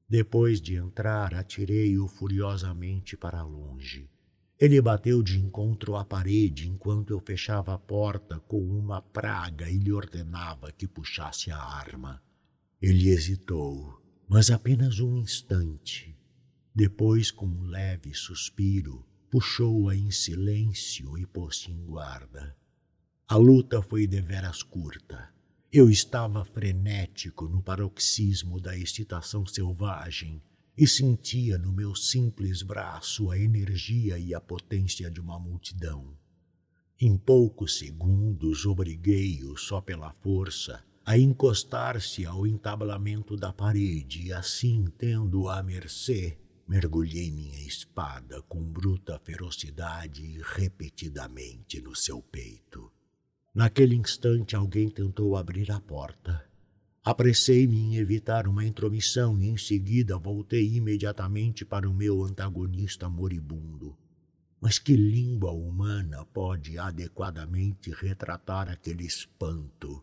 Depois 0.08 0.60
de 0.60 0.76
entrar, 0.76 1.34
atirei-o 1.34 2.06
furiosamente 2.06 3.16
para 3.16 3.42
longe. 3.42 4.08
Ele 4.56 4.80
bateu 4.80 5.24
de 5.24 5.40
encontro 5.40 5.96
à 5.96 6.04
parede 6.04 6.68
enquanto 6.68 7.10
eu 7.10 7.18
fechava 7.18 7.74
a 7.74 7.78
porta 7.78 8.38
com 8.46 8.62
uma 8.62 9.02
praga 9.02 9.68
e 9.68 9.76
lhe 9.76 9.92
ordenava 9.92 10.70
que 10.70 10.86
puxasse 10.86 11.50
a 11.50 11.58
arma. 11.58 12.22
Ele 12.80 13.08
hesitou, 13.08 14.00
mas 14.28 14.52
apenas 14.52 15.00
um 15.00 15.16
instante. 15.16 16.16
Depois, 16.72 17.32
com 17.32 17.46
um 17.46 17.64
leve 17.64 18.14
suspiro, 18.14 19.04
puxou-a 19.36 19.94
em 19.94 20.10
silêncio 20.10 21.18
e 21.18 21.26
pôs-se 21.26 21.70
em 21.70 21.84
guarda. 21.84 22.56
A 23.28 23.36
luta 23.36 23.82
foi 23.82 24.06
deveras 24.06 24.62
curta. 24.62 25.28
Eu 25.70 25.90
estava 25.90 26.42
frenético 26.42 27.46
no 27.46 27.62
paroxismo 27.62 28.58
da 28.58 28.74
excitação 28.74 29.44
selvagem, 29.44 30.40
e 30.74 30.88
sentia 30.88 31.58
no 31.58 31.70
meu 31.70 31.94
simples 31.94 32.62
braço 32.62 33.30
a 33.30 33.38
energia 33.38 34.18
e 34.18 34.34
a 34.34 34.40
potência 34.40 35.10
de 35.10 35.20
uma 35.20 35.38
multidão. 35.38 36.16
Em 36.98 37.18
poucos 37.18 37.76
segundos 37.78 38.64
obriguei-o, 38.64 39.54
só 39.58 39.82
pela 39.82 40.14
força, 40.22 40.82
a 41.04 41.18
encostar-se 41.18 42.24
ao 42.24 42.46
entabelamento 42.46 43.36
da 43.36 43.52
parede 43.52 44.32
assim, 44.32 44.86
tendo-o 44.96 45.50
à 45.50 45.62
mercê, 45.62 46.38
mergulhei 46.66 47.30
minha 47.30 47.60
espada 47.60 48.42
com 48.42 48.60
bruta 48.60 49.18
ferocidade 49.20 50.40
repetidamente 50.42 51.80
no 51.80 51.94
seu 51.94 52.20
peito. 52.20 52.90
Naquele 53.54 53.94
instante 53.94 54.56
alguém 54.56 54.90
tentou 54.90 55.36
abrir 55.36 55.70
a 55.70 55.80
porta. 55.80 56.44
Apressei-me 57.04 57.78
em 57.78 57.96
evitar 57.96 58.48
uma 58.48 58.64
intromissão 58.64 59.40
e 59.40 59.46
em 59.46 59.56
seguida 59.56 60.18
voltei 60.18 60.74
imediatamente 60.74 61.64
para 61.64 61.88
o 61.88 61.94
meu 61.94 62.24
antagonista 62.24 63.08
moribundo. 63.08 63.96
Mas 64.60 64.78
que 64.78 64.96
língua 64.96 65.52
humana 65.52 66.24
pode 66.24 66.78
adequadamente 66.78 67.92
retratar 67.92 68.68
aquele 68.68 69.06
espanto, 69.06 70.02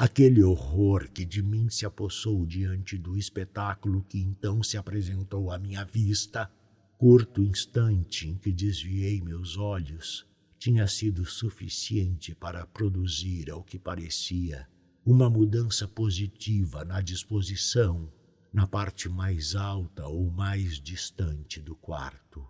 aquele 0.00 0.42
horror 0.42 1.10
que 1.10 1.26
de 1.26 1.42
mim 1.42 1.68
se 1.68 1.84
apossou 1.84 2.46
diante 2.46 2.96
do 2.96 3.18
espetáculo 3.18 4.02
que 4.08 4.18
então 4.18 4.62
se 4.62 4.78
apresentou 4.78 5.52
à 5.52 5.58
minha 5.58 5.84
vista? 5.84 6.50
Curto 6.96 7.42
instante 7.42 8.26
em 8.26 8.34
que 8.34 8.50
desviei 8.50 9.20
meus 9.20 9.58
olhos 9.58 10.26
tinha 10.58 10.86
sido 10.86 11.26
suficiente 11.26 12.34
para 12.34 12.66
produzir, 12.66 13.50
ao 13.50 13.62
que 13.62 13.78
parecia, 13.78 14.66
uma 15.04 15.28
mudança 15.28 15.86
positiva 15.86 16.82
na 16.82 17.02
disposição, 17.02 18.10
na 18.50 18.66
parte 18.66 19.06
mais 19.06 19.54
alta 19.54 20.06
ou 20.06 20.30
mais 20.30 20.80
distante 20.80 21.60
do 21.60 21.76
quarto. 21.76 22.46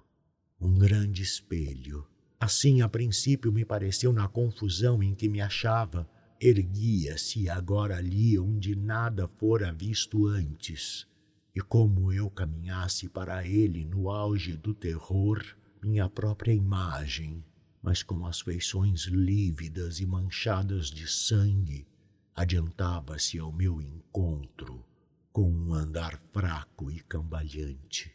Um 0.60 0.78
grande 0.78 1.22
espelho. 1.22 2.06
Assim, 2.38 2.80
a 2.80 2.88
princípio, 2.88 3.52
me 3.52 3.64
pareceu 3.64 4.12
na 4.12 4.28
confusão 4.28 5.02
em 5.02 5.16
que 5.16 5.28
me 5.28 5.40
achava, 5.40 6.08
erguia-se 6.40 7.50
agora 7.50 7.98
ali 7.98 8.38
onde 8.38 8.74
nada 8.74 9.28
fora 9.28 9.72
visto 9.72 10.26
antes. 10.26 11.06
E 11.54 11.60
como 11.60 12.10
eu 12.12 12.30
caminhasse 12.30 13.08
para 13.08 13.46
ele 13.46 13.84
no 13.84 14.08
auge 14.08 14.56
do 14.56 14.72
terror, 14.72 15.44
minha 15.82 16.08
própria 16.08 16.52
imagem, 16.52 17.44
mas 17.82 18.02
com 18.02 18.24
as 18.24 18.40
feições 18.40 19.04
lívidas 19.04 20.00
e 20.00 20.06
manchadas 20.06 20.86
de 20.86 21.06
sangue, 21.06 21.86
adiantava-se 22.34 23.38
ao 23.38 23.52
meu 23.52 23.82
encontro 23.82 24.84
com 25.32 25.50
um 25.50 25.74
andar 25.74 26.20
fraco 26.32 26.90
e 26.90 27.00
cambaleante. 27.00 28.12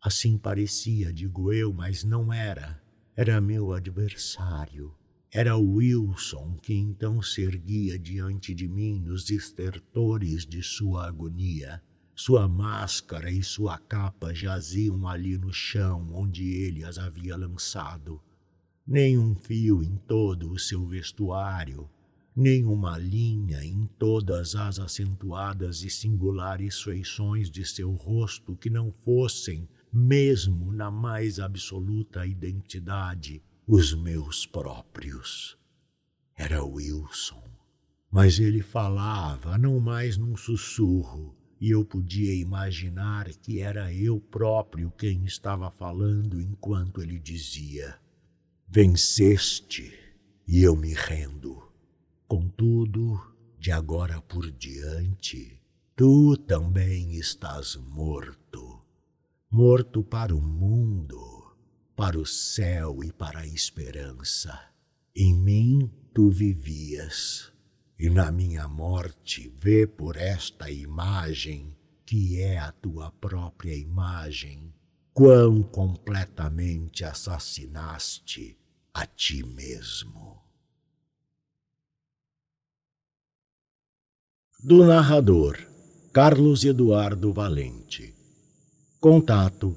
Assim 0.00 0.38
parecia, 0.38 1.12
digo 1.12 1.52
eu, 1.52 1.72
mas 1.72 2.02
não 2.02 2.32
era. 2.32 2.82
Era 3.16 3.40
meu 3.40 3.72
adversário. 3.72 4.94
Era 5.30 5.56
Wilson 5.56 6.56
que 6.62 6.74
então 6.74 7.20
se 7.20 7.42
erguia 7.42 7.98
diante 7.98 8.54
de 8.54 8.66
mim 8.66 9.00
nos 9.00 9.28
estertores 9.30 10.46
de 10.46 10.62
sua 10.62 11.06
agonia. 11.06 11.82
Sua 12.14 12.48
máscara 12.48 13.30
e 13.30 13.42
sua 13.42 13.78
capa 13.78 14.34
jaziam 14.34 15.06
ali 15.06 15.38
no 15.38 15.52
chão 15.52 16.08
onde 16.12 16.48
ele 16.48 16.82
as 16.82 16.98
havia 16.98 17.36
lançado. 17.36 18.20
Nem 18.86 19.18
um 19.18 19.34
fio 19.34 19.82
em 19.82 19.96
todo 20.06 20.50
o 20.50 20.58
seu 20.58 20.86
vestuário 20.86 21.88
nem 22.40 22.64
uma 22.64 22.96
linha 22.96 23.64
em 23.64 23.84
todas 23.98 24.54
as 24.54 24.78
acentuadas 24.78 25.82
e 25.82 25.90
singulares 25.90 26.80
feições 26.80 27.50
de 27.50 27.64
seu 27.64 27.90
rosto 27.90 28.54
que 28.54 28.70
não 28.70 28.92
fossem, 28.92 29.68
mesmo 29.92 30.70
na 30.70 30.88
mais 30.88 31.40
absoluta 31.40 32.24
identidade, 32.24 33.42
os 33.70 33.92
meus 33.92 34.46
próprios. 34.46 35.58
Era 36.34 36.64
Wilson. 36.64 37.42
Mas 38.10 38.40
ele 38.40 38.62
falava 38.62 39.58
não 39.58 39.78
mais 39.78 40.16
num 40.16 40.34
sussurro, 40.38 41.36
e 41.60 41.72
eu 41.72 41.84
podia 41.84 42.34
imaginar 42.34 43.28
que 43.28 43.60
era 43.60 43.92
eu 43.92 44.18
próprio 44.18 44.90
quem 44.92 45.26
estava 45.26 45.70
falando 45.70 46.40
enquanto 46.40 47.02
ele 47.02 47.18
dizia: 47.18 47.98
Venceste, 48.66 49.92
e 50.46 50.62
eu 50.62 50.74
me 50.74 50.94
rendo. 50.94 51.62
Contudo, 52.26 53.20
de 53.58 53.70
agora 53.70 54.18
por 54.22 54.50
diante, 54.50 55.60
tu 55.94 56.38
também 56.38 57.16
estás 57.16 57.76
morto. 57.76 58.80
Morto 59.50 60.02
para 60.02 60.34
o 60.34 60.40
mundo, 60.40 61.27
para 61.98 62.16
o 62.16 62.24
céu 62.24 63.02
e 63.02 63.10
para 63.10 63.40
a 63.40 63.46
esperança. 63.46 64.56
Em 65.16 65.34
mim 65.34 65.90
tu 66.14 66.30
vivias, 66.30 67.52
e 67.98 68.08
na 68.08 68.30
minha 68.30 68.68
morte 68.68 69.52
vê 69.58 69.84
por 69.84 70.16
esta 70.16 70.70
imagem, 70.70 71.76
que 72.06 72.40
é 72.40 72.56
a 72.56 72.70
tua 72.70 73.10
própria 73.10 73.74
imagem, 73.74 74.72
quão 75.12 75.60
completamente 75.60 77.04
assassinaste 77.04 78.56
a 78.94 79.04
ti 79.04 79.44
mesmo. 79.44 80.40
Do 84.62 84.86
narrador 84.86 85.58
Carlos 86.12 86.64
Eduardo 86.64 87.32
Valente. 87.32 88.14
Contato 89.00 89.76